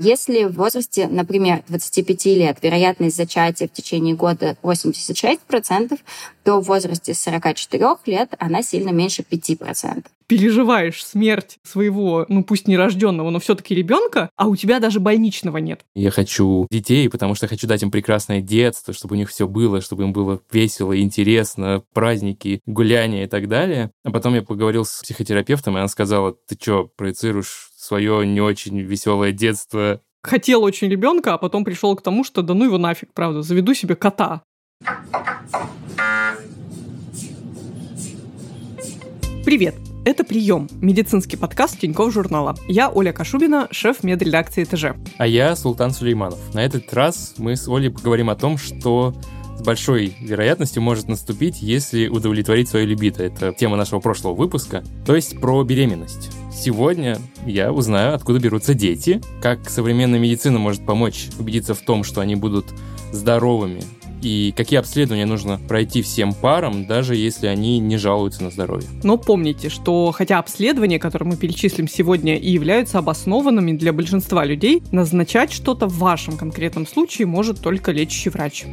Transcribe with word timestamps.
Если 0.00 0.44
в 0.44 0.52
возрасте, 0.52 1.08
например, 1.08 1.62
25 1.68 2.26
лет 2.26 2.58
вероятность 2.62 3.16
зачатия 3.16 3.66
в 3.66 3.72
течение 3.72 4.14
года 4.14 4.56
86%, 4.62 5.98
то 6.44 6.60
в 6.60 6.66
возрасте 6.66 7.14
44 7.14 7.96
лет 8.06 8.34
она 8.38 8.62
сильно 8.62 8.90
меньше 8.90 9.24
5% 9.28 10.04
переживаешь 10.28 11.04
смерть 11.04 11.58
своего, 11.64 12.26
ну 12.28 12.44
пусть 12.44 12.68
нерожденного, 12.68 13.30
но 13.30 13.40
все-таки 13.40 13.74
ребенка, 13.74 14.30
а 14.36 14.46
у 14.46 14.54
тебя 14.54 14.78
даже 14.78 15.00
больничного 15.00 15.56
нет. 15.56 15.80
Я 15.94 16.10
хочу 16.10 16.66
детей, 16.70 17.08
потому 17.08 17.34
что 17.34 17.48
хочу 17.48 17.66
дать 17.66 17.82
им 17.82 17.90
прекрасное 17.90 18.40
детство, 18.40 18.92
чтобы 18.92 19.14
у 19.14 19.18
них 19.18 19.30
все 19.30 19.48
было, 19.48 19.80
чтобы 19.80 20.04
им 20.04 20.12
было 20.12 20.40
весело, 20.52 20.98
интересно, 21.00 21.82
праздники, 21.94 22.60
гуляния 22.66 23.24
и 23.24 23.26
так 23.26 23.48
далее. 23.48 23.90
А 24.04 24.10
потом 24.10 24.34
я 24.34 24.42
поговорил 24.42 24.84
с 24.84 25.00
психотерапевтом, 25.02 25.76
и 25.76 25.80
она 25.80 25.88
сказала, 25.88 26.36
ты 26.46 26.56
что, 26.60 26.90
проецируешь 26.94 27.67
свое 27.78 28.26
не 28.26 28.40
очень 28.40 28.78
веселое 28.80 29.32
детство 29.32 30.00
хотел 30.22 30.62
очень 30.62 30.88
ребенка, 30.88 31.34
а 31.34 31.38
потом 31.38 31.64
пришел 31.64 31.94
к 31.96 32.02
тому, 32.02 32.24
что 32.24 32.42
да 32.42 32.54
ну 32.54 32.64
его 32.64 32.78
нафиг, 32.78 33.12
правда, 33.14 33.42
заведу 33.42 33.74
себе 33.74 33.96
кота. 33.96 34.42
Привет! 39.44 39.74
Это 40.04 40.24
«Прием»– 40.24 40.68
медицинский 40.80 41.36
подкаст 41.36 41.80
Тинькофф 41.80 42.12
журнала. 42.12 42.54
Я 42.66 42.88
Оля 42.88 43.12
Кашубина, 43.12 43.68
шеф 43.70 44.02
медредакции 44.02 44.64
ТЖ. 44.64 44.94
А 45.18 45.26
я 45.26 45.54
Султан 45.54 45.90
Сулейманов. 45.90 46.54
На 46.54 46.64
этот 46.64 46.92
раз 46.94 47.34
мы 47.36 47.56
с 47.56 47.68
Олей 47.68 47.90
поговорим 47.90 48.30
о 48.30 48.36
том, 48.36 48.56
что 48.56 49.14
с 49.58 49.62
большой 49.62 50.16
вероятностью 50.20 50.82
может 50.82 51.08
наступить, 51.08 51.60
если 51.60 52.08
удовлетворить 52.08 52.68
свою 52.68 52.86
либидо. 52.86 53.22
Это 53.22 53.52
тема 53.52 53.76
нашего 53.76 54.00
прошлого 54.00 54.34
выпуска, 54.34 54.82
то 55.04 55.14
есть 55.14 55.40
про 55.40 55.62
беременность. 55.62 56.30
Сегодня 56.60 57.18
я 57.46 57.72
узнаю, 57.72 58.14
откуда 58.16 58.40
берутся 58.40 58.74
дети, 58.74 59.20
как 59.40 59.70
современная 59.70 60.18
медицина 60.18 60.58
может 60.58 60.84
помочь 60.84 61.28
убедиться 61.38 61.72
в 61.72 61.78
том, 61.78 62.02
что 62.02 62.20
они 62.20 62.34
будут 62.34 62.66
здоровыми, 63.12 63.84
и 64.22 64.52
какие 64.56 64.80
обследования 64.80 65.24
нужно 65.24 65.60
пройти 65.68 66.02
всем 66.02 66.34
парам, 66.34 66.84
даже 66.84 67.14
если 67.14 67.46
они 67.46 67.78
не 67.78 67.96
жалуются 67.96 68.42
на 68.42 68.50
здоровье. 68.50 68.88
Но 69.04 69.16
помните, 69.16 69.68
что 69.68 70.10
хотя 70.10 70.40
обследования, 70.40 70.98
которые 70.98 71.28
мы 71.28 71.36
перечислим 71.36 71.86
сегодня, 71.86 72.36
и 72.36 72.50
являются 72.50 72.98
обоснованными 72.98 73.72
для 73.72 73.92
большинства 73.92 74.44
людей, 74.44 74.82
назначать 74.90 75.52
что-то 75.52 75.86
в 75.86 75.98
вашем 75.98 76.36
конкретном 76.36 76.88
случае 76.88 77.26
может 77.26 77.60
только 77.60 77.92
лечащий 77.92 78.30
врач. 78.30 78.66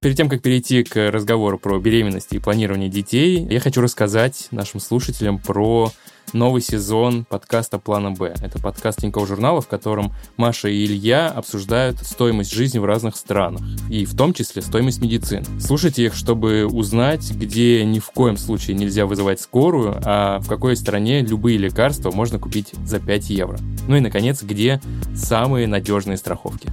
Перед 0.00 0.16
тем, 0.16 0.28
как 0.28 0.42
перейти 0.42 0.84
к 0.84 1.10
разговору 1.10 1.58
про 1.58 1.76
беременность 1.80 2.32
и 2.32 2.38
планирование 2.38 2.88
детей, 2.88 3.44
я 3.50 3.58
хочу 3.58 3.80
рассказать 3.80 4.46
нашим 4.52 4.78
слушателям 4.78 5.40
про 5.40 5.90
новый 6.32 6.62
сезон 6.62 7.24
подкаста 7.24 7.80
«Плана 7.80 8.12
Б». 8.12 8.32
Это 8.40 8.60
подкаст 8.60 9.00
Тинькофф 9.00 9.26
журнала, 9.26 9.60
в 9.60 9.66
котором 9.66 10.12
Маша 10.36 10.68
и 10.68 10.84
Илья 10.84 11.28
обсуждают 11.28 11.98
стоимость 11.98 12.52
жизни 12.52 12.78
в 12.78 12.84
разных 12.84 13.16
странах, 13.16 13.60
и 13.90 14.04
в 14.04 14.16
том 14.16 14.34
числе 14.34 14.62
стоимость 14.62 15.02
медицины. 15.02 15.44
Слушайте 15.58 16.04
их, 16.04 16.14
чтобы 16.14 16.66
узнать, 16.66 17.32
где 17.32 17.84
ни 17.84 17.98
в 17.98 18.10
коем 18.10 18.36
случае 18.36 18.76
нельзя 18.76 19.04
вызывать 19.04 19.40
скорую, 19.40 20.00
а 20.04 20.38
в 20.38 20.46
какой 20.46 20.76
стране 20.76 21.22
любые 21.22 21.58
лекарства 21.58 22.12
можно 22.12 22.38
купить 22.38 22.72
за 22.86 23.00
5 23.00 23.30
евро. 23.30 23.58
Ну 23.88 23.96
и, 23.96 24.00
наконец, 24.00 24.44
где 24.44 24.80
самые 25.16 25.66
надежные 25.66 26.18
страховки. 26.18 26.68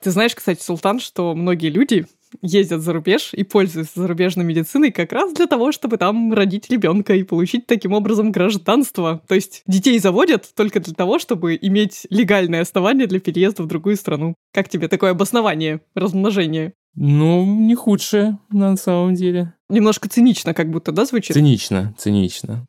Ты 0.00 0.12
знаешь, 0.12 0.36
кстати, 0.36 0.62
Султан, 0.62 1.00
что 1.00 1.34
многие 1.34 1.70
люди 1.70 2.06
ездят 2.42 2.82
за 2.82 2.92
рубеж 2.92 3.30
и 3.32 3.42
пользуются 3.42 4.00
зарубежной 4.00 4.44
медициной 4.44 4.90
как 4.92 5.12
раз 5.12 5.32
для 5.32 5.46
того, 5.46 5.72
чтобы 5.72 5.96
там 5.96 6.32
родить 6.32 6.70
ребенка 6.70 7.14
и 7.14 7.22
получить 7.22 7.66
таким 7.66 7.92
образом 7.92 8.32
гражданство. 8.32 9.22
То 9.28 9.34
есть 9.34 9.62
детей 9.66 9.98
заводят 9.98 10.48
только 10.54 10.80
для 10.80 10.94
того, 10.94 11.18
чтобы 11.18 11.58
иметь 11.60 12.06
легальное 12.10 12.62
основание 12.62 13.06
для 13.06 13.20
переезда 13.20 13.62
в 13.62 13.66
другую 13.66 13.96
страну. 13.96 14.34
Как 14.52 14.68
тебе 14.68 14.88
такое 14.88 15.10
обоснование 15.12 15.80
размножения? 15.94 16.72
Ну, 16.94 17.44
не 17.44 17.74
худшее 17.74 18.38
на 18.50 18.76
самом 18.76 19.14
деле. 19.14 19.52
Немножко 19.68 20.08
цинично 20.08 20.54
как 20.54 20.70
будто, 20.70 20.92
да, 20.92 21.04
звучит? 21.04 21.34
Цинично, 21.34 21.94
цинично. 21.98 22.66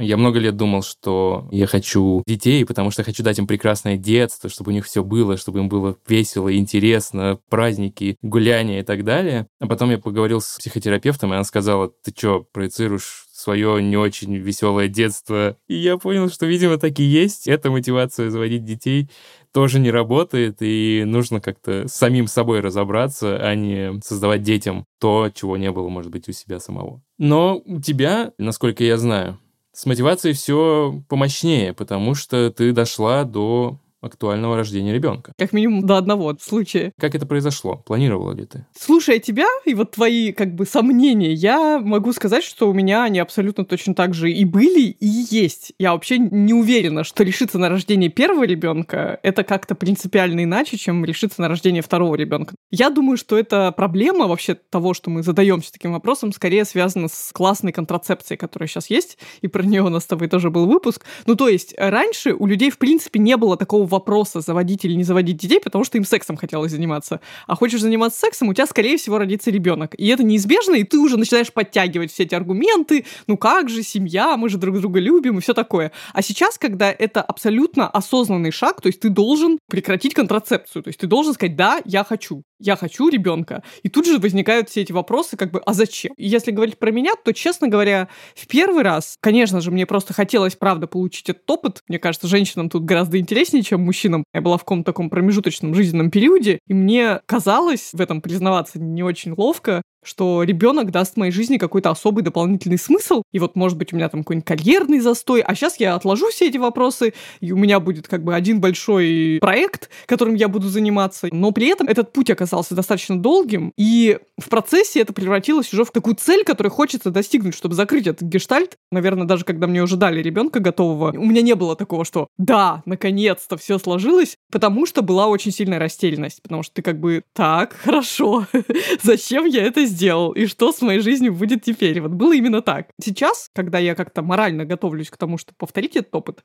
Я 0.00 0.16
много 0.16 0.38
лет 0.38 0.56
думал, 0.56 0.82
что 0.82 1.46
я 1.52 1.66
хочу 1.66 2.22
детей, 2.26 2.64
потому 2.64 2.90
что 2.90 3.04
хочу 3.04 3.22
дать 3.22 3.38
им 3.38 3.46
прекрасное 3.46 3.96
детство, 3.98 4.48
чтобы 4.48 4.70
у 4.70 4.74
них 4.74 4.86
все 4.86 5.04
было, 5.04 5.36
чтобы 5.36 5.58
им 5.58 5.68
было 5.68 5.96
весело, 6.08 6.56
интересно, 6.56 7.38
праздники, 7.50 8.16
гуляния 8.22 8.80
и 8.80 8.82
так 8.82 9.04
далее. 9.04 9.46
А 9.60 9.66
потом 9.66 9.90
я 9.90 9.98
поговорил 9.98 10.40
с 10.40 10.56
психотерапевтом, 10.58 11.32
и 11.32 11.34
она 11.36 11.44
сказала, 11.44 11.92
ты 12.02 12.12
что, 12.16 12.46
проецируешь 12.52 13.26
свое 13.32 13.82
не 13.82 13.96
очень 13.96 14.36
веселое 14.36 14.88
детство. 14.88 15.56
И 15.68 15.74
я 15.74 15.96
понял, 15.96 16.30
что, 16.30 16.46
видимо, 16.46 16.78
так 16.78 16.98
и 16.98 17.02
есть. 17.02 17.48
Эта 17.48 17.70
мотивация 17.70 18.30
заводить 18.30 18.64
детей 18.64 19.10
тоже 19.52 19.80
не 19.80 19.90
работает, 19.90 20.58
и 20.60 21.02
нужно 21.06 21.40
как-то 21.40 21.88
самим 21.88 22.26
собой 22.26 22.60
разобраться, 22.60 23.36
а 23.36 23.54
не 23.54 24.00
создавать 24.02 24.42
детям 24.42 24.84
то, 24.98 25.30
чего 25.34 25.56
не 25.56 25.70
было, 25.70 25.88
может 25.88 26.10
быть, 26.10 26.28
у 26.28 26.32
себя 26.32 26.60
самого. 26.60 27.02
Но 27.18 27.60
у 27.64 27.80
тебя, 27.80 28.32
насколько 28.38 28.84
я 28.84 28.96
знаю, 28.96 29.38
с 29.80 29.86
мотивацией 29.86 30.34
все 30.34 31.00
помощнее, 31.08 31.72
потому 31.72 32.14
что 32.14 32.50
ты 32.50 32.70
дошла 32.72 33.24
до 33.24 33.78
актуального 34.00 34.56
рождения 34.56 34.92
ребенка. 34.92 35.32
Как 35.36 35.52
минимум 35.52 35.86
до 35.86 35.96
одного 35.96 36.36
случая. 36.40 36.92
Как 36.98 37.14
это 37.14 37.26
произошло? 37.26 37.82
Планировала 37.86 38.32
ли 38.32 38.46
ты? 38.46 38.66
Слушая 38.78 39.18
тебя 39.18 39.46
и 39.64 39.74
вот 39.74 39.92
твои 39.92 40.32
как 40.32 40.54
бы 40.54 40.66
сомнения, 40.66 41.32
я 41.32 41.78
могу 41.78 42.12
сказать, 42.12 42.44
что 42.44 42.68
у 42.68 42.72
меня 42.72 43.04
они 43.04 43.18
абсолютно 43.18 43.64
точно 43.64 43.94
так 43.94 44.14
же 44.14 44.30
и 44.30 44.44
были, 44.44 44.96
и 45.00 45.06
есть. 45.06 45.72
Я 45.78 45.92
вообще 45.92 46.18
не 46.18 46.54
уверена, 46.54 47.04
что 47.04 47.24
решиться 47.24 47.58
на 47.58 47.68
рождение 47.68 48.10
первого 48.10 48.44
ребенка 48.44 49.18
это 49.22 49.44
как-то 49.44 49.74
принципиально 49.74 50.44
иначе, 50.44 50.76
чем 50.76 51.04
решиться 51.04 51.40
на 51.40 51.48
рождение 51.48 51.82
второго 51.82 52.14
ребенка. 52.14 52.54
Я 52.70 52.90
думаю, 52.90 53.16
что 53.16 53.38
это 53.38 53.72
проблема 53.72 54.26
вообще 54.26 54.54
того, 54.54 54.94
что 54.94 55.10
мы 55.10 55.22
задаемся 55.22 55.72
таким 55.72 55.92
вопросом, 55.92 56.32
скорее 56.32 56.64
связана 56.64 57.08
с 57.08 57.30
классной 57.32 57.72
контрацепцией, 57.72 58.38
которая 58.38 58.68
сейчас 58.68 58.88
есть, 58.88 59.18
и 59.42 59.48
про 59.48 59.62
нее 59.62 59.82
у 59.82 59.88
нас 59.88 60.04
с 60.04 60.06
тобой 60.06 60.28
тоже 60.28 60.50
был 60.50 60.66
выпуск. 60.66 61.04
Ну, 61.26 61.34
то 61.34 61.48
есть 61.48 61.74
раньше 61.76 62.32
у 62.32 62.46
людей, 62.46 62.70
в 62.70 62.78
принципе, 62.78 63.18
не 63.18 63.36
было 63.36 63.56
такого 63.56 63.89
вопроса, 63.90 64.40
заводить 64.40 64.84
или 64.84 64.94
не 64.94 65.04
заводить 65.04 65.36
детей, 65.36 65.60
потому 65.60 65.84
что 65.84 65.98
им 65.98 66.04
сексом 66.04 66.36
хотелось 66.36 66.72
заниматься. 66.72 67.20
А 67.46 67.56
хочешь 67.56 67.80
заниматься 67.80 68.18
сексом, 68.18 68.48
у 68.48 68.54
тебя, 68.54 68.66
скорее 68.66 68.96
всего, 68.96 69.18
родится 69.18 69.50
ребенок. 69.50 69.94
И 69.98 70.06
это 70.08 70.22
неизбежно, 70.22 70.74
и 70.74 70.84
ты 70.84 70.98
уже 70.98 71.16
начинаешь 71.16 71.52
подтягивать 71.52 72.12
все 72.12 72.24
эти 72.24 72.34
аргументы. 72.34 73.04
Ну 73.26 73.36
как 73.36 73.68
же, 73.68 73.82
семья, 73.82 74.36
мы 74.36 74.48
же 74.48 74.58
друг 74.58 74.78
друга 74.80 75.00
любим 75.00 75.38
и 75.38 75.40
все 75.40 75.54
такое. 75.54 75.92
А 76.12 76.22
сейчас, 76.22 76.58
когда 76.58 76.90
это 76.90 77.22
абсолютно 77.22 77.88
осознанный 77.88 78.50
шаг, 78.50 78.80
то 78.80 78.86
есть 78.86 79.00
ты 79.00 79.08
должен 79.08 79.58
прекратить 79.68 80.14
контрацепцию, 80.14 80.82
то 80.82 80.88
есть 80.88 81.00
ты 81.00 81.06
должен 81.06 81.34
сказать, 81.34 81.56
да, 81.56 81.80
я 81.84 82.04
хочу 82.04 82.42
я 82.60 82.76
хочу 82.76 83.08
ребенка. 83.08 83.62
И 83.82 83.88
тут 83.88 84.06
же 84.06 84.18
возникают 84.18 84.68
все 84.68 84.82
эти 84.82 84.92
вопросы, 84.92 85.36
как 85.36 85.50
бы, 85.50 85.60
а 85.64 85.72
зачем? 85.72 86.12
Если 86.16 86.50
говорить 86.50 86.78
про 86.78 86.90
меня, 86.90 87.12
то, 87.24 87.32
честно 87.32 87.68
говоря, 87.68 88.08
в 88.34 88.46
первый 88.46 88.82
раз, 88.84 89.16
конечно 89.20 89.60
же, 89.60 89.70
мне 89.70 89.86
просто 89.86 90.12
хотелось, 90.12 90.54
правда, 90.54 90.86
получить 90.86 91.28
этот 91.28 91.50
опыт. 91.50 91.82
Мне 91.88 91.98
кажется, 91.98 92.28
женщинам 92.28 92.68
тут 92.68 92.84
гораздо 92.84 93.18
интереснее, 93.18 93.62
чем 93.62 93.84
мужчинам. 93.84 94.24
Я 94.34 94.42
была 94.42 94.56
в 94.56 94.60
каком-то 94.60 94.92
таком 94.92 95.10
промежуточном 95.10 95.74
жизненном 95.74 96.10
периоде, 96.10 96.58
и 96.66 96.74
мне 96.74 97.20
казалось 97.26 97.90
в 97.92 98.00
этом 98.00 98.20
признаваться 98.20 98.78
не 98.78 99.02
очень 99.02 99.32
ловко, 99.36 99.82
что 100.02 100.42
ребенок 100.42 100.90
даст 100.90 101.16
моей 101.16 101.32
жизни 101.32 101.58
какой-то 101.58 101.90
особый 101.90 102.24
дополнительный 102.24 102.78
смысл, 102.78 103.22
и 103.32 103.38
вот, 103.38 103.56
может 103.56 103.78
быть, 103.78 103.92
у 103.92 103.96
меня 103.96 104.08
там 104.08 104.22
какой-нибудь 104.22 104.46
карьерный 104.46 105.00
застой, 105.00 105.40
а 105.42 105.54
сейчас 105.54 105.78
я 105.78 105.94
отложу 105.94 106.30
все 106.30 106.48
эти 106.48 106.58
вопросы, 106.58 107.12
и 107.40 107.52
у 107.52 107.56
меня 107.56 107.80
будет 107.80 108.08
как 108.08 108.24
бы 108.24 108.34
один 108.34 108.60
большой 108.60 109.38
проект, 109.40 109.90
которым 110.06 110.34
я 110.34 110.48
буду 110.48 110.68
заниматься, 110.68 111.28
но 111.32 111.52
при 111.52 111.68
этом 111.68 111.86
этот 111.86 112.12
путь 112.12 112.30
оказался 112.30 112.74
достаточно 112.74 113.20
долгим, 113.20 113.72
и 113.76 114.18
в 114.38 114.48
процессе 114.48 115.00
это 115.00 115.12
превратилось 115.12 115.72
уже 115.72 115.84
в 115.84 115.90
такую 115.90 116.16
цель, 116.16 116.44
которую 116.44 116.72
хочется 116.72 117.10
достигнуть, 117.10 117.54
чтобы 117.54 117.74
закрыть 117.74 118.06
этот 118.06 118.28
гештальт. 118.28 118.76
Наверное, 118.90 119.26
даже 119.26 119.44
когда 119.44 119.66
мне 119.66 119.82
уже 119.82 119.96
дали 119.96 120.22
ребенка 120.22 120.60
готового, 120.60 121.12
у 121.16 121.24
меня 121.24 121.42
не 121.42 121.54
было 121.54 121.76
такого, 121.76 122.04
что 122.04 122.28
да, 122.38 122.82
наконец-то 122.86 123.56
все 123.56 123.78
сложилось, 123.78 124.36
потому 124.50 124.86
что 124.86 125.02
была 125.02 125.26
очень 125.26 125.52
сильная 125.52 125.78
растерянность, 125.78 126.42
потому 126.42 126.62
что 126.62 126.74
ты 126.74 126.82
как 126.82 126.98
бы 126.98 127.22
так, 127.34 127.74
хорошо, 127.74 128.46
зачем 129.02 129.44
я 129.46 129.64
это 129.64 129.84
сделал, 129.90 130.32
и 130.32 130.46
что 130.46 130.72
с 130.72 130.80
моей 130.80 131.00
жизнью 131.00 131.34
будет 131.34 131.62
теперь. 131.62 132.00
Вот 132.00 132.12
было 132.12 132.34
именно 132.34 132.62
так. 132.62 132.88
Сейчас, 133.02 133.50
когда 133.54 133.78
я 133.78 133.94
как-то 133.94 134.22
морально 134.22 134.64
готовлюсь 134.64 135.10
к 135.10 135.16
тому, 135.16 135.36
чтобы 135.36 135.56
повторить 135.58 135.96
этот 135.96 136.14
опыт, 136.14 136.42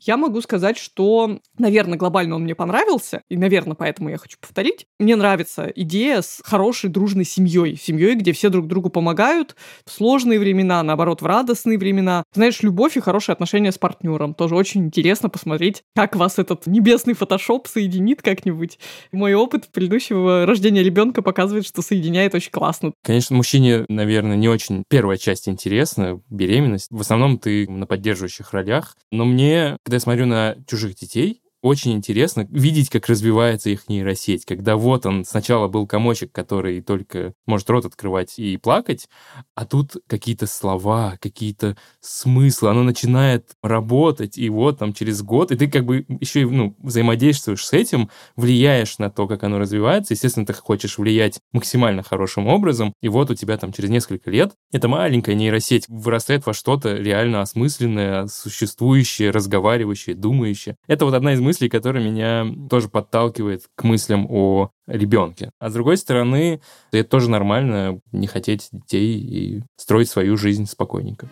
я 0.00 0.16
могу 0.16 0.40
сказать, 0.40 0.76
что, 0.76 1.38
наверное, 1.58 1.98
глобально 1.98 2.36
он 2.36 2.42
мне 2.42 2.54
понравился, 2.54 3.22
и, 3.28 3.36
наверное, 3.36 3.74
поэтому 3.74 4.10
я 4.10 4.18
хочу 4.18 4.38
повторить. 4.40 4.86
Мне 4.98 5.16
нравится 5.16 5.72
идея 5.74 6.22
с 6.22 6.40
хорошей, 6.44 6.90
дружной 6.90 7.24
семьей. 7.24 7.76
Семьей, 7.76 8.14
где 8.14 8.32
все 8.32 8.50
друг 8.50 8.66
другу 8.66 8.90
помогают 8.90 9.56
в 9.84 9.90
сложные 9.90 10.38
времена, 10.38 10.82
наоборот, 10.82 11.22
в 11.22 11.26
радостные 11.26 11.78
времена. 11.78 12.24
Знаешь, 12.32 12.62
любовь 12.62 12.96
и 12.96 13.00
хорошие 13.00 13.32
отношения 13.32 13.72
с 13.72 13.78
партнером. 13.78 14.34
Тоже 14.34 14.54
очень 14.54 14.84
интересно 14.84 15.28
посмотреть, 15.28 15.82
как 15.94 16.16
вас 16.16 16.38
этот 16.38 16.66
небесный 16.66 17.14
фотошоп 17.14 17.68
соединит 17.68 18.22
как-нибудь. 18.22 18.78
Мой 19.12 19.34
опыт 19.34 19.68
предыдущего 19.72 20.46
рождения 20.46 20.82
ребенка 20.82 21.22
показывает, 21.22 21.66
что 21.66 21.82
соединяет 21.82 22.34
очень 22.34 22.50
классно 22.50 22.87
интересно. 22.88 22.94
Конечно, 23.02 23.36
мужчине, 23.36 23.84
наверное, 23.88 24.36
не 24.36 24.48
очень 24.48 24.84
первая 24.88 25.16
часть 25.16 25.48
интересна, 25.48 26.20
беременность. 26.30 26.88
В 26.90 27.00
основном 27.00 27.38
ты 27.38 27.68
на 27.68 27.86
поддерживающих 27.86 28.52
ролях. 28.52 28.96
Но 29.10 29.24
мне, 29.24 29.76
когда 29.84 29.96
я 29.96 30.00
смотрю 30.00 30.26
на 30.26 30.56
чужих 30.66 30.94
детей, 30.96 31.42
очень 31.62 31.92
интересно 31.92 32.46
видеть, 32.50 32.88
как 32.88 33.08
развивается 33.08 33.70
их 33.70 33.88
нейросеть, 33.88 34.44
когда 34.44 34.76
вот 34.76 35.06
он 35.06 35.24
сначала 35.24 35.68
был 35.68 35.86
комочек, 35.86 36.30
который 36.32 36.80
только 36.80 37.34
может 37.46 37.68
рот 37.70 37.84
открывать 37.84 38.38
и 38.38 38.56
плакать, 38.56 39.08
а 39.54 39.64
тут 39.64 39.96
какие-то 40.06 40.46
слова, 40.46 41.16
какие-то 41.20 41.76
смыслы, 42.00 42.70
оно 42.70 42.82
начинает 42.82 43.50
работать, 43.62 44.38
и 44.38 44.48
вот 44.50 44.78
там 44.78 44.92
через 44.92 45.22
год, 45.22 45.50
и 45.50 45.56
ты 45.56 45.68
как 45.68 45.84
бы 45.84 46.06
еще 46.20 46.42
и 46.42 46.44
ну, 46.44 46.76
взаимодействуешь 46.78 47.66
с 47.66 47.72
этим, 47.72 48.08
влияешь 48.36 48.98
на 48.98 49.10
то, 49.10 49.26
как 49.26 49.42
оно 49.42 49.58
развивается, 49.58 50.14
естественно, 50.14 50.46
ты 50.46 50.52
хочешь 50.52 50.98
влиять 50.98 51.40
максимально 51.52 52.02
хорошим 52.02 52.46
образом, 52.46 52.94
и 53.02 53.08
вот 53.08 53.30
у 53.30 53.34
тебя 53.34 53.56
там 53.56 53.72
через 53.72 53.90
несколько 53.90 54.30
лет 54.30 54.52
эта 54.72 54.86
маленькая 54.88 55.34
нейросеть 55.34 55.86
вырастает 55.88 56.46
во 56.46 56.54
что-то 56.54 56.94
реально 56.94 57.42
осмысленное, 57.42 58.26
существующее, 58.28 59.30
разговаривающее, 59.30 60.14
думающее. 60.14 60.76
Это 60.86 61.04
вот 61.04 61.14
одна 61.14 61.32
из 61.32 61.40
мыслей, 61.48 61.70
которая 61.70 62.04
меня 62.04 62.46
тоже 62.68 62.90
подталкивает 62.90 63.62
к 63.74 63.84
мыслям 63.84 64.26
о 64.28 64.68
ребенке. 64.86 65.50
А 65.58 65.70
с 65.70 65.72
другой 65.72 65.96
стороны, 65.96 66.60
это 66.92 67.08
тоже 67.08 67.30
нормально 67.30 68.00
не 68.12 68.26
хотеть 68.26 68.68
детей 68.70 69.18
и 69.18 69.62
строить 69.78 70.10
свою 70.10 70.36
жизнь 70.36 70.66
спокойненько. 70.66 71.30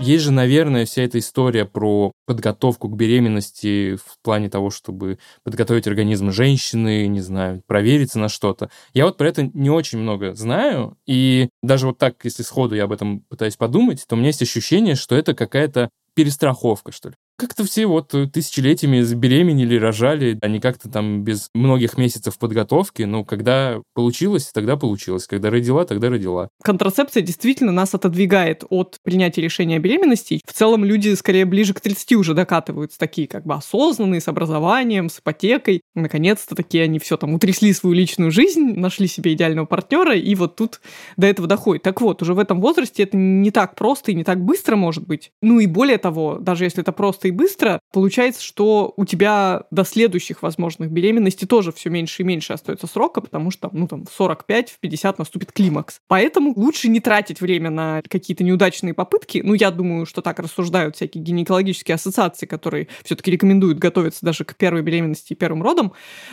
Есть 0.00 0.24
же, 0.24 0.32
наверное, 0.32 0.86
вся 0.86 1.02
эта 1.02 1.20
история 1.20 1.66
про 1.66 2.10
подготовку 2.26 2.88
к 2.88 2.96
беременности 2.96 3.94
в 3.94 4.18
плане 4.24 4.50
того, 4.50 4.70
чтобы 4.70 5.20
подготовить 5.44 5.86
организм 5.86 6.32
женщины, 6.32 7.06
не 7.06 7.20
знаю, 7.20 7.62
провериться 7.68 8.18
на 8.18 8.28
что-то. 8.28 8.70
Я 8.92 9.04
вот 9.04 9.16
про 9.16 9.28
это 9.28 9.48
не 9.54 9.70
очень 9.70 10.00
много 10.00 10.34
знаю, 10.34 10.98
и 11.06 11.48
даже 11.62 11.86
вот 11.86 11.98
так, 11.98 12.16
если 12.24 12.42
сходу 12.42 12.74
я 12.74 12.84
об 12.84 12.92
этом 12.92 13.20
пытаюсь 13.20 13.56
подумать, 13.56 14.04
то 14.08 14.16
у 14.16 14.18
меня 14.18 14.28
есть 14.28 14.42
ощущение, 14.42 14.96
что 14.96 15.14
это 15.14 15.32
какая-то 15.32 15.90
перестраховка, 16.14 16.90
что 16.90 17.10
ли. 17.10 17.14
Как-то 17.36 17.64
все 17.64 17.86
вот 17.86 18.14
тысячелетиями 18.32 19.00
забеременели, 19.00 19.76
рожали, 19.76 20.38
они 20.40 20.60
как-то 20.60 20.88
там 20.88 21.24
без 21.24 21.50
многих 21.52 21.98
месяцев 21.98 22.38
подготовки, 22.38 23.02
но 23.02 23.24
когда 23.24 23.80
получилось, 23.94 24.50
тогда 24.54 24.76
получилось. 24.76 25.26
Когда 25.26 25.50
родила, 25.50 25.84
тогда 25.84 26.10
родила. 26.10 26.48
Контрацепция 26.62 27.22
действительно 27.22 27.72
нас 27.72 27.94
отодвигает 27.94 28.64
от 28.70 28.98
принятия 29.02 29.42
решения 29.42 29.76
о 29.76 29.80
беременности. 29.80 30.40
В 30.46 30.52
целом 30.52 30.84
люди 30.84 31.12
скорее 31.14 31.44
ближе 31.44 31.74
к 31.74 31.80
30 31.80 32.12
уже 32.12 32.34
докатываются, 32.34 32.98
такие 32.98 33.26
как 33.26 33.44
бы 33.44 33.54
осознанные, 33.54 34.20
с 34.20 34.28
образованием, 34.28 35.08
с 35.08 35.18
ипотекой. 35.18 35.80
Наконец-то 35.94 36.54
такие 36.54 36.84
они 36.84 36.98
все 36.98 37.16
там 37.16 37.34
утрясли 37.34 37.72
свою 37.72 37.94
личную 37.94 38.30
жизнь, 38.30 38.78
нашли 38.78 39.08
себе 39.08 39.32
идеального 39.32 39.66
партнера, 39.66 40.14
и 40.14 40.34
вот 40.34 40.56
тут 40.56 40.80
до 41.16 41.26
этого 41.26 41.48
доходит. 41.48 41.82
Так 41.82 42.00
вот, 42.00 42.22
уже 42.22 42.34
в 42.34 42.38
этом 42.38 42.60
возрасте 42.60 43.02
это 43.02 43.16
не 43.16 43.50
так 43.50 43.74
просто 43.74 44.12
и 44.12 44.14
не 44.14 44.22
так 44.22 44.40
быстро 44.40 44.76
может 44.76 45.06
быть. 45.06 45.32
Ну 45.42 45.58
и 45.58 45.66
более 45.66 45.98
того, 45.98 46.38
даже 46.38 46.64
если 46.64 46.82
это 46.82 46.92
просто 46.92 47.23
просто 47.24 47.28
и 47.28 47.30
быстро, 47.30 47.80
получается, 47.92 48.42
что 48.42 48.92
у 48.96 49.04
тебя 49.04 49.64
до 49.70 49.84
следующих 49.84 50.42
возможных 50.42 50.90
беременностей 50.90 51.46
тоже 51.46 51.72
все 51.72 51.90
меньше 51.90 52.22
и 52.22 52.24
меньше 52.24 52.52
остается 52.52 52.86
срока, 52.86 53.20
потому 53.20 53.50
что, 53.50 53.70
ну, 53.72 53.86
там, 53.86 54.04
в 54.04 54.12
45, 54.12 54.70
в 54.70 54.78
50 54.80 55.18
наступит 55.18 55.52
климакс. 55.52 56.00
Поэтому 56.08 56.52
лучше 56.56 56.88
не 56.88 57.00
тратить 57.00 57.40
время 57.40 57.70
на 57.70 58.02
какие-то 58.08 58.44
неудачные 58.44 58.94
попытки. 58.94 59.40
Ну, 59.44 59.54
я 59.54 59.70
думаю, 59.70 60.06
что 60.06 60.22
так 60.22 60.38
рассуждают 60.38 60.96
всякие 60.96 61.22
гинекологические 61.22 61.94
ассоциации, 61.94 62.46
которые 62.46 62.88
все-таки 63.04 63.30
рекомендуют 63.30 63.78
готовиться 63.78 64.24
даже 64.24 64.44
к 64.44 64.54
первой 64.56 64.82
беременности 64.82 65.32
и 65.32 65.36
первым 65.36 65.62
родам, 65.62 65.92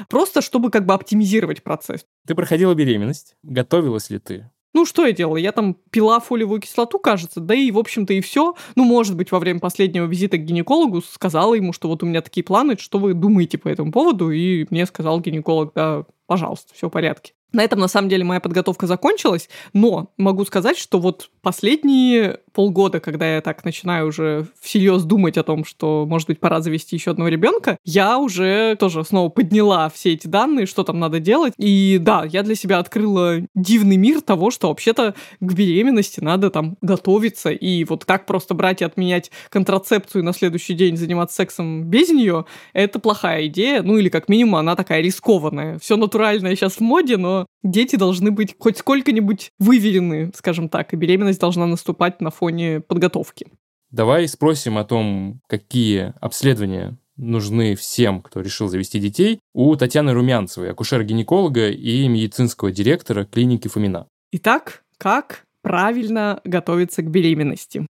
просто 0.09 0.41
чтобы 0.41 0.71
как 0.71 0.85
бы 0.85 0.93
оптимизировать 0.93 1.63
процесс. 1.63 2.05
Ты 2.27 2.35
проходила 2.35 2.73
беременность. 2.73 3.35
Готовилась 3.43 4.09
ли 4.09 4.19
ты? 4.19 4.49
Ну, 4.73 4.85
что 4.85 5.05
я 5.05 5.11
делала? 5.11 5.37
Я 5.37 5.51
там 5.51 5.75
пила 5.89 6.19
фолиевую 6.19 6.61
кислоту, 6.61 6.97
кажется, 6.99 7.41
да 7.41 7.53
и, 7.53 7.71
в 7.71 7.77
общем-то, 7.77 8.13
и 8.13 8.21
все. 8.21 8.55
Ну, 8.75 8.85
может 8.85 9.17
быть, 9.17 9.31
во 9.31 9.39
время 9.39 9.59
последнего 9.59 10.05
визита 10.05 10.37
к 10.37 10.45
гинекологу 10.45 11.01
сказала 11.01 11.55
ему, 11.55 11.73
что 11.73 11.89
вот 11.89 12.03
у 12.03 12.05
меня 12.05 12.21
такие 12.21 12.43
планы, 12.43 12.77
что 12.77 12.97
вы 12.99 13.13
думаете 13.13 13.57
по 13.57 13.67
этому 13.67 13.91
поводу, 13.91 14.31
и 14.31 14.65
мне 14.69 14.85
сказал 14.85 15.19
гинеколог, 15.19 15.73
да, 15.75 16.05
пожалуйста, 16.25 16.73
все 16.73 16.87
в 16.87 16.91
порядке. 16.91 17.33
На 17.53 17.63
этом, 17.63 17.79
на 17.79 17.87
самом 17.87 18.09
деле, 18.09 18.23
моя 18.23 18.39
подготовка 18.39 18.87
закончилась, 18.87 19.49
но 19.73 20.11
могу 20.17 20.45
сказать, 20.45 20.77
что 20.77 20.99
вот 20.99 21.29
последние 21.41 22.39
полгода, 22.53 22.99
когда 22.99 23.35
я 23.35 23.41
так 23.41 23.65
начинаю 23.65 24.07
уже 24.07 24.47
всерьез 24.59 25.03
думать 25.03 25.37
о 25.37 25.43
том, 25.43 25.65
что, 25.65 26.05
может 26.07 26.27
быть, 26.27 26.39
пора 26.39 26.61
завести 26.61 26.95
еще 26.95 27.11
одного 27.11 27.29
ребенка, 27.29 27.77
я 27.83 28.17
уже 28.17 28.75
тоже 28.77 29.03
снова 29.03 29.29
подняла 29.29 29.89
все 29.89 30.13
эти 30.13 30.27
данные, 30.27 30.65
что 30.65 30.83
там 30.83 30.99
надо 30.99 31.19
делать. 31.19 31.53
И 31.57 31.97
да, 31.99 32.25
я 32.25 32.43
для 32.43 32.55
себя 32.55 32.79
открыла 32.79 33.37
дивный 33.55 33.97
мир 33.97 34.21
того, 34.21 34.51
что 34.51 34.69
вообще-то 34.69 35.15
к 35.39 35.53
беременности 35.53 36.19
надо 36.19 36.49
там 36.49 36.77
готовиться. 36.81 37.49
И 37.51 37.83
вот 37.85 38.05
так 38.05 38.25
просто 38.25 38.53
брать 38.53 38.81
и 38.81 38.85
отменять 38.85 39.31
контрацепцию 39.49 40.23
на 40.23 40.33
следующий 40.33 40.73
день 40.73 40.97
заниматься 40.97 41.35
сексом 41.37 41.83
без 41.85 42.09
нее, 42.09 42.45
это 42.73 42.99
плохая 42.99 43.47
идея. 43.47 43.81
Ну 43.81 43.97
или 43.97 44.09
как 44.09 44.29
минимум 44.29 44.55
она 44.55 44.75
такая 44.75 45.01
рискованная. 45.01 45.79
Все 45.79 45.95
натуральное 45.95 46.55
сейчас 46.55 46.73
в 46.73 46.81
моде, 46.81 47.17
но 47.17 47.40
дети 47.63 47.95
должны 47.95 48.31
быть 48.31 48.55
хоть 48.57 48.77
сколько-нибудь 48.77 49.51
выверены, 49.59 50.31
скажем 50.35 50.69
так, 50.69 50.93
и 50.93 50.95
беременность 50.95 51.39
должна 51.39 51.65
наступать 51.65 52.21
на 52.21 52.31
фоне 52.31 52.79
подготовки. 52.81 53.47
Давай 53.91 54.27
спросим 54.27 54.77
о 54.77 54.85
том, 54.85 55.41
какие 55.47 56.13
обследования 56.21 56.97
нужны 57.17 57.75
всем, 57.75 58.21
кто 58.21 58.41
решил 58.41 58.67
завести 58.67 58.99
детей, 58.99 59.39
у 59.53 59.75
Татьяны 59.75 60.13
Румянцевой, 60.13 60.71
акушера-гинеколога 60.71 61.69
и 61.69 62.07
медицинского 62.07 62.71
директора 62.71 63.25
клиники 63.25 63.67
Фомина. 63.67 64.07
Итак, 64.31 64.83
как 64.97 65.43
правильно 65.61 66.39
готовиться 66.43 67.01
к 67.01 67.11
беременности? 67.11 67.85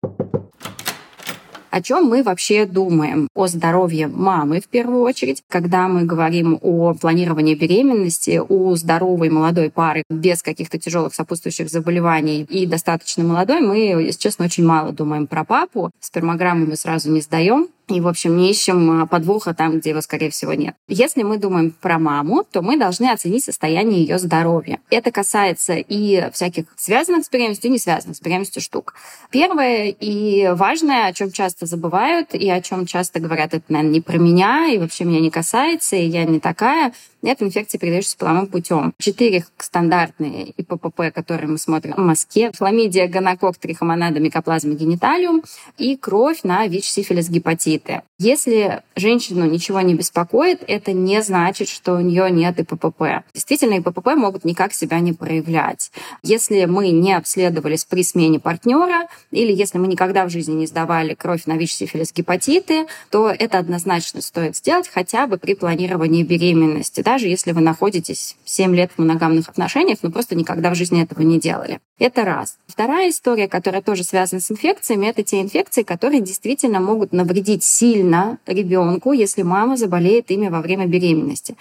О 1.78 1.82
чем 1.82 2.06
мы 2.06 2.24
вообще 2.24 2.66
думаем? 2.66 3.28
О 3.36 3.46
здоровье 3.46 4.08
мамы 4.08 4.62
в 4.62 4.68
первую 4.68 5.04
очередь, 5.04 5.44
когда 5.48 5.88
мы 5.88 6.06
говорим 6.06 6.58
о 6.64 6.96
планировании 6.96 7.54
беременности 7.54 8.42
у 8.50 8.76
здоровой 8.76 9.30
молодой 9.30 9.70
пары 9.70 10.04
без 10.10 10.42
каких-то 10.42 10.80
тяжелых 10.80 11.14
сопутствующих 11.14 11.70
заболеваний 11.70 12.42
и 12.42 12.66
достаточно 12.66 13.24
молодой, 13.24 13.62
мы, 13.62 13.78
если 13.78 14.20
честно, 14.20 14.46
очень 14.46 14.66
мало 14.66 14.92
думаем 14.92 15.28
про 15.28 15.44
папу. 15.44 15.92
Спермограмму 16.00 16.66
мы 16.66 16.76
сразу 16.76 17.12
не 17.12 17.22
сдаем, 17.22 17.68
и, 17.88 18.02
в 18.02 18.08
общем, 18.08 18.36
не 18.36 18.52
ищем 18.52 19.02
а, 19.02 19.06
подвоха 19.06 19.54
там, 19.54 19.80
где 19.80 19.92
его, 19.92 20.02
скорее 20.02 20.30
всего, 20.30 20.54
нет. 20.54 20.76
Если 20.88 21.24
мы 21.24 21.38
думаем 21.38 21.72
про 21.72 22.00
маму, 22.00 22.44
то 22.44 22.62
мы 22.62 22.78
должны 22.78 23.10
оценить 23.10 23.46
состояние 23.46 24.02
ее 24.02 24.20
здоровья. 24.20 24.80
Это 24.90 25.12
касается 25.12 25.76
и 25.76 26.30
всяких 26.32 26.66
связанных 26.76 27.26
с 27.26 27.30
беременностью 27.30 27.70
и 27.70 27.72
не 27.72 27.80
связанных 27.80 28.18
с 28.18 28.22
беременностью 28.22 28.62
штук. 28.62 28.94
Первое 29.32 29.88
и 29.88 30.50
важное, 30.54 31.08
о 31.08 31.14
чем 31.14 31.32
часто 31.32 31.66
забывают 31.66 32.34
и 32.34 32.50
о 32.50 32.62
чем 32.62 32.86
часто 32.86 33.20
говорят, 33.20 33.54
это, 33.54 33.64
наверное, 33.70 33.94
не 33.94 34.02
про 34.02 34.18
меня, 34.18 34.68
и 34.68 34.78
вообще 34.78 35.06
меня 35.06 35.22
не 35.22 35.32
касается, 35.32 35.96
и 35.96 36.06
я 36.06 36.26
не 36.26 36.40
такая, 36.40 36.94
это 37.24 37.46
инфекция, 37.46 37.80
передающаяся 37.80 38.18
половым 38.18 38.48
путем. 38.48 38.94
Четыре 38.98 39.46
стандартные 39.58 40.50
ИППП, 40.58 41.14
которые 41.14 41.48
мы 41.48 41.58
смотрим 41.58 41.96
в 41.96 42.00
Москве. 42.00 42.52
Хламидия, 42.58 43.08
гонокок, 43.08 43.58
трихомонада, 43.58 44.20
микоплазма, 44.20 44.74
гениталиум 44.74 45.44
и 45.78 45.96
кровь 45.96 46.44
на 46.44 46.68
ВИЧ, 46.68 46.86
сифилис, 46.86 47.30
гепатиты. 47.30 48.02
Если 48.20 48.82
женщину 48.96 49.46
ничего 49.46 49.82
не 49.82 49.94
беспокоит, 49.94 50.64
это 50.68 50.92
не 50.92 51.22
значит, 51.22 51.70
что 51.70 51.94
у 51.94 52.00
нее 52.00 52.30
нет 52.32 52.60
ИППП. 52.60 53.24
Действительно, 53.34 53.76
ИППП 53.76 54.16
могут 54.16 54.46
никак 54.46 54.74
себя 54.74 55.00
не 55.00 55.14
проявлять. 55.14 55.92
Если 56.24 56.66
мы 56.66 56.90
не 56.90 57.14
обследовались 57.14 57.86
при 57.86 58.04
смене 58.04 58.40
партнера 58.40 59.08
или 59.32 59.54
если 59.54 59.78
мы 59.78 59.88
никогда 59.88 60.26
в 60.26 60.30
жизни 60.30 60.54
не 60.54 60.68
сдавали 60.68 61.14
кровь 61.14 61.46
на 61.46 61.58
ВИЧ, 61.58 61.74
сифилис, 61.74 62.14
гепатиты, 62.14 62.88
то 63.10 63.30
это 63.30 63.60
однозначно 63.60 64.22
стоит 64.22 64.56
сделать 64.56 64.88
хотя 64.88 65.28
бы 65.28 65.38
при 65.38 65.54
планировании 65.54 66.24
беременности 66.24 67.02
даже 67.08 67.30
если 67.30 67.54
вы 67.54 67.62
находитесь 67.62 68.36
7 68.44 68.76
лет 68.76 68.92
в 68.92 69.00
моногамных 69.00 69.48
отношениях, 69.48 70.00
но 70.02 70.12
просто 70.12 70.36
никогда 70.36 70.72
в 70.72 70.76
жизни 70.76 71.02
этого 71.02 71.22
не 71.22 71.40
делали. 71.40 71.80
Это 72.00 72.26
раз. 72.26 72.58
Вторая 72.68 73.12
история, 73.12 73.48
которая 73.48 73.82
тоже 73.82 74.04
связана 74.04 74.42
с 74.42 74.52
инфекциями, 74.52 75.08
это 75.08 75.24
те 75.24 75.40
инфекции, 75.40 75.84
которые 75.84 76.20
действительно 76.20 76.82
могут 76.82 77.14
навредить 77.14 77.64
сильно 77.64 78.40
ребенку, 78.46 79.14
если 79.14 79.44
мама 79.44 79.78
заболеет 79.78 80.32
ими 80.32 80.50
во 80.50 80.60
время 80.60 80.86
беременности. 80.86 81.56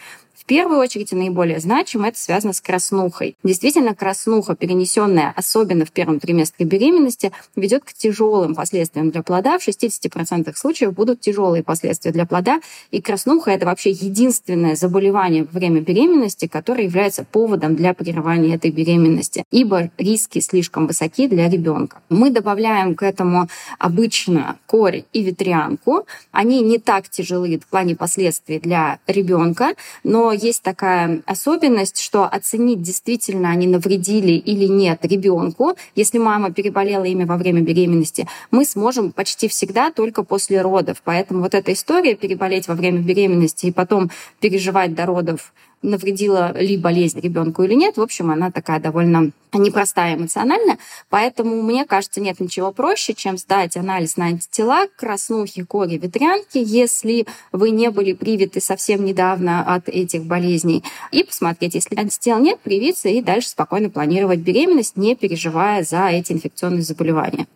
Первую 0.47 0.79
очередь 0.79 1.11
и 1.11 1.17
наиболее 1.17 1.59
значимо 1.59 2.07
это 2.07 2.21
связано 2.21 2.53
с 2.53 2.61
краснухой. 2.61 3.37
Действительно, 3.43 3.97
краснуха, 3.97 4.55
перенесенная 4.55 5.33
особенно 5.35 5.85
в 5.85 5.91
первом 5.91 6.21
триместре 6.21 6.65
беременности, 6.65 7.33
ведет 7.57 7.83
к 7.83 7.93
тяжелым 7.93 8.55
последствиям 8.55 9.11
для 9.11 9.25
плода. 9.25 9.59
В 9.59 9.67
60% 9.67 10.55
случаев 10.55 10.93
будут 10.93 11.21
тяжелые 11.21 11.65
последствия 11.65 12.13
для 12.13 12.27
плода. 12.27 12.61
И 12.93 13.03
краснуха– 13.03 13.51
это 13.53 13.67
вообще 13.67 13.91
единственное 13.91 14.77
заболевание 14.77 15.43
во 15.43 15.59
время 15.59 15.81
беременности, 15.81 16.47
которое 16.47 16.85
является 16.85 17.25
поводом 17.25 17.75
для 17.75 17.93
прерывания 17.93 18.55
этой 18.55 18.71
беременности, 18.71 19.43
ибо 19.51 19.91
риски 19.99 20.39
слишком 20.39 20.87
высоки 20.87 21.27
для 21.27 21.49
ребенка. 21.49 22.03
Мы 22.09 22.31
добавляем 22.31 22.95
к 22.95 23.03
этому 23.03 23.49
обычно 23.81 24.61
корь 24.67 25.03
и 25.13 25.25
ветрянку. 25.25 26.07
Они 26.31 26.61
не 26.61 26.79
так 26.79 27.09
тяжелы 27.09 27.59
в 27.59 27.67
плане 27.67 27.97
последствий 27.97 28.61
для 28.61 29.01
ребенка, 29.09 29.75
но 30.05 30.36
есть 30.37 30.63
такая 30.63 31.23
особенность, 31.27 32.01
что 32.01 32.25
оценить, 32.25 32.83
действительно 32.83 33.51
они 33.51 33.67
навредили 33.67 34.33
или 34.33 34.67
нет 34.67 35.05
ребенку, 35.05 35.77
если 35.95 36.19
мама 36.19 36.53
переболела 36.53 37.05
ими 37.05 37.25
во 37.25 37.37
время 37.37 37.63
беременности, 37.63 38.29
мы 38.51 38.65
сможем 38.65 39.13
почти 39.13 39.49
всегда 39.49 39.91
только 39.91 40.23
после 40.23 40.63
родов. 40.63 41.03
Поэтому 41.05 41.43
вот 41.43 41.55
эта 41.55 41.73
история 41.73 42.15
переболеть 42.15 42.69
во 42.69 42.75
время 42.75 43.01
беременности 43.01 43.67
и 43.67 43.73
потом 43.73 44.11
переживать 44.41 44.95
до 44.95 45.07
родов 45.07 45.53
навредила 45.87 46.53
ли 46.59 46.77
болезнь 46.77 47.21
ребенку 47.21 47.63
или 47.63 47.75
нет. 47.75 47.97
В 47.97 48.03
общем, 48.03 48.31
она 48.31 48.51
такая 48.51 48.81
довольно 48.81 49.31
непростая 49.53 50.17
эмоционально. 50.17 50.79
Поэтому, 51.09 51.63
мне 51.63 51.85
кажется, 51.85 52.21
нет 52.21 52.41
ничего 52.41 52.73
проще, 52.73 53.15
чем 53.15 53.39
сдать 53.39 53.77
анализ 53.77 54.17
на 54.17 54.27
антитела 54.27 54.87
к 54.87 54.97
краснухе, 54.97 55.65
коре, 55.65 55.97
ветрянке, 55.97 56.63
если 56.63 57.27
вы 57.53 57.71
не 57.71 57.91
были 57.91 58.13
привиты 58.13 58.61
совсем 58.61 59.05
недавно 59.05 59.63
от 59.75 59.89
этих 59.89 60.25
болезней. 60.25 60.85
И 61.13 61.23
посмотреть, 61.23 61.75
если 61.75 61.97
антител 61.97 62.39
нет, 62.39 62.61
привиться 62.61 63.09
и 63.09 63.23
дальше 63.23 63.49
спокойно 63.49 63.89
планировать 63.89 64.41
беременность, 64.41 64.97
не 64.97 65.15
переживая 65.15 65.83
за 65.85 66.09
эти 66.09 66.33
инфекционные 66.33 66.83
заболевания. 66.83 67.47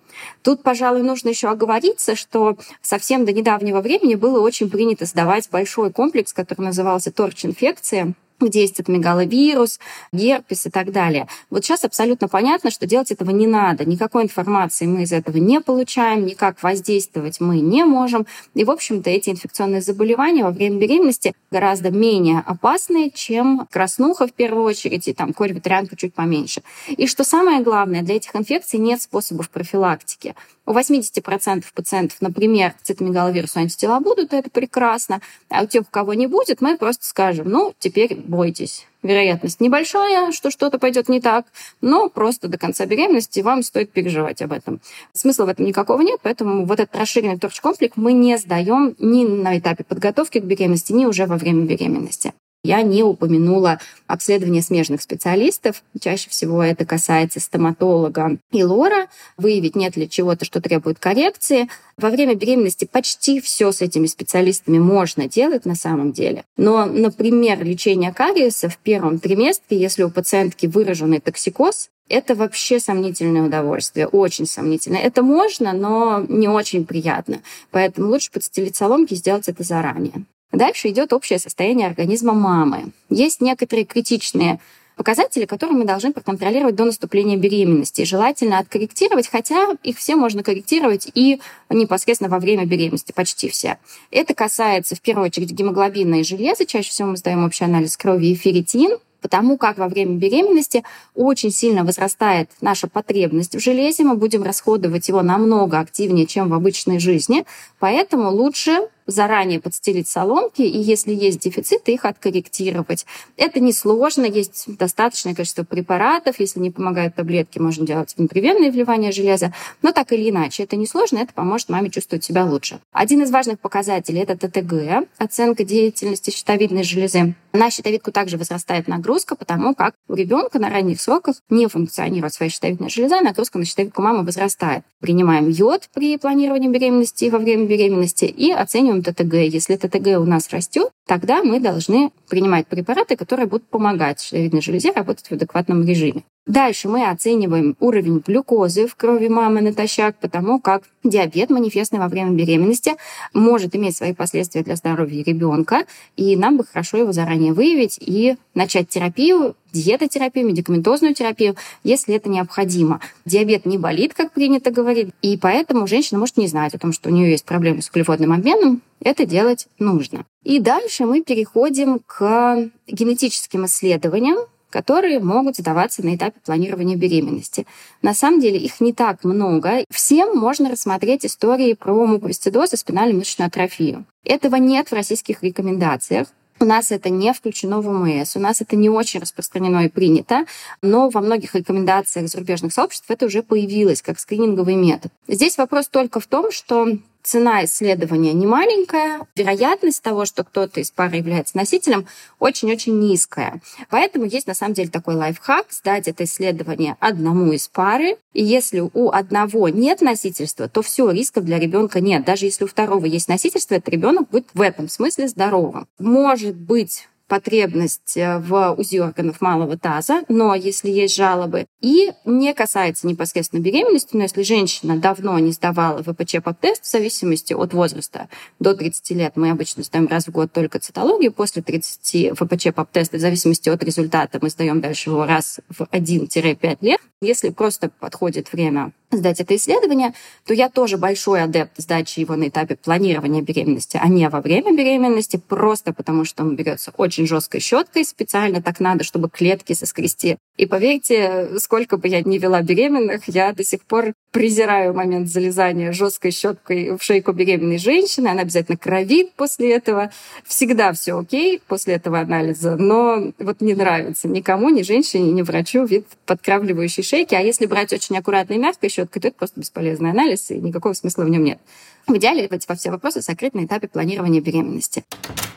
Тут, 0.42 0.62
пожалуй, 0.62 1.02
нужно 1.02 1.30
еще 1.30 1.48
оговориться, 1.48 2.16
что 2.16 2.56
совсем 2.82 3.24
до 3.24 3.32
недавнего 3.32 3.80
времени 3.80 4.14
было 4.14 4.40
очень 4.40 4.70
принято 4.70 5.04
сдавать 5.04 5.48
большой 5.50 5.92
комплекс, 5.92 6.32
который 6.32 6.62
назывался 6.62 7.12
торч-инфекция, 7.12 8.14
где 8.46 8.62
есть 8.62 8.80
это 8.80 8.90
мегаловирус, 8.90 9.78
герпес 10.12 10.66
и 10.66 10.70
так 10.70 10.92
далее. 10.92 11.28
Вот 11.50 11.64
сейчас 11.64 11.84
абсолютно 11.84 12.28
понятно, 12.28 12.70
что 12.70 12.86
делать 12.86 13.10
этого 13.10 13.30
не 13.30 13.46
надо. 13.46 13.84
Никакой 13.84 14.24
информации 14.24 14.86
мы 14.86 15.02
из 15.02 15.12
этого 15.12 15.36
не 15.36 15.60
получаем, 15.60 16.24
никак 16.24 16.62
воздействовать 16.62 17.40
мы 17.40 17.60
не 17.60 17.84
можем. 17.84 18.26
И, 18.54 18.64
в 18.64 18.70
общем-то, 18.70 19.10
эти 19.10 19.30
инфекционные 19.30 19.82
заболевания 19.82 20.44
во 20.44 20.50
время 20.50 20.78
беременности 20.78 21.34
гораздо 21.50 21.90
менее 21.90 22.42
опасные, 22.46 23.10
чем 23.10 23.66
краснуха 23.70 24.26
в 24.26 24.32
первую 24.32 24.64
очередь, 24.64 25.08
и 25.08 25.12
там 25.12 25.32
корь 25.32 25.52
ветрянка 25.52 25.96
чуть 25.96 26.14
поменьше. 26.14 26.62
И 26.88 27.06
что 27.06 27.24
самое 27.24 27.62
главное, 27.62 28.02
для 28.02 28.16
этих 28.16 28.34
инфекций 28.36 28.78
нет 28.78 29.02
способов 29.02 29.50
профилактики. 29.50 30.34
У 30.66 30.72
80% 30.72 31.64
пациентов, 31.74 32.18
например, 32.20 32.74
цитомегаловирусу 32.82 33.58
антитела 33.58 34.00
будут, 34.00 34.32
это 34.32 34.50
прекрасно. 34.50 35.20
А 35.48 35.62
у 35.62 35.66
тех, 35.66 35.82
у 35.82 35.90
кого 35.90 36.14
не 36.14 36.26
будет, 36.26 36.60
мы 36.60 36.76
просто 36.78 37.06
скажем, 37.06 37.48
ну, 37.48 37.74
теперь 37.78 38.14
бойтесь. 38.14 38.86
Вероятность 39.02 39.60
небольшая, 39.60 40.30
что 40.32 40.50
что-то 40.50 40.78
пойдет 40.78 41.08
не 41.08 41.20
так, 41.20 41.46
но 41.80 42.08
просто 42.10 42.48
до 42.48 42.58
конца 42.58 42.84
беременности 42.84 43.40
вам 43.40 43.62
стоит 43.62 43.92
переживать 43.92 44.42
об 44.42 44.52
этом. 44.52 44.80
Смысла 45.14 45.46
в 45.46 45.48
этом 45.48 45.64
никакого 45.64 46.02
нет, 46.02 46.20
поэтому 46.22 46.66
вот 46.66 46.80
этот 46.80 46.96
расширенный 46.96 47.38
торч-комплекс 47.38 47.96
мы 47.96 48.12
не 48.12 48.36
сдаем 48.36 48.94
ни 48.98 49.24
на 49.24 49.58
этапе 49.58 49.84
подготовки 49.84 50.38
к 50.38 50.44
беременности, 50.44 50.92
ни 50.92 51.06
уже 51.06 51.26
во 51.26 51.36
время 51.36 51.64
беременности. 51.64 52.34
Я 52.62 52.82
не 52.82 53.02
упомянула 53.02 53.80
обследование 54.06 54.60
смежных 54.60 55.00
специалистов. 55.00 55.82
Чаще 55.98 56.28
всего 56.28 56.62
это 56.62 56.84
касается 56.84 57.40
стоматолога 57.40 58.36
и 58.52 58.62
лора. 58.62 59.06
Выявить, 59.38 59.76
нет 59.76 59.96
ли 59.96 60.08
чего-то, 60.08 60.44
что 60.44 60.60
требует 60.60 60.98
коррекции. 60.98 61.68
Во 61.96 62.10
время 62.10 62.34
беременности 62.34 62.84
почти 62.84 63.40
все 63.40 63.72
с 63.72 63.80
этими 63.80 64.06
специалистами 64.06 64.78
можно 64.78 65.26
делать 65.26 65.64
на 65.64 65.74
самом 65.74 66.12
деле. 66.12 66.44
Но, 66.58 66.84
например, 66.84 67.64
лечение 67.64 68.12
кариеса 68.12 68.68
в 68.68 68.76
первом 68.76 69.20
триместре, 69.20 69.78
если 69.78 70.02
у 70.02 70.10
пациентки 70.10 70.66
выраженный 70.66 71.20
токсикоз, 71.20 71.88
это 72.10 72.34
вообще 72.34 72.78
сомнительное 72.78 73.42
удовольствие, 73.42 74.06
очень 74.06 74.44
сомнительное. 74.44 75.00
Это 75.00 75.22
можно, 75.22 75.72
но 75.72 76.26
не 76.28 76.48
очень 76.48 76.84
приятно. 76.84 77.40
Поэтому 77.70 78.08
лучше 78.08 78.30
подстелить 78.32 78.76
соломки 78.76 79.14
и 79.14 79.16
сделать 79.16 79.48
это 79.48 79.62
заранее. 79.62 80.24
Дальше 80.52 80.88
идет 80.88 81.12
общее 81.12 81.38
состояние 81.38 81.86
организма 81.86 82.34
мамы. 82.34 82.92
Есть 83.08 83.40
некоторые 83.40 83.84
критичные 83.84 84.58
показатели, 84.96 85.46
которые 85.46 85.78
мы 85.78 85.84
должны 85.86 86.12
проконтролировать 86.12 86.74
до 86.74 86.84
наступления 86.84 87.38
беременности. 87.38 88.04
Желательно 88.04 88.58
откорректировать, 88.58 89.28
хотя 89.28 89.68
их 89.82 89.96
все 89.96 90.14
можно 90.14 90.42
корректировать 90.42 91.10
и 91.14 91.40
непосредственно 91.70 92.28
во 92.28 92.38
время 92.38 92.66
беременности, 92.66 93.12
почти 93.12 93.48
все. 93.48 93.78
Это 94.10 94.34
касается 94.34 94.96
в 94.96 95.00
первую 95.00 95.26
очередь 95.26 95.52
гемоглобина 95.52 96.16
и 96.16 96.22
железа. 96.22 96.66
Чаще 96.66 96.90
всего 96.90 97.08
мы 97.08 97.16
сдаем 97.16 97.44
общий 97.44 97.64
анализ 97.64 97.96
крови 97.96 98.26
и 98.26 98.34
ферритин, 98.34 98.98
потому 99.22 99.56
как 99.56 99.78
во 99.78 99.88
время 99.88 100.16
беременности 100.16 100.82
очень 101.14 101.50
сильно 101.50 101.84
возрастает 101.84 102.50
наша 102.60 102.88
потребность 102.88 103.54
в 103.54 103.60
железе, 103.60 104.04
мы 104.04 104.16
будем 104.16 104.42
расходовать 104.42 105.08
его 105.08 105.22
намного 105.22 105.78
активнее, 105.78 106.26
чем 106.26 106.50
в 106.50 106.54
обычной 106.54 106.98
жизни, 106.98 107.44
поэтому 107.78 108.30
лучше 108.30 108.80
заранее 109.10 109.60
подстелить 109.60 110.08
соломки, 110.08 110.62
и 110.62 110.78
если 110.78 111.12
есть 111.12 111.40
дефициты, 111.40 111.92
их 111.92 112.04
откорректировать. 112.04 113.06
Это 113.36 113.60
несложно, 113.60 114.24
есть 114.24 114.64
достаточное 114.76 115.34
количество 115.34 115.64
препаратов, 115.64 116.40
если 116.40 116.60
не 116.60 116.70
помогают 116.70 117.14
таблетки, 117.14 117.58
можно 117.58 117.86
делать 117.86 118.14
внутривенное 118.16 118.70
вливание 118.70 119.12
железа, 119.12 119.52
но 119.82 119.92
так 119.92 120.12
или 120.12 120.30
иначе, 120.30 120.62
это 120.64 120.76
несложно, 120.76 121.18
это 121.18 121.32
поможет 121.32 121.68
маме 121.68 121.90
чувствовать 121.90 122.24
себя 122.24 122.44
лучше. 122.44 122.80
Один 122.92 123.22
из 123.22 123.30
важных 123.30 123.60
показателей– 123.60 124.20
это 124.26 124.36
ТТГ, 124.36 125.08
оценка 125.18 125.64
деятельности 125.64 126.30
щитовидной 126.30 126.84
железы. 126.84 127.34
На 127.52 127.70
щитовидку 127.70 128.12
также 128.12 128.36
возрастает 128.36 128.86
нагрузка, 128.86 129.34
потому 129.34 129.74
как 129.74 129.94
у 130.08 130.14
ребенка 130.14 130.58
на 130.58 130.70
ранних 130.70 131.00
сроках 131.00 131.36
не 131.50 131.66
функционирует 131.66 132.32
своя 132.32 132.50
щитовидная 132.50 132.88
железа, 132.88 133.20
нагрузка 133.20 133.58
на 133.58 133.64
щитовидку 133.64 134.02
мамы 134.02 134.24
возрастает. 134.24 134.84
Принимаем 135.00 135.48
йод 135.48 135.88
при 135.92 136.16
планировании 136.16 136.68
беременности 136.68 137.24
и 137.24 137.30
во 137.30 137.38
время 137.38 137.66
беременности 137.66 138.24
и 138.24 138.52
оцениваем 138.52 139.02
ТТГ. 139.02 139.34
Если 139.34 139.76
ТТГ 139.76 140.20
у 140.20 140.24
нас 140.24 140.50
растет, 140.50 140.90
тогда 141.10 141.42
мы 141.42 141.58
должны 141.58 142.12
принимать 142.28 142.68
препараты, 142.68 143.16
которые 143.16 143.46
будут 143.46 143.66
помогать 143.66 144.20
щитовидной 144.20 144.62
железе 144.62 144.92
работать 144.92 145.26
в 145.26 145.32
адекватном 145.32 145.84
режиме. 145.84 146.22
Дальше 146.46 146.88
мы 146.88 147.10
оцениваем 147.10 147.76
уровень 147.80 148.22
глюкозы 148.24 148.86
в 148.86 148.94
крови 148.94 149.26
мамы 149.26 149.60
натощак, 149.60 150.14
потому 150.20 150.60
как 150.60 150.84
диабет, 151.02 151.50
манифестный 151.50 151.98
во 151.98 152.06
время 152.06 152.30
беременности, 152.30 152.92
может 153.34 153.74
иметь 153.74 153.96
свои 153.96 154.14
последствия 154.14 154.62
для 154.62 154.76
здоровья 154.76 155.24
ребенка, 155.24 155.84
и 156.16 156.36
нам 156.36 156.56
бы 156.56 156.64
хорошо 156.64 156.98
его 156.98 157.10
заранее 157.10 157.54
выявить 157.54 157.98
и 158.00 158.36
начать 158.54 158.88
терапию, 158.88 159.56
диетотерапию, 159.72 160.46
медикаментозную 160.46 161.14
терапию, 161.14 161.56
если 161.84 162.14
это 162.14 162.28
необходимо. 162.28 163.00
Диабет 163.24 163.66
не 163.66 163.78
болит, 163.78 164.14
как 164.14 164.32
принято 164.32 164.70
говорить, 164.70 165.10
и 165.22 165.36
поэтому 165.36 165.86
женщина 165.86 166.18
может 166.18 166.36
не 166.36 166.46
знать 166.46 166.74
о 166.74 166.78
том, 166.78 166.92
что 166.92 167.08
у 167.08 167.12
нее 167.12 167.30
есть 167.30 167.44
проблемы 167.44 167.82
с 167.82 167.88
углеводным 167.90 168.32
обменом, 168.32 168.82
это 169.00 169.24
делать 169.24 169.66
нужно. 169.78 170.24
И 170.44 170.58
дальше 170.58 171.04
мы 171.04 171.22
переходим 171.22 172.00
к 172.06 172.70
генетическим 172.86 173.66
исследованиям, 173.66 174.38
которые 174.70 175.20
могут 175.20 175.56
сдаваться 175.56 176.04
на 176.04 176.14
этапе 176.14 176.38
планирования 176.44 176.96
беременности. 176.96 177.66
На 178.02 178.14
самом 178.14 178.40
деле 178.40 178.58
их 178.58 178.80
не 178.80 178.92
так 178.92 179.24
много. 179.24 179.84
Всем 179.90 180.36
можно 180.38 180.70
рассмотреть 180.70 181.26
истории 181.26 181.74
про 181.74 182.06
муковисцидоз 182.06 182.72
и 182.72 182.76
спинальную 182.76 183.18
мышечную 183.18 183.48
атрофию. 183.48 184.06
Этого 184.24 184.56
нет 184.56 184.88
в 184.88 184.94
российских 184.94 185.42
рекомендациях. 185.42 186.28
У 186.62 186.66
нас 186.66 186.92
это 186.92 187.08
не 187.08 187.32
включено 187.32 187.80
в 187.80 187.88
ОМС, 187.88 188.36
у 188.36 188.38
нас 188.38 188.60
это 188.60 188.76
не 188.76 188.90
очень 188.90 189.20
распространено 189.20 189.86
и 189.86 189.88
принято, 189.88 190.44
но 190.82 191.08
во 191.08 191.22
многих 191.22 191.54
рекомендациях 191.54 192.28
зарубежных 192.28 192.74
сообществ 192.74 193.10
это 193.10 193.24
уже 193.24 193.42
появилось 193.42 194.02
как 194.02 194.20
скрининговый 194.20 194.74
метод. 194.74 195.10
Здесь 195.26 195.56
вопрос 195.56 195.88
только 195.88 196.20
в 196.20 196.26
том, 196.26 196.52
что 196.52 196.98
цена 197.22 197.64
исследования 197.64 198.32
не 198.32 198.46
маленькая, 198.46 199.26
вероятность 199.36 200.02
того, 200.02 200.24
что 200.24 200.44
кто-то 200.44 200.80
из 200.80 200.90
пары 200.90 201.16
является 201.16 201.56
носителем, 201.56 202.06
очень-очень 202.38 202.98
низкая. 202.98 203.60
Поэтому 203.88 204.24
есть 204.24 204.46
на 204.46 204.54
самом 204.54 204.74
деле 204.74 204.90
такой 204.90 205.14
лайфхак 205.14 205.66
сдать 205.70 206.08
это 206.08 206.24
исследование 206.24 206.96
одному 207.00 207.52
из 207.52 207.68
пары. 207.68 208.16
И 208.32 208.42
если 208.42 208.80
у 208.80 209.10
одного 209.10 209.68
нет 209.68 210.00
носительства, 210.00 210.68
то 210.68 210.82
все, 210.82 211.10
рисков 211.10 211.44
для 211.44 211.58
ребенка 211.58 212.00
нет. 212.00 212.24
Даже 212.24 212.46
если 212.46 212.64
у 212.64 212.68
второго 212.68 213.06
есть 213.06 213.28
носительство, 213.28 213.74
этот 213.74 213.88
ребенок 213.88 214.28
будет 214.30 214.48
в 214.54 214.60
этом 214.60 214.88
смысле 214.88 215.28
здоровым. 215.28 215.86
Может 215.98 216.56
быть, 216.56 217.08
потребность 217.30 218.16
э, 218.16 218.38
в 218.38 218.74
УЗИ 218.76 218.98
органов 218.98 219.40
малого 219.40 219.78
таза, 219.78 220.24
но 220.28 220.52
если 220.56 220.90
есть 220.90 221.14
жалобы, 221.14 221.66
и 221.80 222.10
не 222.24 222.52
касается 222.54 223.06
непосредственно 223.06 223.60
беременности, 223.60 224.16
но 224.16 224.24
если 224.24 224.42
женщина 224.42 224.96
давно 224.96 225.38
не 225.38 225.52
сдавала 225.52 226.02
ВПЧ-ПАП-тест, 226.02 226.84
в 226.84 226.90
зависимости 226.90 227.54
от 227.54 227.72
возраста, 227.72 228.28
до 228.58 228.74
30 228.74 229.10
лет 229.10 229.32
мы 229.36 229.50
обычно 229.50 229.84
сдаем 229.84 230.08
раз 230.08 230.26
в 230.26 230.32
год 230.32 230.52
только 230.52 230.80
цитологию, 230.80 231.32
после 231.32 231.62
30 231.62 232.32
ВПЧ-ПАП-теста, 232.36 233.18
в 233.18 233.20
зависимости 233.20 233.68
от 233.68 233.82
результата, 233.84 234.40
мы 234.42 234.50
сдаем 234.50 234.80
дальше 234.80 235.10
его 235.10 235.24
раз 235.24 235.60
в 235.68 235.82
1-5 235.82 236.78
лет. 236.80 237.00
Если 237.20 237.50
просто 237.50 237.90
подходит 238.00 238.52
время 238.52 238.92
сдать 239.10 239.40
это 239.40 239.56
исследование, 239.56 240.14
то 240.46 240.54
я 240.54 240.68
тоже 240.68 240.96
большой 240.96 241.42
адепт 241.42 241.72
сдачи 241.76 242.20
его 242.20 242.36
на 242.36 242.48
этапе 242.48 242.76
планирования 242.76 243.42
беременности, 243.42 243.98
а 244.00 244.08
не 244.08 244.28
во 244.28 244.40
время 244.40 244.76
беременности, 244.76 245.40
просто 245.48 245.92
потому 245.92 246.24
что 246.24 246.42
он 246.42 246.56
берется 246.56 246.92
очень 246.96 247.26
жесткой 247.26 247.60
щеткой, 247.60 248.04
специально 248.04 248.62
так 248.62 248.80
надо, 248.80 249.04
чтобы 249.04 249.28
клетки 249.28 249.72
соскрести. 249.72 250.36
И 250.56 250.66
поверьте, 250.66 251.58
сколько 251.58 251.96
бы 251.96 252.08
я 252.08 252.22
ни 252.22 252.38
вела 252.38 252.62
беременных, 252.62 253.22
я 253.28 253.52
до 253.52 253.64
сих 253.64 253.82
пор 253.82 254.12
презираю 254.30 254.94
момент 254.94 255.28
залезания 255.28 255.92
жесткой 255.92 256.30
щеткой 256.30 256.96
в 256.96 257.02
шейку 257.02 257.32
беременной 257.32 257.78
женщины. 257.78 258.28
Она 258.28 258.42
обязательно 258.42 258.76
кровит 258.76 259.32
после 259.32 259.72
этого. 259.72 260.10
Всегда 260.44 260.92
все 260.92 261.18
окей 261.18 261.60
после 261.66 261.94
этого 261.94 262.20
анализа, 262.20 262.76
но 262.76 263.32
вот 263.38 263.60
не 263.60 263.74
нравится 263.74 264.28
никому, 264.28 264.70
ни 264.70 264.82
женщине, 264.82 265.32
ни 265.32 265.42
врачу 265.42 265.84
вид 265.84 266.06
подкравливающей 266.26 267.02
шейки. 267.02 267.34
А 267.34 267.40
если 267.40 267.66
брать 267.66 267.92
очень 267.92 268.16
аккуратно 268.16 268.54
и 268.54 268.58
мягко 268.58 268.88
щеткой, 269.00 269.22
то 269.22 269.28
это 269.28 269.36
просто 269.36 269.60
бесполезный 269.60 270.10
анализ, 270.10 270.50
и 270.50 270.60
никакого 270.60 270.92
смысла 270.92 271.24
в 271.24 271.28
нем 271.28 271.44
нет. 271.44 271.58
В 272.06 272.16
идеале 272.16 272.46
эти 272.46 272.66
все 272.76 272.90
вопросы 272.90 273.22
сокрыть 273.22 273.54
на 273.54 273.64
этапе 273.64 273.88
планирования 273.88 274.40
беременности. 274.40 275.04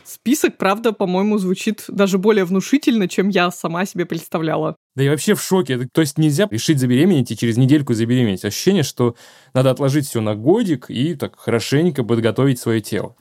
Список, 0.03 0.57
правда, 0.57 0.91
по-моему, 0.91 1.37
звучит 1.37 1.85
даже 1.87 2.17
более 2.17 2.45
внушительно, 2.45 3.07
чем 3.07 3.29
я 3.29 3.49
сама 3.51 3.85
себе 3.85 4.05
представляла. 4.05 4.75
Да 4.95 5.03
и 5.03 5.09
вообще 5.09 5.33
в 5.33 5.41
шоке. 5.41 5.87
То 5.91 6.01
есть 6.01 6.17
нельзя 6.17 6.47
решить 6.51 6.79
забеременеть 6.79 7.31
и 7.31 7.37
через 7.37 7.57
недельку 7.57 7.93
забеременеть. 7.93 8.45
Ощущение, 8.45 8.83
что 8.83 9.15
надо 9.53 9.71
отложить 9.71 10.05
все 10.05 10.21
на 10.21 10.35
годик 10.35 10.85
и 10.89 11.15
так 11.15 11.39
хорошенько 11.39 12.03
подготовить 12.03 12.59
свое 12.59 12.81
тело. 12.81 13.15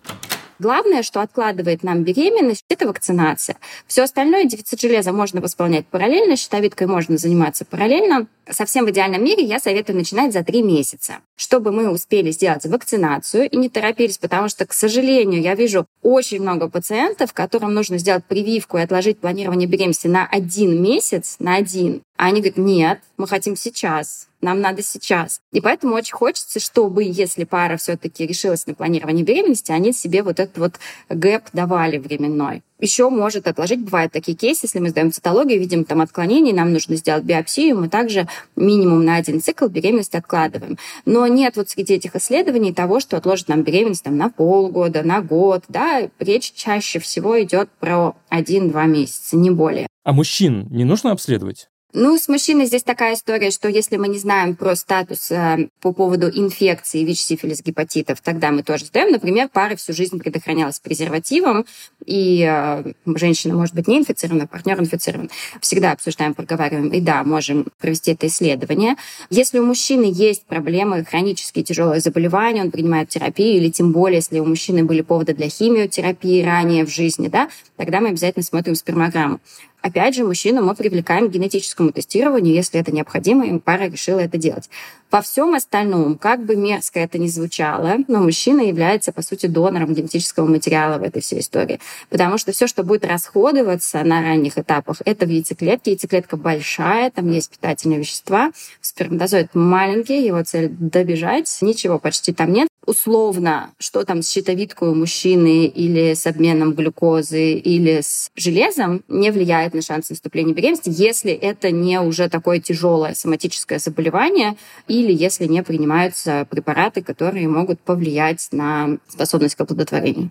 Главное, 0.62 1.02
что 1.02 1.23
откладывает 1.23 1.83
нам 1.83 2.04
беременность, 2.04 2.64
это 2.69 2.87
вакцинация. 2.87 3.57
Все 3.88 4.04
остальное, 4.04 4.45
дефицит 4.45 4.81
железа 4.81 5.12
можно 5.12 5.40
восполнять 5.40 5.88
параллельно, 5.88 6.37
щитовидкой 6.37 6.87
можно 6.87 7.16
заниматься 7.16 7.64
параллельно. 7.64 8.28
Совсем 8.49 8.87
в 8.87 8.90
идеальном 8.90 9.25
мире 9.25 9.42
я 9.42 9.59
советую 9.59 9.97
начинать 9.97 10.33
за 10.33 10.45
три 10.45 10.62
месяца, 10.62 11.14
чтобы 11.37 11.73
мы 11.73 11.90
успели 11.90 12.31
сделать 12.31 12.64
вакцинацию 12.64 13.50
и 13.50 13.57
не 13.57 13.71
торопились, 13.71 14.19
потому 14.19 14.49
что, 14.49 14.64
к 14.64 14.73
сожалению, 14.73 15.42
я 15.42 15.57
вижу 15.57 15.87
очень 16.00 16.40
много 16.40 16.69
пациентов, 16.69 17.33
которым 17.33 17.75
нужно 17.75 17.99
сделать 17.99 18.25
прививку 18.25 18.78
и 18.78 18.83
отложить 18.83 19.19
планирование 19.19 19.66
беременности 19.66 20.07
на 20.07 20.28
один 20.28 20.81
месяц, 20.81 21.37
на 21.40 21.57
один. 21.57 22.02
А 22.23 22.26
они 22.26 22.41
говорят, 22.41 22.57
нет, 22.57 23.00
мы 23.17 23.26
хотим 23.26 23.57
сейчас, 23.57 24.29
нам 24.41 24.61
надо 24.61 24.81
сейчас. 24.81 25.41
И 25.50 25.61
поэтому 25.61 25.97
очень 25.97 26.14
хочется, 26.14 26.61
чтобы, 26.61 27.02
если 27.02 27.43
пара 27.43 27.76
все-таки 27.76 28.25
решилась 28.25 28.64
на 28.69 28.75
планирование 28.75 29.25
беременности, 29.25 29.73
они 29.73 29.93
себе 29.93 30.23
вот 30.23 30.38
этот 30.38 30.57
вот 30.57 30.75
гэп 31.09 31.43
давали 31.52 31.99
временной. 31.99 32.62
Еще 32.79 33.11
может 33.11 33.49
отложить, 33.49 33.81
бывают 33.81 34.12
такие 34.12 34.37
кейсы, 34.37 34.67
если 34.67 34.79
мы 34.79 34.91
сдаем 34.91 35.11
цитологию, 35.11 35.59
видим 35.59 35.85
там 35.85 36.00
отклонение, 36.00 36.55
нам 36.55 36.73
нужно 36.73 36.95
сделать 36.95 37.25
биопсию, 37.25 37.76
мы 37.81 37.88
также 37.88 38.29
минимум 38.55 39.05
на 39.05 39.17
один 39.17 39.41
цикл 39.41 39.67
беременности 39.67 40.17
откладываем. 40.17 40.79
Но 41.05 41.26
нет 41.26 41.57
вот 41.57 41.71
среди 41.71 41.95
этих 41.95 42.14
исследований 42.14 42.73
того, 42.73 43.00
что 43.00 43.17
отложит 43.17 43.49
нам 43.49 43.64
беременность 43.64 44.05
там, 44.05 44.17
на 44.17 44.31
полгода, 44.31 45.02
на 45.02 45.23
год. 45.23 45.64
Да? 45.67 46.09
Речь 46.21 46.52
чаще 46.52 47.00
всего 47.00 47.43
идет 47.43 47.69
про 47.81 48.14
один-два 48.29 48.85
месяца, 48.85 49.37
не 49.37 49.50
более. 49.50 49.88
А 50.05 50.12
мужчин 50.12 50.69
не 50.71 50.85
нужно 50.85 51.11
обследовать? 51.11 51.69
Ну, 51.94 52.16
с 52.16 52.26
мужчиной 52.28 52.64
здесь 52.64 52.84
такая 52.84 53.14
история, 53.14 53.50
что 53.50 53.68
если 53.68 53.99
мы 53.99 54.08
не 54.08 54.16
знаем 54.16 54.56
про 54.56 54.75
статус 54.76 55.30
э, 55.30 55.68
по 55.82 55.92
поводу 55.92 56.26
инфекции, 56.28 57.04
ВИЧ, 57.04 57.20
сифилис, 57.20 57.62
гепатитов, 57.62 58.22
тогда 58.22 58.50
мы 58.50 58.62
тоже 58.62 58.87
сдаем. 58.87 59.12
Например, 59.12 59.50
пара 59.52 59.76
всю 59.76 59.92
жизнь 59.92 60.18
предохранялась 60.18 60.80
презервативом, 60.80 61.66
и 62.06 62.49
э, 62.49 62.92
женщина 63.04 63.54
может 63.54 63.75
быть 63.75 63.88
не 63.88 63.99
инфицирована, 63.99 64.46
партнер 64.46 64.80
инфицирован. 64.80 65.28
Всегда 65.61 65.92
обсуждаем, 65.92 66.32
проговариваем, 66.32 66.88
и 66.88 67.00
да, 67.02 67.25
можем 67.25 67.66
провести 67.78 68.12
это 68.12 68.26
исследование. 68.26 68.96
Если 69.28 69.58
у 69.58 69.66
мужчины 69.66 70.11
есть 70.11 70.46
проблемы, 70.46 71.04
хронические 71.04 71.62
тяжелые 71.62 72.00
заболевания, 72.00 72.62
он 72.62 72.70
принимает 72.70 73.11
терапию, 73.11 73.58
или 73.58 73.68
тем 73.68 73.92
более, 73.92 74.16
если 74.16 74.38
у 74.38 74.46
мужчины 74.46 74.82
были 74.82 75.02
поводы 75.02 75.34
для 75.34 75.50
химиотерапии 75.50 76.42
ранее 76.42 76.87
в 76.87 76.90
жизни, 76.90 77.28
да, 77.28 77.50
тогда 77.76 78.00
мы 78.00 78.08
обязательно 78.08 78.44
смотрим 78.44 78.76
спермограмму. 78.76 79.40
Опять 79.83 80.15
же, 80.15 80.25
мужчину 80.25 80.62
мы 80.62 80.77
привлекаем 80.77 81.29
к 81.29 81.33
генетическому 81.33 81.91
тестированию, 81.91 82.55
если 82.55 82.81
это 82.81 82.93
необходимо, 82.93 83.45
и 83.45 83.59
пара 83.59 83.89
решила 83.89 84.21
это 84.21 84.39
делать. 84.39 84.71
Во 85.11 85.21
всем 85.21 85.55
остальном, 85.55 86.17
как 86.17 86.45
бы 86.45 86.55
мерзко 86.55 87.01
это 87.01 87.19
ни 87.19 87.27
звучало, 87.27 87.97
но 88.07 88.21
мужчина 88.21 88.61
является, 88.61 89.12
по 89.12 89.23
сути, 89.23 89.47
донором 89.47 89.93
генетического 89.93 90.47
материала 90.47 90.99
в 90.99 91.03
этой 91.03 91.21
всей 91.21 91.41
истории. 91.41 91.81
Потому 92.09 92.39
что 92.39 92.53
все, 92.53 92.69
что 92.69 92.85
будет 92.85 93.05
расходоваться 93.05 94.03
на 94.05 94.23
ранних 94.23 94.57
этапах, 94.57 95.03
это 95.05 95.27
в 95.27 95.29
яйцеклетке. 95.29 95.91
Яйцеклетка 95.91 96.37
большая, 96.37 97.11
там 97.11 97.29
есть 97.31 97.51
питательные 97.51 97.99
вещества. 97.99 98.53
Сперматозоид 98.81 99.55
маленький, 99.55 100.25
его 100.25 100.43
цель 100.45 100.69
добежать. 100.71 101.59
Ничего 101.61 101.99
почти 101.99 102.33
там 102.33 102.53
нет 102.53 102.69
условно, 102.87 103.73
что 103.79 104.05
там 104.05 104.23
с 104.23 104.31
щитовидкой 104.31 104.89
у 104.91 104.95
мужчины 104.95 105.66
или 105.66 106.14
с 106.14 106.27
обменом 106.27 106.75
глюкозы 106.75 107.53
или 107.53 108.01
с 108.01 108.31
железом, 108.35 109.03
не 109.09 109.31
влияет 109.31 109.75
на 109.75 109.83
шанс 109.83 110.11
наступления 110.11 110.55
беременности, 110.55 110.90
если 110.92 111.33
это 111.33 111.71
не 111.71 112.01
уже 112.01 112.29
такое 112.29 112.59
тяжелое 112.61 113.14
соматическое 113.14 113.79
заболевание 113.79 114.57
или 114.88 115.12
если 115.12 115.47
не 115.47 115.62
принимаются 115.62 116.47
препараты, 116.51 117.03
которые 117.03 117.49
могут 117.49 117.81
повлиять 117.81 118.49
на 118.53 118.99
способность 119.09 119.55
к 119.55 119.61
оплодотворению. 119.61 120.31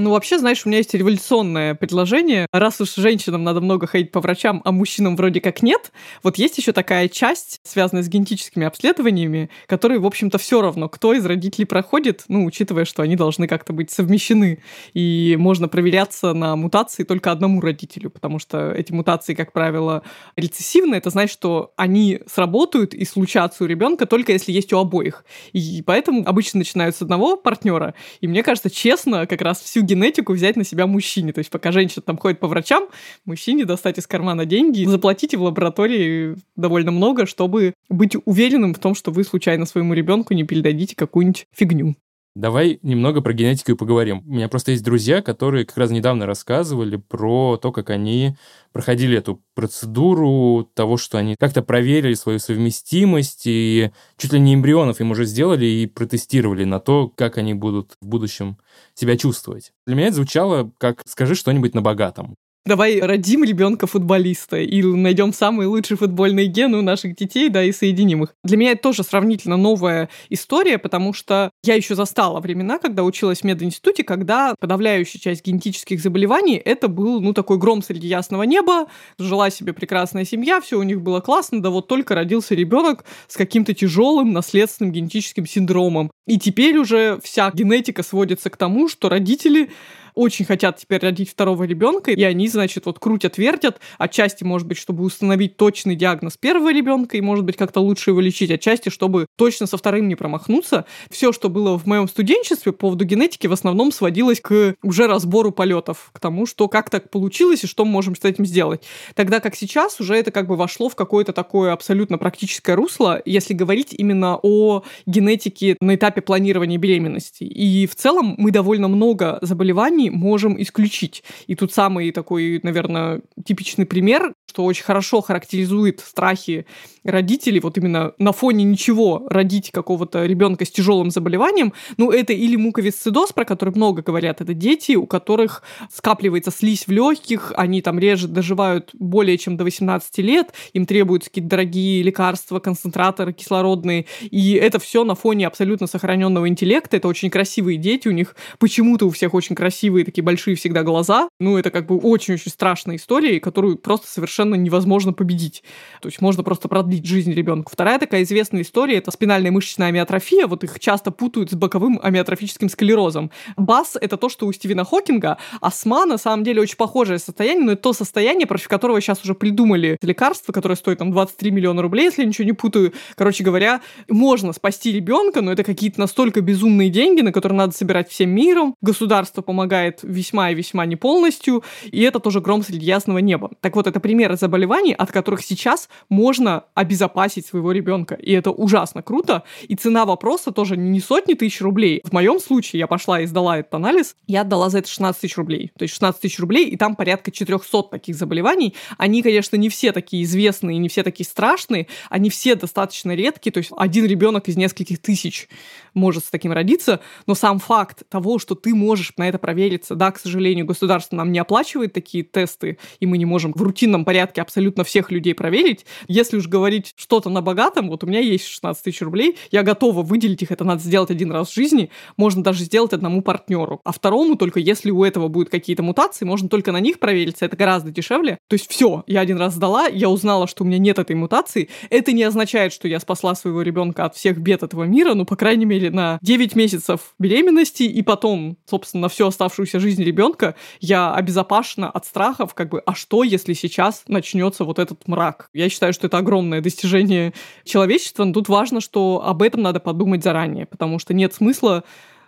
Ну, 0.00 0.12
вообще, 0.12 0.38
знаешь, 0.38 0.64
у 0.64 0.68
меня 0.68 0.78
есть 0.78 0.94
революционное 0.94 1.74
предложение. 1.74 2.46
Раз 2.52 2.80
уж 2.80 2.94
женщинам 2.94 3.42
надо 3.42 3.60
много 3.60 3.88
ходить 3.88 4.12
по 4.12 4.20
врачам, 4.20 4.62
а 4.64 4.70
мужчинам 4.70 5.16
вроде 5.16 5.40
как 5.40 5.60
нет, 5.60 5.90
вот 6.22 6.38
есть 6.38 6.56
еще 6.56 6.70
такая 6.70 7.08
часть, 7.08 7.58
связанная 7.64 8.04
с 8.04 8.08
генетическими 8.08 8.64
обследованиями, 8.64 9.50
которые, 9.66 9.98
в 9.98 10.06
общем-то, 10.06 10.38
все 10.38 10.62
равно, 10.62 10.88
кто 10.88 11.14
из 11.14 11.26
родителей 11.26 11.64
проходит, 11.64 12.22
ну, 12.28 12.44
учитывая, 12.44 12.84
что 12.84 13.02
они 13.02 13.16
должны 13.16 13.48
как-то 13.48 13.72
быть 13.72 13.90
совмещены. 13.90 14.62
И 14.94 15.34
можно 15.36 15.66
проверяться 15.66 16.32
на 16.32 16.54
мутации 16.54 17.02
только 17.02 17.32
одному 17.32 17.60
родителю, 17.60 18.10
потому 18.10 18.38
что 18.38 18.70
эти 18.70 18.92
мутации, 18.92 19.34
как 19.34 19.52
правило, 19.52 20.04
рецессивные. 20.36 20.98
Это 20.98 21.10
значит, 21.10 21.32
что 21.32 21.72
они 21.74 22.20
сработают 22.32 22.94
и 22.94 23.04
случатся 23.04 23.64
у 23.64 23.66
ребенка 23.66 24.06
только 24.06 24.30
если 24.30 24.52
есть 24.52 24.72
у 24.72 24.78
обоих. 24.78 25.24
И 25.52 25.82
поэтому 25.84 26.22
обычно 26.24 26.58
начинают 26.58 26.94
с 26.94 27.02
одного 27.02 27.36
партнера. 27.36 27.94
И 28.20 28.28
мне 28.28 28.44
кажется, 28.44 28.70
честно, 28.70 29.26
как 29.26 29.42
раз 29.42 29.60
всю 29.60 29.87
генетику 29.88 30.32
взять 30.32 30.56
на 30.56 30.64
себя 30.64 30.86
мужчине. 30.86 31.32
То 31.32 31.38
есть 31.38 31.50
пока 31.50 31.72
женщина 31.72 32.02
там 32.02 32.16
ходит 32.18 32.40
по 32.40 32.48
врачам, 32.48 32.88
мужчине 33.24 33.64
достать 33.64 33.98
из 33.98 34.06
кармана 34.06 34.44
деньги, 34.44 34.84
заплатите 34.84 35.36
в 35.36 35.42
лаборатории 35.42 36.36
довольно 36.56 36.90
много, 36.90 37.26
чтобы 37.26 37.74
быть 37.88 38.16
уверенным 38.24 38.74
в 38.74 38.78
том, 38.78 38.94
что 38.94 39.10
вы 39.10 39.24
случайно 39.24 39.66
своему 39.66 39.94
ребенку 39.94 40.34
не 40.34 40.44
передадите 40.44 40.94
какую-нибудь 40.94 41.46
фигню. 41.52 41.96
Давай 42.38 42.78
немного 42.82 43.20
про 43.20 43.32
генетику 43.32 43.72
и 43.72 43.74
поговорим. 43.74 44.22
У 44.24 44.34
меня 44.34 44.48
просто 44.48 44.70
есть 44.70 44.84
друзья, 44.84 45.22
которые 45.22 45.64
как 45.64 45.76
раз 45.76 45.90
недавно 45.90 46.24
рассказывали 46.24 46.94
про 46.94 47.56
то, 47.56 47.72
как 47.72 47.90
они 47.90 48.36
проходили 48.70 49.18
эту 49.18 49.42
процедуру 49.56 50.70
того, 50.72 50.98
что 50.98 51.18
они 51.18 51.34
как-то 51.36 51.62
проверили 51.62 52.14
свою 52.14 52.38
совместимость 52.38 53.42
и 53.46 53.90
чуть 54.18 54.32
ли 54.32 54.38
не 54.38 54.54
эмбрионов 54.54 55.00
им 55.00 55.10
уже 55.10 55.24
сделали 55.24 55.66
и 55.66 55.86
протестировали 55.86 56.62
на 56.62 56.78
то, 56.78 57.08
как 57.08 57.38
они 57.38 57.54
будут 57.54 57.96
в 58.00 58.06
будущем 58.06 58.58
себя 58.94 59.16
чувствовать. 59.16 59.72
Для 59.84 59.96
меня 59.96 60.06
это 60.06 60.16
звучало 60.16 60.70
как 60.78 61.02
«скажи 61.08 61.34
что-нибудь 61.34 61.74
на 61.74 61.82
богатом». 61.82 62.36
Давай 62.68 63.00
родим 63.00 63.44
ребенка 63.44 63.86
футболиста 63.86 64.58
и 64.58 64.82
найдем 64.82 65.32
самые 65.32 65.68
лучшие 65.68 65.96
футбольные 65.96 66.48
гены 66.48 66.76
у 66.76 66.82
наших 66.82 67.16
детей, 67.16 67.48
да, 67.48 67.64
и 67.64 67.72
соединим 67.72 68.24
их. 68.24 68.34
Для 68.44 68.58
меня 68.58 68.72
это 68.72 68.82
тоже 68.82 69.04
сравнительно 69.04 69.56
новая 69.56 70.10
история, 70.28 70.76
потому 70.76 71.14
что 71.14 71.50
я 71.64 71.76
еще 71.76 71.94
застала 71.94 72.40
времена, 72.40 72.78
когда 72.78 73.04
училась 73.04 73.40
в 73.40 73.44
мединституте, 73.44 74.04
когда 74.04 74.54
подавляющая 74.60 75.18
часть 75.18 75.46
генетических 75.46 75.98
заболеваний 75.98 76.56
это 76.62 76.88
был, 76.88 77.22
ну, 77.22 77.32
такой 77.32 77.56
гром 77.56 77.82
среди 77.82 78.06
ясного 78.06 78.42
неба, 78.42 78.88
жила 79.18 79.48
себе 79.48 79.72
прекрасная 79.72 80.26
семья, 80.26 80.60
все 80.60 80.78
у 80.78 80.82
них 80.82 81.00
было 81.00 81.20
классно, 81.20 81.62
да 81.62 81.70
вот 81.70 81.88
только 81.88 82.14
родился 82.14 82.54
ребенок 82.54 83.06
с 83.28 83.38
каким-то 83.38 83.72
тяжелым 83.72 84.34
наследственным 84.34 84.92
генетическим 84.92 85.46
синдромом. 85.46 86.10
И 86.26 86.38
теперь 86.38 86.76
уже 86.76 87.18
вся 87.24 87.50
генетика 87.50 88.02
сводится 88.02 88.50
к 88.50 88.58
тому, 88.58 88.90
что 88.90 89.08
родители 89.08 89.70
очень 90.18 90.44
хотят 90.44 90.78
теперь 90.78 91.00
родить 91.00 91.30
второго 91.30 91.62
ребенка, 91.62 92.10
и 92.10 92.22
они, 92.24 92.48
значит, 92.48 92.86
вот 92.86 92.98
крутят, 92.98 93.38
вертят, 93.38 93.78
отчасти, 93.98 94.42
может 94.42 94.66
быть, 94.66 94.76
чтобы 94.76 95.04
установить 95.04 95.56
точный 95.56 95.94
диагноз 95.94 96.36
первого 96.36 96.72
ребенка, 96.72 97.16
и, 97.16 97.20
может 97.20 97.44
быть, 97.44 97.56
как-то 97.56 97.80
лучше 97.80 98.10
его 98.10 98.20
лечить, 98.20 98.50
отчасти, 98.50 98.88
чтобы 98.88 99.26
точно 99.36 99.66
со 99.66 99.76
вторым 99.76 100.08
не 100.08 100.16
промахнуться. 100.16 100.86
Все, 101.08 101.32
что 101.32 101.48
было 101.48 101.78
в 101.78 101.86
моем 101.86 102.08
студенчестве 102.08 102.72
по 102.72 102.88
поводу 102.88 103.04
генетики, 103.04 103.46
в 103.46 103.52
основном 103.52 103.92
сводилось 103.92 104.40
к 104.40 104.74
уже 104.82 105.06
разбору 105.06 105.52
полетов, 105.52 106.10
к 106.12 106.18
тому, 106.18 106.46
что 106.46 106.66
как 106.68 106.90
так 106.90 107.10
получилось 107.10 107.62
и 107.62 107.66
что 107.68 107.84
мы 107.84 107.92
можем 107.92 108.16
с 108.16 108.24
этим 108.24 108.44
сделать. 108.44 108.82
Тогда 109.14 109.38
как 109.38 109.54
сейчас 109.54 110.00
уже 110.00 110.16
это 110.16 110.32
как 110.32 110.48
бы 110.48 110.56
вошло 110.56 110.88
в 110.88 110.96
какое-то 110.96 111.32
такое 111.32 111.72
абсолютно 111.72 112.18
практическое 112.18 112.74
русло, 112.74 113.22
если 113.24 113.54
говорить 113.54 113.94
именно 113.96 114.38
о 114.42 114.82
генетике 115.06 115.76
на 115.80 115.94
этапе 115.94 116.22
планирования 116.22 116.78
беременности. 116.78 117.44
И 117.44 117.86
в 117.86 117.94
целом 117.94 118.34
мы 118.36 118.50
довольно 118.50 118.88
много 118.88 119.38
заболеваний 119.42 120.07
можем 120.10 120.60
исключить. 120.60 121.22
И 121.46 121.54
тут 121.54 121.72
самый 121.72 122.10
такой, 122.12 122.60
наверное, 122.62 123.20
типичный 123.44 123.86
пример, 123.86 124.32
что 124.48 124.64
очень 124.64 124.84
хорошо 124.84 125.20
характеризует 125.20 126.00
страхи 126.00 126.66
родителей, 127.04 127.60
вот 127.60 127.76
именно 127.78 128.12
на 128.18 128.32
фоне 128.32 128.64
ничего 128.64 129.26
родить 129.28 129.70
какого-то 129.70 130.24
ребенка 130.26 130.64
с 130.64 130.70
тяжелым 130.70 131.10
заболеванием, 131.10 131.72
ну, 131.96 132.10
это 132.10 132.32
или 132.32 132.56
муковисцидоз, 132.56 133.32
про 133.32 133.44
который 133.44 133.74
много 133.74 134.02
говорят, 134.02 134.40
это 134.40 134.54
дети, 134.54 134.92
у 134.92 135.06
которых 135.06 135.62
скапливается 135.92 136.50
слизь 136.50 136.86
в 136.86 136.90
легких, 136.90 137.52
они 137.56 137.82
там 137.82 137.98
реже 137.98 138.28
доживают 138.28 138.90
более 138.94 139.38
чем 139.38 139.56
до 139.56 139.64
18 139.64 140.18
лет, 140.18 140.52
им 140.72 140.86
требуются 140.86 141.30
какие-то 141.30 141.50
дорогие 141.50 142.02
лекарства, 142.02 142.58
концентраторы 142.58 143.32
кислородные, 143.32 144.06
и 144.22 144.52
это 144.52 144.78
все 144.78 145.04
на 145.04 145.14
фоне 145.14 145.46
абсолютно 145.46 145.86
сохраненного 145.86 146.48
интеллекта, 146.48 146.96
это 146.96 147.08
очень 147.08 147.30
красивые 147.30 147.78
дети, 147.78 148.08
у 148.08 148.12
них 148.12 148.34
почему-то 148.58 149.06
у 149.06 149.10
всех 149.10 149.34
очень 149.34 149.54
красивые 149.54 149.97
такие 150.04 150.22
большие 150.22 150.56
всегда 150.56 150.82
глаза, 150.82 151.28
ну, 151.40 151.56
это 151.56 151.70
как 151.70 151.86
бы 151.86 151.96
очень-очень 151.98 152.50
страшная 152.50 152.96
история, 152.96 153.40
которую 153.40 153.76
просто 153.76 154.06
совершенно 154.06 154.54
невозможно 154.54 155.12
победить. 155.12 155.62
То 156.00 156.08
есть 156.08 156.20
можно 156.20 156.42
просто 156.42 156.68
продлить 156.68 157.06
жизнь 157.06 157.32
ребенку. 157.32 157.70
Вторая 157.72 157.98
такая 157.98 158.22
известная 158.22 158.62
история— 158.62 158.96
это 158.98 159.10
спинальная 159.10 159.50
мышечная 159.50 159.88
амиотрофия, 159.88 160.46
вот 160.46 160.64
их 160.64 160.78
часто 160.80 161.10
путают 161.10 161.50
с 161.50 161.54
боковым 161.54 161.98
амиотрофическим 162.02 162.68
склерозом. 162.68 163.30
БАС— 163.56 163.96
это 164.00 164.16
то, 164.16 164.28
что 164.28 164.46
у 164.46 164.52
Стивена 164.52 164.84
Хокинга, 164.84 165.38
а 165.60 165.70
СМА 165.70 166.06
на 166.06 166.18
самом 166.18 166.44
деле 166.44 166.60
очень 166.60 166.76
похожее 166.76 167.18
состояние, 167.18 167.64
но 167.64 167.72
это 167.72 167.82
то 167.82 167.92
состояние, 167.92 168.46
против 168.46 168.68
которого 168.68 169.00
сейчас 169.00 169.22
уже 169.22 169.34
придумали 169.34 169.98
лекарство, 170.02 170.52
которое 170.52 170.76
стоит 170.76 170.98
там 170.98 171.10
23 171.10 171.50
миллиона 171.50 171.82
рублей, 171.82 172.04
если 172.04 172.22
я 172.22 172.28
ничего 172.28 172.44
не 172.44 172.52
путаю. 172.52 172.92
Короче 173.14 173.44
говоря, 173.44 173.80
можно 174.08 174.52
спасти 174.52 174.92
ребенка, 174.92 175.40
но 175.40 175.52
это 175.52 175.64
какие-то 175.64 176.00
настолько 176.00 176.40
безумные 176.40 176.90
деньги, 176.90 177.20
на 177.20 177.32
которые 177.32 177.56
надо 177.58 177.74
собирать 177.74 178.10
всем 178.10 178.30
миром. 178.30 178.74
Государство 178.82 179.42
помогает 179.42 179.77
весьма 180.02 180.50
и 180.50 180.54
весьма 180.54 180.86
не 180.86 180.96
полностью, 180.96 181.62
и 181.84 182.02
это 182.02 182.20
тоже 182.20 182.40
гром 182.40 182.62
среди 182.62 182.86
ясного 182.86 183.18
неба. 183.18 183.50
Так 183.60 183.76
вот, 183.76 183.86
это 183.86 184.00
примеры 184.00 184.36
заболеваний, 184.36 184.94
от 184.94 185.12
которых 185.12 185.42
сейчас 185.42 185.88
можно 186.08 186.64
обезопасить 186.74 187.46
своего 187.46 187.72
ребенка. 187.72 188.14
И 188.14 188.32
это 188.32 188.50
ужасно 188.50 189.02
круто. 189.02 189.44
И 189.68 189.74
цена 189.74 190.04
вопроса 190.04 190.52
тоже 190.52 190.76
не 190.76 191.00
сотни 191.00 191.34
тысяч 191.34 191.60
рублей. 191.60 192.00
В 192.04 192.12
моем 192.12 192.40
случае 192.40 192.80
я 192.80 192.86
пошла 192.86 193.20
и 193.20 193.26
сдала 193.26 193.58
этот 193.58 193.74
анализ, 193.74 194.16
я 194.26 194.42
отдала 194.42 194.70
за 194.70 194.78
это 194.78 194.88
16 194.88 195.20
тысяч 195.20 195.36
рублей. 195.36 195.72
То 195.78 195.84
есть 195.84 195.94
16 195.94 196.20
тысяч 196.20 196.38
рублей, 196.38 196.68
и 196.68 196.76
там 196.76 196.96
порядка 196.96 197.30
400 197.30 197.82
таких 197.84 198.16
заболеваний. 198.16 198.74
Они, 198.96 199.22
конечно, 199.22 199.56
не 199.56 199.68
все 199.68 199.92
такие 199.92 200.22
известные, 200.24 200.78
не 200.78 200.88
все 200.88 201.02
такие 201.02 201.26
страшные, 201.26 201.86
они 202.10 202.30
все 202.30 202.54
достаточно 202.54 203.14
редкие, 203.14 203.52
то 203.52 203.58
есть 203.58 203.70
один 203.76 204.06
ребенок 204.06 204.48
из 204.48 204.56
нескольких 204.56 205.00
тысяч 205.00 205.48
может 205.94 206.24
с 206.24 206.30
таким 206.30 206.52
родиться, 206.52 207.00
но 207.26 207.34
сам 207.34 207.58
факт 207.58 208.02
того, 208.08 208.38
что 208.38 208.54
ты 208.54 208.74
можешь 208.74 209.12
на 209.16 209.28
это 209.28 209.38
провериться, 209.68 209.94
да, 209.94 210.10
к 210.10 210.18
сожалению, 210.18 210.64
государство 210.64 211.16
нам 211.16 211.30
не 211.30 211.38
оплачивает 211.38 211.92
такие 211.92 212.24
тесты, 212.24 212.78
и 213.00 213.06
мы 213.06 213.18
не 213.18 213.26
можем 213.26 213.52
в 213.54 213.60
рутинном 213.60 214.04
порядке 214.04 214.40
абсолютно 214.40 214.82
всех 214.82 215.10
людей 215.10 215.34
проверить. 215.34 215.84
Если 216.08 216.38
уж 216.38 216.48
говорить 216.48 216.94
что-то 216.96 217.28
на 217.28 217.42
богатом, 217.42 217.90
вот 217.90 218.02
у 218.02 218.06
меня 218.06 218.20
есть 218.20 218.46
16 218.46 218.84
тысяч 218.84 219.02
рублей, 219.02 219.36
я 219.50 219.62
готова 219.62 220.02
выделить 220.02 220.42
их, 220.42 220.50
это 220.50 220.64
надо 220.64 220.80
сделать 220.80 221.10
один 221.10 221.32
раз 221.32 221.50
в 221.50 221.54
жизни, 221.54 221.90
можно 222.16 222.42
даже 222.42 222.64
сделать 222.64 222.94
одному 222.94 223.20
партнеру, 223.20 223.80
а 223.84 223.92
второму 223.92 224.36
только 224.36 224.58
если 224.58 224.90
у 224.90 225.04
этого 225.04 225.28
будут 225.28 225.50
какие-то 225.50 225.82
мутации, 225.82 226.24
можно 226.24 226.48
только 226.48 226.72
на 226.72 226.80
них 226.80 226.98
провериться, 226.98 227.44
это 227.44 227.56
гораздо 227.56 227.90
дешевле. 227.90 228.38
То 228.48 228.54
есть 228.54 228.70
все, 228.70 229.04
я 229.06 229.20
один 229.20 229.36
раз 229.36 229.54
сдала, 229.54 229.86
я 229.86 230.08
узнала, 230.08 230.46
что 230.48 230.64
у 230.64 230.66
меня 230.66 230.78
нет 230.78 230.98
этой 230.98 231.14
мутации, 231.14 231.68
это 231.90 232.12
не 232.12 232.22
означает, 232.22 232.72
что 232.72 232.88
я 232.88 233.00
спасла 233.00 233.34
своего 233.34 233.60
ребенка 233.60 234.06
от 234.06 234.16
всех 234.16 234.38
бед 234.38 234.62
этого 234.62 234.84
мира, 234.84 235.12
но, 235.12 235.26
по 235.26 235.36
крайней 235.36 235.66
мере, 235.66 235.90
на 235.90 236.18
9 236.22 236.56
месяцев 236.56 237.14
беременности 237.18 237.82
и 237.82 238.02
потом, 238.02 238.56
собственно, 238.64 239.02
на 239.02 239.08
всю 239.08 239.26
оставшуюся 239.26 239.57
жизнь 239.66 240.02
ребенка 240.02 240.54
я 240.80 241.14
обезопасена 241.14 241.90
от 241.90 242.06
страхов, 242.06 242.54
как 242.54 242.70
бы, 242.70 242.80
а 242.84 242.94
что, 242.94 243.22
если 243.24 243.52
сейчас 243.52 244.04
начнется 244.06 244.64
вот 244.64 244.78
этот 244.78 245.06
мрак? 245.08 245.48
Я 245.52 245.68
считаю, 245.68 245.92
что 245.92 246.06
это 246.06 246.18
огромное 246.18 246.60
достижение 246.60 247.32
человечества, 247.64 248.24
но 248.24 248.32
тут 248.32 248.48
важно, 248.48 248.80
что 248.80 249.22
об 249.24 249.42
этом 249.42 249.62
надо 249.62 249.80
подумать 249.80 250.22
заранее, 250.22 250.66
потому 250.66 250.98
что 250.98 251.14
нет 251.14 251.34
смысла 251.34 251.84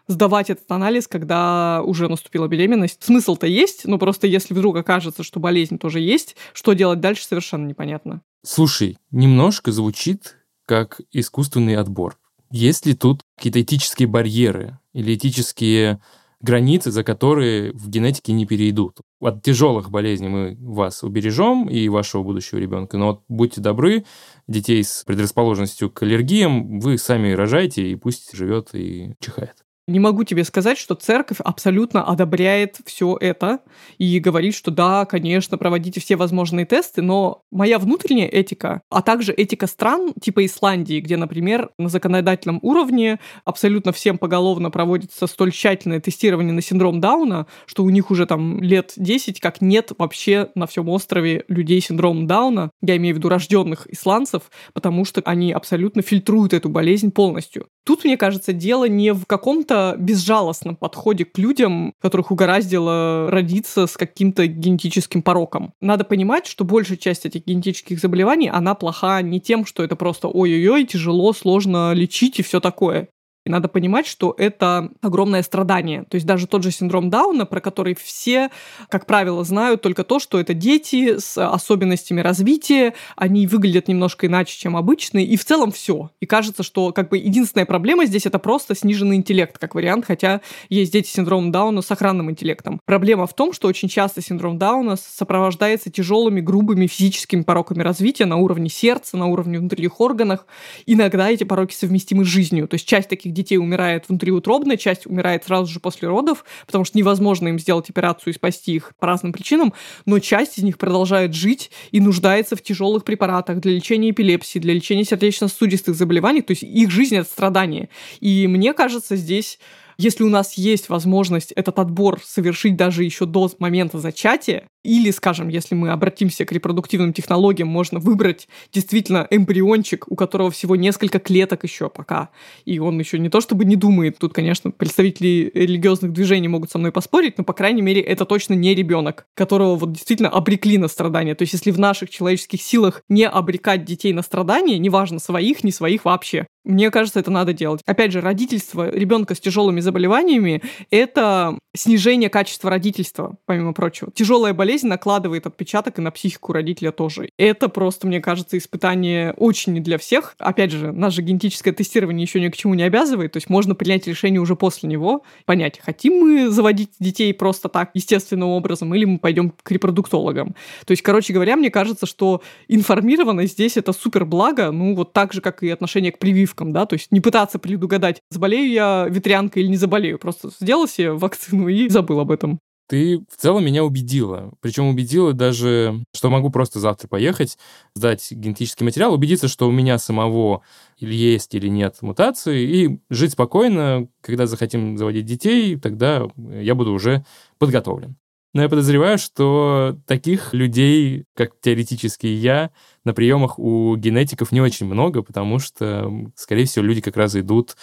сдавать 0.06 0.50
этот 0.50 0.70
анализ, 0.70 1.06
когда 1.06 1.82
уже 1.84 2.08
наступила 2.08 2.48
беременность. 2.48 3.02
Смысл-то 3.02 3.46
есть, 3.46 3.84
но 3.84 3.98
просто 3.98 4.26
если 4.26 4.54
вдруг 4.54 4.76
окажется, 4.76 5.22
что 5.22 5.40
болезнь 5.40 5.78
тоже 5.78 6.00
есть, 6.00 6.36
что 6.52 6.72
делать 6.72 7.00
дальше, 7.00 7.24
совершенно 7.24 7.66
непонятно. 7.66 8.22
Слушай, 8.44 8.98
немножко 9.10 9.72
звучит 9.72 10.36
как 10.66 11.00
искусственный 11.12 11.76
отбор. 11.76 12.16
Есть 12.50 12.86
ли 12.86 12.94
тут 12.94 13.22
какие-то 13.36 13.62
этические 13.62 14.08
барьеры 14.08 14.78
или 14.92 15.14
этические 15.14 16.00
границы, 16.40 16.90
за 16.90 17.04
которые 17.04 17.72
в 17.72 17.88
генетике 17.88 18.32
не 18.32 18.46
перейдут? 18.46 18.98
От 19.20 19.42
тяжелых 19.42 19.90
болезней 19.90 20.28
мы 20.28 20.56
вас 20.60 21.02
убережем 21.02 21.68
и 21.68 21.88
вашего 21.88 22.22
будущего 22.22 22.58
ребенка, 22.58 22.96
но 22.96 23.06
вот 23.08 23.22
будьте 23.28 23.60
добры, 23.60 24.04
детей 24.48 24.82
с 24.82 25.04
предрасположенностью 25.06 25.90
к 25.90 26.02
аллергиям 26.02 26.80
вы 26.80 26.98
сами 26.98 27.32
рожаете, 27.32 27.90
и 27.90 27.94
пусть 27.94 28.34
живет 28.36 28.70
и 28.74 29.14
чихает. 29.20 29.56
Не 29.90 29.98
могу 29.98 30.22
тебе 30.22 30.44
сказать, 30.44 30.78
что 30.78 30.94
церковь 30.94 31.38
абсолютно 31.40 32.04
одобряет 32.04 32.78
все 32.86 33.16
это 33.20 33.58
и 33.98 34.20
говорит, 34.20 34.54
что 34.54 34.70
да, 34.70 35.04
конечно, 35.04 35.58
проводите 35.58 36.00
все 36.00 36.14
возможные 36.14 36.64
тесты, 36.64 37.02
но 37.02 37.42
моя 37.50 37.80
внутренняя 37.80 38.28
этика, 38.28 38.82
а 38.88 39.02
также 39.02 39.32
этика 39.32 39.66
стран 39.66 40.12
типа 40.20 40.46
Исландии, 40.46 41.00
где, 41.00 41.16
например, 41.16 41.70
на 41.76 41.88
законодательном 41.88 42.60
уровне 42.62 43.18
абсолютно 43.44 43.92
всем 43.92 44.16
поголовно 44.16 44.70
проводится 44.70 45.26
столь 45.26 45.50
тщательное 45.50 46.00
тестирование 46.00 46.52
на 46.52 46.62
синдром 46.62 47.00
Дауна, 47.00 47.48
что 47.66 47.82
у 47.82 47.90
них 47.90 48.12
уже 48.12 48.26
там 48.26 48.62
лет 48.62 48.92
10 48.96 49.40
как 49.40 49.60
нет 49.60 49.90
вообще 49.98 50.50
на 50.54 50.68
всем 50.68 50.88
острове 50.88 51.44
людей 51.48 51.82
с 51.82 51.86
синдромом 51.86 52.28
Дауна, 52.28 52.70
я 52.80 52.96
имею 52.96 53.16
в 53.16 53.18
виду 53.18 53.28
рожденных 53.28 53.88
исландцев, 53.92 54.52
потому 54.72 55.04
что 55.04 55.20
они 55.24 55.50
абсолютно 55.50 56.02
фильтруют 56.02 56.52
эту 56.52 56.68
болезнь 56.68 57.10
полностью. 57.10 57.66
Тут, 57.84 58.04
мне 58.04 58.16
кажется, 58.16 58.52
дело 58.52 58.84
не 58.84 59.12
в 59.12 59.26
каком-то 59.26 59.79
безжалостном 59.98 60.76
подходе 60.76 61.24
к 61.24 61.38
людям, 61.38 61.92
которых 62.00 62.30
угораздило 62.30 63.30
родиться 63.30 63.86
с 63.86 63.96
каким-то 63.96 64.46
генетическим 64.46 65.22
пороком. 65.22 65.72
Надо 65.80 66.04
понимать, 66.04 66.46
что 66.46 66.64
большая 66.64 66.96
часть 66.96 67.26
этих 67.26 67.46
генетических 67.46 67.98
заболеваний, 67.98 68.48
она 68.48 68.74
плоха 68.74 69.20
не 69.22 69.40
тем, 69.40 69.66
что 69.66 69.82
это 69.82 69.96
просто 69.96 70.28
ой-ой-ой, 70.28 70.84
тяжело, 70.84 71.32
сложно 71.32 71.92
лечить 71.92 72.38
и 72.38 72.42
все 72.42 72.60
такое. 72.60 73.08
Надо 73.50 73.68
понимать, 73.68 74.06
что 74.06 74.34
это 74.38 74.90
огромное 75.02 75.42
страдание. 75.42 76.04
То 76.04 76.14
есть 76.14 76.26
даже 76.26 76.46
тот 76.46 76.62
же 76.62 76.70
синдром 76.70 77.10
Дауна, 77.10 77.46
про 77.46 77.60
который 77.60 77.94
все, 77.94 78.50
как 78.88 79.06
правило, 79.06 79.44
знают 79.44 79.82
только 79.82 80.04
то, 80.04 80.18
что 80.18 80.38
это 80.40 80.54
дети 80.54 81.18
с 81.18 81.36
особенностями 81.36 82.20
развития, 82.20 82.94
они 83.16 83.46
выглядят 83.46 83.88
немножко 83.88 84.26
иначе, 84.26 84.56
чем 84.56 84.76
обычные, 84.76 85.26
и 85.26 85.36
в 85.36 85.44
целом 85.44 85.72
все. 85.72 86.10
И 86.20 86.26
кажется, 86.26 86.62
что 86.62 86.92
как 86.92 87.08
бы 87.08 87.18
единственная 87.18 87.66
проблема 87.66 88.06
здесь 88.06 88.26
это 88.26 88.38
просто 88.38 88.74
сниженный 88.74 89.16
интеллект, 89.16 89.58
как 89.58 89.74
вариант, 89.74 90.04
хотя 90.06 90.40
есть 90.68 90.92
дети 90.92 91.08
с 91.08 91.12
синдромом 91.12 91.52
Дауна 91.52 91.82
с 91.82 91.90
охранным 91.90 92.30
интеллектом. 92.30 92.80
Проблема 92.84 93.26
в 93.26 93.34
том, 93.34 93.52
что 93.52 93.68
очень 93.68 93.88
часто 93.88 94.22
синдром 94.22 94.58
Дауна 94.58 94.96
сопровождается 94.96 95.90
тяжелыми, 95.90 96.40
грубыми 96.40 96.86
физическими 96.86 97.42
пороками 97.42 97.82
развития 97.82 98.26
на 98.26 98.36
уровне 98.36 98.68
сердца, 98.68 99.16
на 99.16 99.26
уровне 99.26 99.58
внутренних 99.58 100.00
органов. 100.00 100.46
Иногда 100.86 101.28
эти 101.30 101.44
пороки 101.44 101.74
совместимы 101.74 102.24
с 102.24 102.28
жизнью. 102.28 102.68
То 102.68 102.74
есть 102.74 102.86
часть 102.86 103.08
таких 103.08 103.32
детей 103.42 103.58
умирает 103.58 104.08
внутриутробная, 104.08 104.76
часть 104.76 105.06
умирает 105.06 105.44
сразу 105.44 105.72
же 105.72 105.80
после 105.80 106.08
родов, 106.08 106.44
потому 106.66 106.84
что 106.84 106.96
невозможно 106.98 107.48
им 107.48 107.58
сделать 107.58 107.90
операцию 107.90 108.32
и 108.32 108.36
спасти 108.36 108.74
их 108.74 108.92
по 108.98 109.06
разным 109.06 109.32
причинам, 109.32 109.72
но 110.06 110.18
часть 110.18 110.58
из 110.58 110.64
них 110.64 110.78
продолжает 110.78 111.34
жить 111.34 111.70
и 111.90 112.00
нуждается 112.00 112.56
в 112.56 112.62
тяжелых 112.62 113.04
препаратах 113.04 113.60
для 113.60 113.72
лечения 113.72 114.10
эпилепсии, 114.10 114.58
для 114.58 114.74
лечения 114.74 115.04
сердечно-сосудистых 115.04 115.94
заболеваний, 115.94 116.42
то 116.42 116.52
есть 116.52 116.62
их 116.62 116.90
жизнь— 116.90 117.16
это 117.16 117.28
страдание. 117.28 117.88
И 118.20 118.46
мне 118.46 118.72
кажется, 118.72 119.16
здесь 119.16 119.58
если 120.00 120.24
у 120.24 120.30
нас 120.30 120.54
есть 120.54 120.88
возможность 120.88 121.52
этот 121.52 121.78
отбор 121.78 122.20
совершить 122.24 122.76
даже 122.76 123.04
еще 123.04 123.26
до 123.26 123.50
момента 123.58 123.98
зачатия, 123.98 124.66
или, 124.82 125.10
скажем, 125.10 125.48
если 125.48 125.74
мы 125.74 125.90
обратимся 125.90 126.46
к 126.46 126.52
репродуктивным 126.52 127.12
технологиям, 127.12 127.68
можно 127.68 127.98
выбрать 127.98 128.48
действительно 128.72 129.26
эмбриончик, 129.30 130.06
у 130.10 130.16
которого 130.16 130.50
всего 130.50 130.74
несколько 130.74 131.18
клеток 131.18 131.64
еще 131.64 131.90
пока, 131.90 132.30
и 132.64 132.78
он 132.78 132.98
еще 132.98 133.18
не 133.18 133.28
то 133.28 133.42
чтобы 133.42 133.66
не 133.66 133.76
думает. 133.76 134.16
Тут, 134.18 134.32
конечно, 134.32 134.70
представители 134.70 135.50
религиозных 135.52 136.12
движений 136.12 136.48
могут 136.48 136.70
со 136.70 136.78
мной 136.78 136.92
поспорить, 136.92 137.36
но, 137.36 137.44
по 137.44 137.52
крайней 137.52 137.82
мере, 137.82 138.00
это 138.00 138.24
точно 138.24 138.54
не 138.54 138.74
ребенок, 138.74 139.26
которого 139.34 139.76
вот 139.76 139.92
действительно 139.92 140.30
обрекли 140.30 140.78
на 140.78 140.88
страдания. 140.88 141.34
То 141.34 141.42
есть, 141.42 141.52
если 141.52 141.72
в 141.72 141.78
наших 141.78 142.08
человеческих 142.08 142.62
силах 142.62 143.02
не 143.10 143.26
обрекать 143.26 143.84
детей 143.84 144.14
на 144.14 144.22
страдания, 144.22 144.78
неважно, 144.78 145.18
своих, 145.18 145.62
не 145.62 145.72
своих 145.72 146.06
вообще, 146.06 146.46
Мне 146.64 146.90
кажется, 146.90 147.20
это 147.20 147.30
надо 147.30 147.52
делать. 147.52 147.80
Опять 147.86 148.12
же, 148.12 148.20
родительство 148.20 148.90
ребенка 148.90 149.34
с 149.34 149.40
тяжелыми 149.40 149.80
заболеваниями– 149.80 150.62
это 150.90 151.58
снижение 151.74 152.28
качества 152.28 152.68
родительства, 152.68 153.36
помимо 153.46 153.72
прочего. 153.72 154.10
Тяжелая 154.12 154.52
болезнь 154.52 154.86
накладывает 154.86 155.46
отпечаток 155.46 155.98
и 155.98 156.02
на 156.02 156.10
психику 156.10 156.52
родителя 156.52 156.92
тоже. 156.92 157.30
Это 157.38 157.68
просто, 157.68 158.06
мне 158.06 158.20
кажется, 158.20 158.58
испытание 158.58 159.32
очень 159.36 159.72
не 159.72 159.80
для 159.80 159.96
всех. 159.96 160.34
Опять 160.38 160.72
же, 160.72 160.92
наше 160.92 161.22
генетическое 161.22 161.72
тестирование 161.72 162.24
еще 162.24 162.40
ни 162.40 162.48
к 162.48 162.56
чему 162.56 162.74
не 162.74 162.82
обязывает, 162.82 163.32
то 163.32 163.38
есть 163.38 163.48
можно 163.48 163.74
принять 163.74 164.06
решение 164.06 164.40
уже 164.40 164.56
после 164.56 164.88
него, 164.88 165.22
понять, 165.46 165.80
хотим 165.82 166.14
мы 166.20 166.50
заводить 166.50 166.90
детей 166.98 167.32
просто 167.32 167.68
так, 167.68 167.90
естественным 167.94 168.48
образом, 168.48 168.94
или 168.94 169.04
мы 169.06 169.18
пойдем 169.18 169.50
к 169.62 169.70
репродуктологам. 169.70 170.54
То 170.84 170.90
есть, 170.90 171.02
короче 171.02 171.32
говоря, 171.32 171.56
мне 171.56 171.70
кажется, 171.70 172.04
что 172.04 172.42
информированность 172.68 173.54
здесь 173.54 173.76
это 173.76 173.92
супер 173.92 174.24
благо, 174.24 174.70
ну 174.72 174.94
вот 174.94 175.12
так 175.12 175.32
же, 175.32 175.40
как 175.40 175.62
и 175.62 175.70
отношение 175.70 176.12
к 176.12 176.18
прививкам, 176.50 176.72
да, 176.72 176.86
то 176.86 176.94
есть 176.94 177.10
не 177.12 177.20
пытаться 177.20 177.58
предугадать, 177.58 178.20
заболею 178.30 178.70
я 178.70 179.06
ветрянкой 179.08 179.62
или 179.62 179.70
не 179.70 179.76
заболею, 179.76 180.18
просто 180.18 180.50
сделал 180.60 180.88
себе 180.88 181.12
вакцину 181.12 181.68
и 181.68 181.88
забыл 181.88 182.20
об 182.20 182.30
этом. 182.30 182.58
Ты 182.88 183.18
в 183.30 183.36
целом 183.36 183.64
меня 183.64 183.84
убедила. 183.84 184.52
Причем 184.60 184.88
убедила 184.88 185.32
даже, 185.32 186.02
что 186.12 186.28
могу 186.28 186.50
просто 186.50 186.80
завтра 186.80 187.06
поехать, 187.06 187.56
сдать 187.94 188.26
генетический 188.32 188.84
материал, 188.84 189.14
убедиться, 189.14 189.46
что 189.46 189.68
у 189.68 189.70
меня 189.70 189.96
самого 189.98 190.62
или 190.98 191.14
есть 191.14 191.54
или 191.54 191.68
нет 191.68 191.98
мутации, 192.00 192.62
и 192.62 193.00
жить 193.08 193.32
спокойно, 193.32 194.08
когда 194.20 194.46
захотим 194.46 194.98
заводить 194.98 195.24
детей, 195.24 195.76
тогда 195.76 196.26
я 196.36 196.74
буду 196.74 196.92
уже 196.92 197.24
подготовлен. 197.58 198.16
Но 198.52 198.62
я 198.62 198.68
подозреваю, 198.68 199.16
что 199.16 199.96
таких 200.06 200.52
людей, 200.54 201.24
как 201.34 201.52
теоретически 201.60 202.26
я, 202.26 202.70
на 203.04 203.14
приемах 203.14 203.58
у 203.58 203.94
генетиков 203.96 204.50
не 204.50 204.60
очень 204.60 204.86
много, 204.86 205.22
потому 205.22 205.60
что, 205.60 206.10
скорее 206.34 206.64
всего, 206.64 206.84
люди 206.84 207.00
как 207.00 207.16
раз 207.16 207.36
идут 207.36 207.76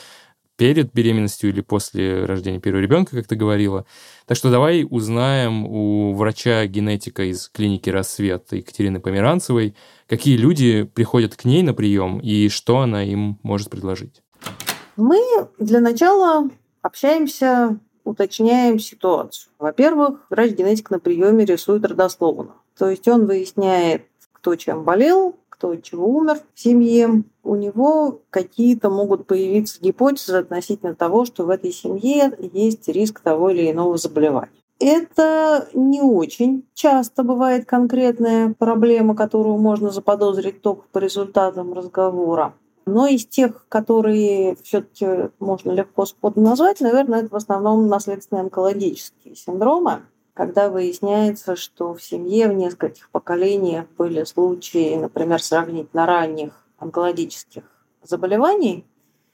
перед 0.57 0.91
беременностью 0.91 1.51
или 1.51 1.61
после 1.61 2.25
рождения 2.25 2.59
первого 2.59 2.81
ребенка, 2.81 3.15
как 3.15 3.27
ты 3.27 3.35
говорила. 3.35 3.85
Так 4.25 4.35
что 4.35 4.49
давай 4.49 4.85
узнаем 4.89 5.65
у 5.65 6.13
врача-генетика 6.13 7.23
из 7.23 7.47
клиники 7.47 7.89
«Рассвет» 7.89 8.51
Екатерины 8.51 8.99
Померанцевой, 8.99 9.75
какие 10.07 10.35
люди 10.35 10.83
приходят 10.83 11.35
к 11.35 11.45
ней 11.45 11.61
на 11.61 11.73
прием 11.73 12.19
и 12.19 12.49
что 12.49 12.79
она 12.79 13.03
им 13.03 13.39
может 13.43 13.69
предложить. 13.69 14.23
Мы 14.95 15.21
для 15.59 15.79
начала 15.79 16.49
общаемся, 16.81 17.79
уточняем 18.07 18.79
ситуацию. 18.79 19.51
Во-первых, 19.59 20.25
врач-генетик 20.29 20.89
на 20.89 20.99
приеме 20.99 21.45
рисует 21.45 21.85
родословно. 21.85 22.53
То 22.77 22.89
есть 22.89 23.07
он 23.07 23.25
выясняет, 23.25 24.03
кто 24.31 24.55
чем 24.55 24.83
болел, 24.83 25.35
кто 25.49 25.75
чего 25.75 26.07
умер 26.07 26.39
в 26.53 26.59
семье, 26.59 27.23
у 27.43 27.55
него 27.55 28.21
какие-то 28.29 28.89
могут 28.89 29.25
появиться 29.25 29.81
гипотезы 29.81 30.37
относительно 30.37 30.93
того, 30.93 31.25
что 31.25 31.45
в 31.45 31.49
этой 31.49 31.71
семье 31.71 32.31
есть 32.53 32.87
риск 32.87 33.19
того 33.21 33.49
или 33.49 33.71
иного 33.71 33.97
заболевания. 33.97 34.51
Это 34.79 35.67
не 35.73 36.01
очень 36.01 36.67
часто 36.75 37.23
бывает 37.23 37.65
конкретная 37.65 38.53
проблема, 38.57 39.15
которую 39.15 39.57
можно 39.57 39.89
заподозрить 39.89 40.61
только 40.61 40.83
по 40.91 40.99
результатам 40.99 41.73
разговора. 41.73 42.53
Но 42.87 43.05
из 43.05 43.25
тех, 43.25 43.67
которые 43.69 44.55
все-таки 44.63 45.29
можно 45.39 45.71
легко 45.71 46.05
сходу 46.05 46.41
назвать, 46.41 46.81
наверное, 46.81 47.19
это 47.19 47.29
в 47.29 47.35
основном 47.35 47.87
наследственные 47.87 48.43
онкологические 48.43 49.35
синдромы 49.35 50.01
когда 50.37 50.69
выясняется, 50.69 51.55
что 51.55 51.95
в 51.95 52.03
семье 52.03 52.47
в 52.47 52.53
нескольких 52.53 53.09
поколениях 53.09 53.87
были 53.97 54.23
случаи, 54.23 54.95
например, 54.95 55.41
сравнительно 55.41 56.05
ранних 56.05 56.53
онкологических 56.77 57.63
заболеваний, 58.03 58.85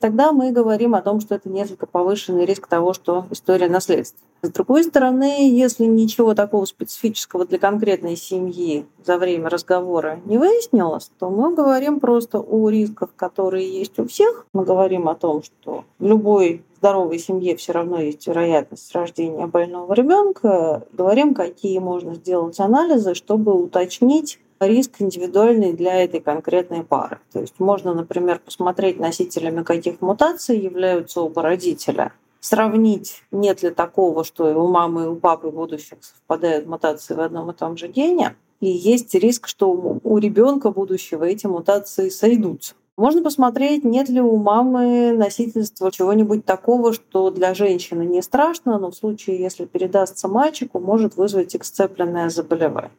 тогда 0.03 0.33
мы 0.33 0.51
говорим 0.51 0.95
о 0.95 1.01
том, 1.01 1.21
что 1.21 1.35
это 1.35 1.47
несколько 1.47 1.85
повышенный 1.85 2.43
риск 2.43 2.67
того, 2.67 2.91
что 2.91 3.25
история 3.31 3.69
наследства. 3.69 4.19
С 4.41 4.49
другой 4.49 4.83
стороны, 4.83 5.49
если 5.49 5.85
ничего 5.85 6.33
такого 6.35 6.65
специфического 6.65 7.45
для 7.45 7.57
конкретной 7.57 8.17
семьи 8.17 8.85
за 9.05 9.17
время 9.17 9.47
разговора 9.47 10.19
не 10.25 10.37
выяснилось, 10.37 11.09
то 11.19 11.29
мы 11.29 11.55
говорим 11.55 12.01
просто 12.01 12.41
о 12.41 12.67
рисках, 12.67 13.11
которые 13.15 13.65
есть 13.79 13.97
у 13.97 14.05
всех. 14.05 14.45
Мы 14.51 14.65
говорим 14.65 15.07
о 15.07 15.15
том, 15.15 15.41
что 15.41 15.85
в 15.99 16.05
любой 16.05 16.65
здоровой 16.79 17.17
семье 17.17 17.55
все 17.55 17.71
равно 17.71 18.01
есть 18.01 18.27
вероятность 18.27 18.93
рождения 18.93 19.47
больного 19.47 19.93
ребенка. 19.93 20.85
Говорим, 20.91 21.33
какие 21.33 21.79
можно 21.79 22.15
сделать 22.15 22.59
анализы, 22.59 23.13
чтобы 23.13 23.53
уточнить 23.53 24.37
риск 24.67 24.95
индивидуальный 24.99 25.73
для 25.73 26.03
этой 26.03 26.19
конкретной 26.19 26.83
пары. 26.83 27.19
То 27.31 27.39
есть 27.39 27.59
можно, 27.59 27.93
например, 27.93 28.39
посмотреть 28.39 28.99
носителями 28.99 29.63
каких 29.63 30.01
мутаций 30.01 30.59
являются 30.59 31.21
оба 31.21 31.41
родителя– 31.41 32.13
сравнить, 32.43 33.23
нет 33.31 33.63
ли 33.63 33.69
такого, 33.69 34.25
что 34.25 34.49
и 34.49 34.53
у 34.53 34.67
мамы, 34.67 35.05
и 35.05 35.07
у 35.07 35.15
папы 35.15 35.49
будущих 35.49 35.99
совпадают 36.01 36.67
мутации 36.67 37.13
в 37.13 37.21
одном 37.21 37.49
и 37.49 37.53
том 37.53 37.77
же 37.77 37.87
гене, 37.87 38.35
и 38.59 38.67
есть 38.67 39.15
риск, 39.15 39.47
что 39.47 39.71
у 40.03 40.17
ребенка 40.17 40.69
будущего 40.69 41.23
эти 41.23 41.47
мутации 41.47 42.09
сойдутся. 42.09 42.75
Можно 42.97 43.23
посмотреть, 43.23 43.85
нет 43.85 44.09
ли 44.09 44.19
у 44.19 44.35
мамы 44.35 45.13
носительства 45.13 45.89
чего-нибудь 45.89 46.45
такого, 46.45 46.93
что 46.93 47.31
для 47.31 47.53
женщины 47.53 48.03
не 48.03 48.21
страшно, 48.21 48.77
но 48.77 48.91
в 48.91 48.95
случае, 48.95 49.39
если 49.39 49.65
передастся 49.65 50.27
мальчику, 50.27 50.79
может 50.79 51.15
вызвать 51.15 51.55
эксцепленное 51.55 52.29
заболевание. 52.29 52.91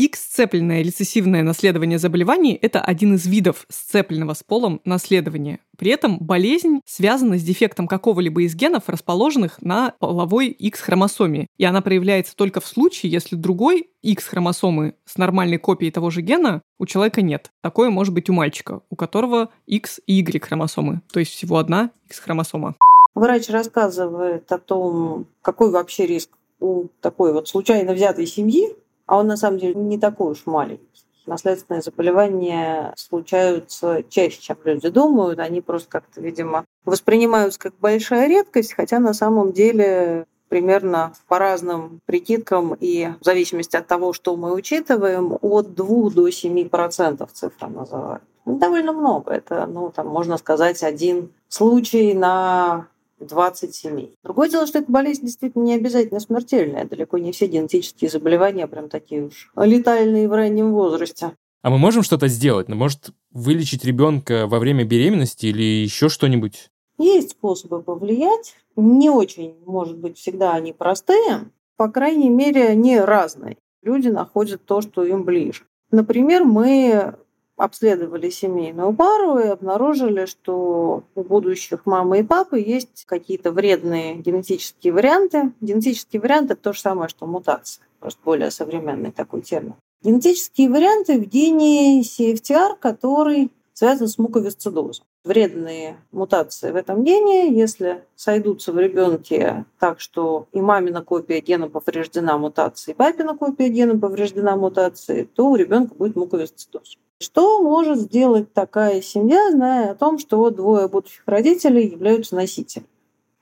X-сцепленное 0.00 0.80
рецессивное 0.80 1.42
наследование 1.42 1.98
заболеваний– 1.98 2.58
это 2.62 2.80
один 2.80 3.16
из 3.16 3.26
видов 3.26 3.66
сцепленного 3.68 4.32
с 4.32 4.42
полом 4.42 4.80
наследования. 4.86 5.60
При 5.76 5.90
этом 5.90 6.16
болезнь 6.16 6.80
связана 6.86 7.36
с 7.36 7.42
дефектом 7.42 7.86
какого-либо 7.86 8.40
из 8.44 8.54
генов, 8.54 8.84
расположенных 8.86 9.60
на 9.60 9.92
половой 9.98 10.48
X-хромосоме. 10.48 11.48
И 11.58 11.64
она 11.64 11.82
проявляется 11.82 12.34
только 12.34 12.62
в 12.62 12.66
случае, 12.66 13.12
если 13.12 13.36
другой 13.36 13.90
X-хромосомы 14.00 14.94
с 15.04 15.18
нормальной 15.18 15.58
копией 15.58 15.92
того 15.92 16.08
же 16.08 16.22
гена 16.22 16.62
у 16.78 16.86
человека 16.86 17.20
нет. 17.20 17.50
Такое 17.60 17.90
может 17.90 18.14
быть 18.14 18.30
у 18.30 18.32
мальчика, 18.32 18.80
у 18.88 18.96
которого 18.96 19.50
X 19.66 20.00
и 20.06 20.14
Y-хромосомы, 20.22 21.02
то 21.12 21.20
есть 21.20 21.32
всего 21.32 21.58
одна 21.58 21.90
X-хромосома. 22.06 22.74
Врач 23.14 23.50
рассказывает 23.50 24.50
о 24.50 24.56
том, 24.56 25.26
какой 25.42 25.70
вообще 25.70 26.06
риск 26.06 26.30
у 26.58 26.86
такой 27.02 27.34
вот 27.34 27.48
случайно 27.48 27.92
взятой 27.92 28.26
семьи, 28.26 28.74
а 29.10 29.16
он 29.16 29.26
на 29.26 29.36
самом 29.36 29.58
деле 29.58 29.74
не 29.74 29.98
такой 29.98 30.30
уж 30.30 30.46
маленький. 30.46 30.86
Наследственные 31.26 31.82
заболевания 31.82 32.94
случаются 32.96 34.04
чаще, 34.08 34.40
чем 34.40 34.56
люди 34.62 34.88
думают. 34.88 35.40
Они 35.40 35.60
просто 35.60 35.88
как-то, 35.90 36.20
видимо, 36.20 36.64
воспринимаются 36.84 37.58
как 37.58 37.74
большая 37.80 38.28
редкость, 38.28 38.72
хотя 38.72 39.00
на 39.00 39.12
самом 39.12 39.52
деле 39.52 40.26
примерно 40.48 41.12
по 41.26 41.40
разным 41.40 41.98
прикидкам 42.06 42.74
и 42.78 43.08
в 43.20 43.24
зависимости 43.24 43.74
от 43.74 43.88
того, 43.88 44.12
что 44.12 44.36
мы 44.36 44.54
учитываем, 44.54 45.36
от 45.42 45.74
2 45.74 46.10
до 46.10 46.30
7 46.30 46.68
процентов 46.68 47.32
цифра 47.32 47.66
называют. 47.66 48.22
Довольно 48.44 48.92
много. 48.92 49.32
Это, 49.32 49.66
ну, 49.66 49.90
там, 49.90 50.06
можно 50.06 50.38
сказать, 50.38 50.84
один 50.84 51.32
случай 51.48 52.14
на 52.14 52.86
20 53.26 53.74
семей. 53.74 54.14
Другое 54.22 54.48
дело, 54.48 54.66
что 54.66 54.78
эта 54.78 54.90
болезнь 54.90 55.24
действительно 55.24 55.62
не 55.64 55.74
обязательно 55.74 56.20
смертельная. 56.20 56.84
Далеко 56.84 57.18
не 57.18 57.32
все 57.32 57.46
генетические 57.46 58.10
заболевания 58.10 58.66
прям 58.66 58.88
такие 58.88 59.24
уж 59.24 59.50
летальные 59.56 60.28
в 60.28 60.32
раннем 60.32 60.72
возрасте. 60.72 61.32
А 61.62 61.70
мы 61.70 61.78
можем 61.78 62.02
что-то 62.02 62.28
сделать? 62.28 62.68
Ну, 62.68 62.76
может, 62.76 63.10
вылечить 63.32 63.84
ребенка 63.84 64.46
во 64.46 64.58
время 64.58 64.84
беременности 64.84 65.46
или 65.46 65.62
еще 65.62 66.08
что-нибудь? 66.08 66.70
Есть 66.98 67.32
способы 67.32 67.82
повлиять. 67.82 68.54
Не 68.76 69.10
очень, 69.10 69.56
может 69.66 69.98
быть, 69.98 70.18
всегда 70.18 70.54
они 70.54 70.72
простые. 70.72 71.50
По 71.76 71.88
крайней 71.88 72.30
мере, 72.30 72.66
они 72.66 72.98
разные. 72.98 73.56
Люди 73.82 74.08
находят 74.08 74.64
то, 74.64 74.80
что 74.80 75.04
им 75.04 75.24
ближе. 75.24 75.64
Например, 75.90 76.44
мы 76.44 77.16
обследовали 77.60 78.30
семейную 78.30 78.94
пару 78.94 79.38
и 79.38 79.46
обнаружили, 79.46 80.24
что 80.24 81.04
у 81.14 81.22
будущих 81.22 81.84
мамы 81.84 82.20
и 82.20 82.22
папы 82.22 82.58
есть 82.58 83.04
какие-то 83.06 83.52
вредные 83.52 84.14
генетические 84.16 84.94
варианты. 84.94 85.52
Генетические 85.60 86.22
варианты– 86.22 86.52
это 86.54 86.62
то 86.62 86.72
же 86.72 86.80
самое, 86.80 87.10
что 87.10 87.26
мутация, 87.26 87.84
просто 88.00 88.20
более 88.24 88.50
современный 88.50 89.12
такой 89.12 89.42
термин. 89.42 89.74
Генетические 90.02 90.70
варианты 90.70 91.20
в 91.20 91.24
гене 91.26 92.00
CFTR, 92.00 92.76
который 92.80 93.50
связан 93.74 94.08
с 94.08 94.16
муковисцидозом. 94.16 95.04
Вредные 95.22 95.98
мутации 96.12 96.70
в 96.70 96.76
этом 96.76 97.04
гене, 97.04 97.54
если 97.54 98.02
сойдутся 98.16 98.72
в 98.72 98.78
ребенке 98.78 99.66
так, 99.78 100.00
что 100.00 100.46
и 100.52 100.62
мамина 100.62 101.04
копия 101.04 101.40
гена 101.40 101.68
повреждена 101.68 102.38
мутацией, 102.38 102.94
и 102.94 102.96
папина 102.96 103.36
копия 103.36 103.68
гена 103.68 103.98
повреждена 103.98 104.56
мутацией, 104.56 105.26
то 105.26 105.50
у 105.50 105.56
ребенка 105.56 105.94
будет 105.94 106.16
муковисцидоз. 106.16 106.96
Что 107.22 107.60
может 107.60 107.98
сделать 107.98 108.52
такая 108.54 109.02
семья, 109.02 109.50
зная 109.50 109.90
о 109.90 109.94
том, 109.94 110.18
что 110.18 110.48
двое 110.48 110.88
будущих 110.88 111.22
родителей 111.26 111.86
являются 111.86 112.34
носителями? 112.34 112.88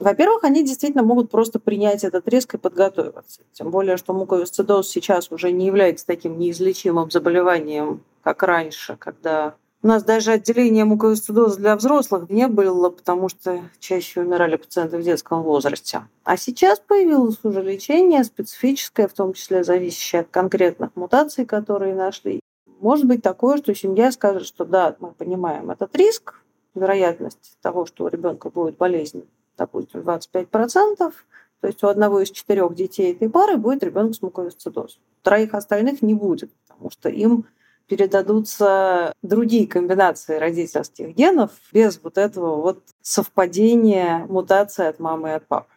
Во-первых, 0.01 0.43
они 0.43 0.65
действительно 0.65 1.05
могут 1.05 1.31
просто 1.31 1.61
принять 1.61 2.03
этот 2.03 2.27
риск 2.29 2.55
и 2.55 2.59
подготовиться. 2.59 3.43
Тем 3.53 3.71
более, 3.71 3.97
что 3.97 4.15
муковисцидоз 4.15 4.89
сейчас 4.89 5.31
уже 5.31 5.53
не 5.53 5.67
является 5.67 6.07
таким 6.07 6.39
неизлечимым 6.39 7.11
заболеванием, 7.11 8.03
как 8.23 8.43
раньше, 8.43 8.97
когда 8.97 9.55
У 9.81 9.87
нас 9.87 10.03
даже 10.03 10.33
отделение 10.33 10.85
муковисцидоза 10.85 11.57
для 11.57 11.77
взрослых 11.77 12.29
не 12.31 12.49
было, 12.49 12.91
потому 12.91 13.29
что 13.29 13.61
чаще 13.79 14.23
умирали 14.23 14.57
пациенты 14.57 14.99
в 14.99 15.03
детском 15.05 15.43
возрасте. 15.43 16.03
А 16.25 16.37
сейчас 16.37 16.81
появилось 16.81 17.39
уже 17.45 17.63
лечение 17.63 18.25
специфическое, 18.25 19.07
в 19.07 19.13
том 19.13 19.35
числе 19.35 19.63
зависящее 19.63 20.23
от 20.23 20.29
конкретных 20.31 20.91
мутаций, 20.97 21.47
которые 21.47 21.95
нашли. 21.95 22.41
Может 22.81 23.07
быть 23.07 23.23
такое, 23.23 23.57
что 23.59 23.75
семья 23.75 24.13
скажет, 24.13 24.47
что 24.47 24.65
да, 24.65 24.97
мы 25.01 25.13
понимаем 25.13 25.71
этот 25.71 25.95
риск, 25.97 26.35
вероятность 26.75 27.59
того, 27.61 27.87
что 27.87 28.05
у 28.05 28.09
ребенка 28.09 28.51
будет 28.51 28.77
болезнь, 28.77 29.29
допустим, 29.57 30.01
25%, 30.01 31.13
то 31.61 31.67
есть 31.67 31.83
у 31.83 31.89
одного 31.89 32.21
из 32.21 32.31
четырех 32.31 32.75
детей 32.75 33.13
этой 33.13 33.29
пары 33.29 33.57
будет 33.57 33.83
ребенок 33.83 34.15
с 34.15 34.23
муковисцидозом. 34.23 35.01
Троих 35.23 35.55
остальных 35.55 36.03
не 36.03 36.15
будет, 36.15 36.53
потому 36.67 36.91
что 36.91 37.09
им 37.09 37.47
передадутся 37.89 39.13
другие 39.23 39.67
комбинации 39.67 40.37
родительских 40.37 41.17
генов 41.17 41.51
без 41.73 42.01
вот 42.03 42.19
этого 42.19 42.61
вот 42.61 42.83
совпадения 43.01 44.27
мутации 44.29 44.87
от 44.87 45.01
мамы 45.01 45.31
и 45.31 45.33
от 45.33 45.47
папы. 45.47 45.73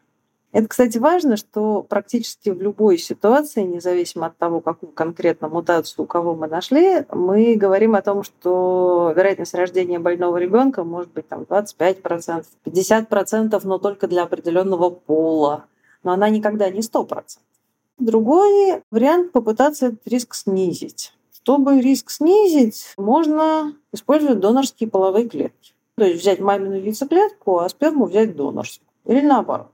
Это, 0.52 0.68
кстати, 0.68 0.98
важно, 0.98 1.38
что 1.38 1.82
практически 1.82 2.50
в 2.50 2.62
любой 2.62 2.98
ситуации, 2.98 3.62
независимо 3.62 4.28
от 4.28 4.38
того, 4.38 4.60
какую 4.60 4.92
конкретно 4.92 5.48
мутацию 5.48 6.04
у 6.04 6.08
кого 6.08 6.36
мы 6.36 6.48
нашли, 6.48 7.06
мы 7.10 7.56
говорим 7.56 7.96
о 7.96 8.02
том, 8.02 8.24
что 8.24 9.14
вероятность 9.16 9.54
рождения 9.54 10.00
больного 10.00 10.38
ребенка 10.38 10.84
может 10.84 11.12
быть 11.12 11.28
там 11.30 11.44
25%, 11.44 12.46
50%, 12.66 13.62
но 13.64 13.78
только 13.78 14.08
для 14.08 14.24
определенного 14.24 14.90
пола. 14.90 15.66
Но 16.04 16.12
она 16.12 16.28
никогда 16.30 16.70
не 16.70 16.82
100%. 16.82 17.24
Другой 18.00 18.84
вариант 18.92 19.32
попытаться 19.32 19.88
этот 19.88 20.06
риск 20.06 20.34
снизить. 20.34 21.14
Чтобы 21.32 21.80
риск 21.80 22.10
снизить, 22.10 22.94
можно 22.98 23.74
использовать 23.94 24.40
донорские 24.40 24.90
половые 24.90 25.30
клетки. 25.30 25.74
То 25.96 26.04
есть 26.04 26.22
взять 26.22 26.40
мамину 26.40 26.76
яйцеклетку, 26.76 27.60
а 27.60 27.70
сперму 27.70 28.06
взять 28.06 28.36
донорскую. 28.36 28.88
Или 29.06 29.22
наоборот. 29.22 29.72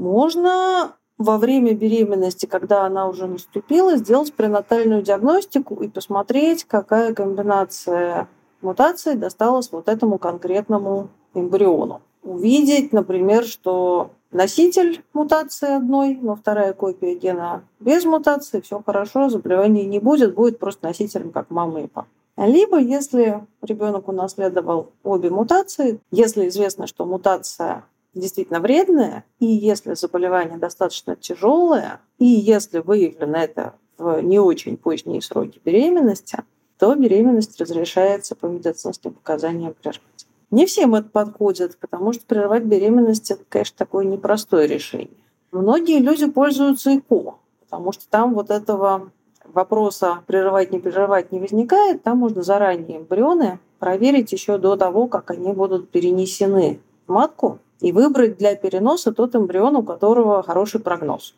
Можно 0.00 0.96
во 1.18 1.36
время 1.36 1.74
беременности, 1.74 2.46
когда 2.46 2.86
она 2.86 3.06
уже 3.06 3.26
наступила, 3.26 3.98
сделать 3.98 4.32
пренатальную 4.32 5.02
диагностику 5.02 5.74
и 5.74 5.88
посмотреть, 5.88 6.64
какая 6.64 7.12
комбинация 7.12 8.26
мутаций 8.62 9.14
досталась 9.16 9.70
вот 9.70 9.90
этому 9.90 10.16
конкретному 10.16 11.10
эмбриону. 11.34 12.00
Увидеть, 12.22 12.94
например, 12.94 13.44
что 13.44 14.12
носитель 14.32 15.04
мутации 15.12 15.76
одной, 15.76 16.18
но 16.18 16.34
вторая 16.34 16.72
копия 16.72 17.14
гена 17.14 17.62
без 17.78 18.06
мутации, 18.06 18.62
все 18.62 18.82
хорошо, 18.84 19.28
заболевания 19.28 19.84
не 19.84 19.98
будет, 19.98 20.34
будет 20.34 20.58
просто 20.58 20.86
носителем, 20.86 21.30
как 21.30 21.50
мама 21.50 21.82
и 21.82 21.86
папа. 21.86 22.08
Либо, 22.38 22.78
если 22.78 23.46
ребенок 23.60 24.08
унаследовал 24.08 24.92
обе 25.02 25.28
мутации, 25.28 26.00
если 26.10 26.48
известно, 26.48 26.86
что 26.86 27.04
мутация 27.04 27.84
действительно 28.14 28.60
вредное, 28.60 29.24
и 29.38 29.46
если 29.46 29.94
заболевание 29.94 30.58
достаточно 30.58 31.16
тяжелое, 31.16 32.00
и 32.18 32.26
если 32.26 32.78
выявлено 32.78 33.38
это 33.38 33.74
в 33.98 34.20
не 34.20 34.38
очень 34.38 34.76
поздние 34.76 35.22
сроки 35.22 35.60
беременности, 35.64 36.38
то 36.78 36.94
беременность 36.94 37.60
разрешается 37.60 38.34
по 38.34 38.46
медицинским 38.46 39.12
показаниям 39.12 39.74
прервать. 39.74 40.26
Не 40.50 40.66
всем 40.66 40.94
это 40.94 41.08
подходит, 41.08 41.78
потому 41.78 42.12
что 42.12 42.26
прервать 42.26 42.64
беременность– 42.64 43.30
это, 43.32 43.44
конечно, 43.48 43.76
такое 43.76 44.04
непростое 44.04 44.66
решение. 44.66 45.16
Многие 45.52 45.98
люди 45.98 46.26
пользуются 46.26 46.96
ЭКО, 46.96 47.34
потому 47.60 47.92
что 47.92 48.08
там 48.08 48.34
вот 48.34 48.50
этого 48.50 49.12
вопроса 49.44 50.22
прерывать, 50.26 50.72
не 50.72 50.78
прерывать 50.78 51.32
не 51.32 51.40
возникает. 51.40 52.02
Там 52.02 52.18
можно 52.18 52.42
заранее 52.42 52.98
эмбрионы 52.98 53.58
проверить 53.78 54.32
еще 54.32 54.58
до 54.58 54.76
того, 54.76 55.06
как 55.06 55.30
они 55.30 55.52
будут 55.52 55.90
перенесены 55.90 56.80
в 57.06 57.12
матку, 57.12 57.58
и 57.80 57.92
выбрать 57.92 58.36
для 58.38 58.54
переноса 58.56 59.12
тот 59.12 59.34
эмбрион, 59.34 59.76
у 59.76 59.82
которого 59.82 60.42
хороший 60.42 60.80
прогноз. 60.80 61.34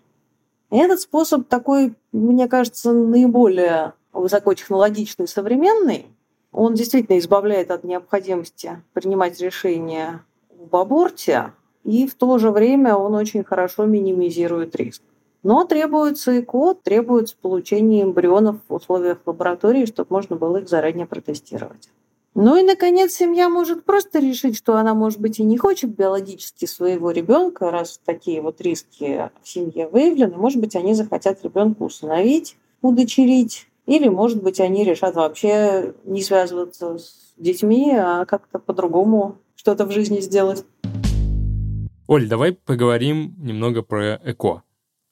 И 0.70 0.76
этот 0.76 1.00
способ 1.00 1.46
такой, 1.48 1.94
мне 2.12 2.48
кажется, 2.48 2.92
наиболее 2.92 3.92
высокотехнологичный, 4.12 5.28
современный. 5.28 6.06
Он 6.50 6.74
действительно 6.74 7.18
избавляет 7.18 7.70
от 7.70 7.84
необходимости 7.84 8.82
принимать 8.92 9.40
решения 9.40 10.24
об 10.60 10.76
аборте, 10.76 11.52
и 11.84 12.06
в 12.06 12.14
то 12.14 12.38
же 12.38 12.50
время 12.50 12.94
он 12.96 13.14
очень 13.14 13.44
хорошо 13.44 13.86
минимизирует 13.86 14.76
риск. 14.76 15.02
Но 15.42 15.64
требуется 15.64 16.38
ЭКО, 16.38 16.74
требуется 16.74 17.34
получение 17.40 18.04
эмбрионов 18.04 18.56
в 18.68 18.74
условиях 18.74 19.18
лаборатории, 19.26 19.86
чтобы 19.86 20.08
можно 20.10 20.36
было 20.36 20.58
их 20.58 20.68
заранее 20.68 21.06
протестировать. 21.06 21.88
Ну 22.34 22.56
и, 22.56 22.62
наконец, 22.62 23.12
семья 23.12 23.50
может 23.50 23.84
просто 23.84 24.18
решить, 24.18 24.56
что 24.56 24.76
она, 24.76 24.94
может 24.94 25.20
быть, 25.20 25.38
и 25.38 25.42
не 25.42 25.58
хочет 25.58 25.94
биологически 25.94 26.64
своего 26.64 27.10
ребенка, 27.10 27.70
раз 27.70 28.00
такие 28.04 28.40
вот 28.40 28.60
риски 28.62 29.30
в 29.42 29.48
семье 29.48 29.86
выявлены. 29.86 30.38
Может 30.38 30.58
быть, 30.58 30.74
они 30.74 30.94
захотят 30.94 31.44
ребенка 31.44 31.82
усыновить, 31.82 32.56
удочерить, 32.80 33.68
или, 33.84 34.08
может 34.08 34.42
быть, 34.42 34.60
они 34.60 34.82
решат 34.82 35.14
вообще 35.14 35.94
не 36.04 36.22
связываться 36.22 36.98
с 36.98 37.34
детьми, 37.36 37.92
а 37.94 38.24
как-то 38.24 38.58
по-другому 38.58 39.36
что-то 39.54 39.84
в 39.84 39.90
жизни 39.90 40.20
сделать. 40.20 40.64
Оль, 42.06 42.28
давай 42.28 42.52
поговорим 42.52 43.34
немного 43.38 43.82
про 43.82 44.20
ЭКО. 44.24 44.62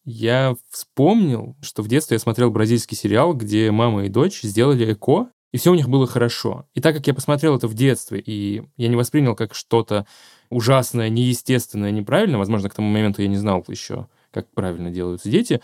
Я 0.04 0.56
вспомнил, 0.70 1.54
что 1.60 1.82
в 1.82 1.88
детстве 1.88 2.14
я 2.14 2.18
смотрел 2.18 2.50
бразильский 2.50 2.96
сериал, 2.96 3.34
где 3.34 3.70
мама 3.70 4.06
и 4.06 4.08
дочь 4.08 4.40
сделали 4.40 4.92
ЭКО, 4.92 5.30
и 5.52 5.58
все 5.58 5.72
у 5.72 5.74
них 5.74 5.88
было 5.88 6.06
хорошо. 6.06 6.66
И 6.74 6.80
так 6.80 6.94
как 6.96 7.06
я 7.06 7.14
посмотрел 7.14 7.56
это 7.56 7.66
в 7.66 7.74
детстве, 7.74 8.20
и 8.20 8.62
я 8.76 8.88
не 8.88 8.96
воспринял 8.96 9.34
как 9.34 9.54
что-то 9.54 10.06
ужасное, 10.48 11.08
неестественное, 11.08 11.90
неправильное, 11.90 12.38
возможно, 12.38 12.68
к 12.68 12.74
тому 12.74 12.88
моменту 12.90 13.22
я 13.22 13.28
не 13.28 13.36
знал 13.36 13.64
еще, 13.68 14.06
как 14.30 14.50
правильно 14.52 14.90
делаются 14.90 15.30
дети, 15.30 15.60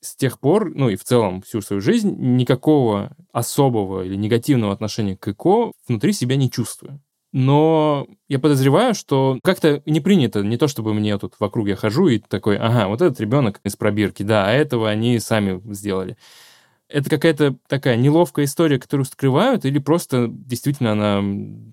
с 0.00 0.14
тех 0.16 0.38
пор, 0.38 0.70
ну 0.74 0.90
и 0.90 0.96
в 0.96 1.04
целом 1.04 1.42
всю 1.42 1.62
свою 1.62 1.80
жизнь, 1.80 2.14
никакого 2.18 3.16
особого 3.32 4.04
или 4.04 4.16
негативного 4.16 4.72
отношения 4.72 5.16
к 5.16 5.26
ЭКО 5.26 5.72
внутри 5.88 6.12
себя 6.12 6.36
не 6.36 6.50
чувствую. 6.50 7.00
Но 7.32 8.06
я 8.28 8.38
подозреваю, 8.38 8.94
что 8.94 9.40
как-то 9.42 9.82
не 9.86 10.00
принято, 10.00 10.42
не 10.42 10.56
то 10.56 10.68
чтобы 10.68 10.94
мне 10.94 11.18
тут 11.18 11.34
вокруг 11.40 11.66
я 11.66 11.74
хожу 11.74 12.06
и 12.06 12.20
такой, 12.20 12.56
ага, 12.58 12.86
вот 12.86 13.02
этот 13.02 13.18
ребенок 13.18 13.60
из 13.64 13.74
пробирки, 13.74 14.22
да, 14.22 14.46
а 14.46 14.52
этого 14.52 14.88
они 14.88 15.18
сами 15.18 15.60
сделали 15.72 16.16
это 16.88 17.10
какая-то 17.10 17.56
такая 17.68 17.96
неловкая 17.96 18.44
история, 18.46 18.78
которую 18.78 19.06
скрывают, 19.06 19.64
или 19.64 19.78
просто 19.78 20.28
действительно 20.30 20.92
она 20.92 21.22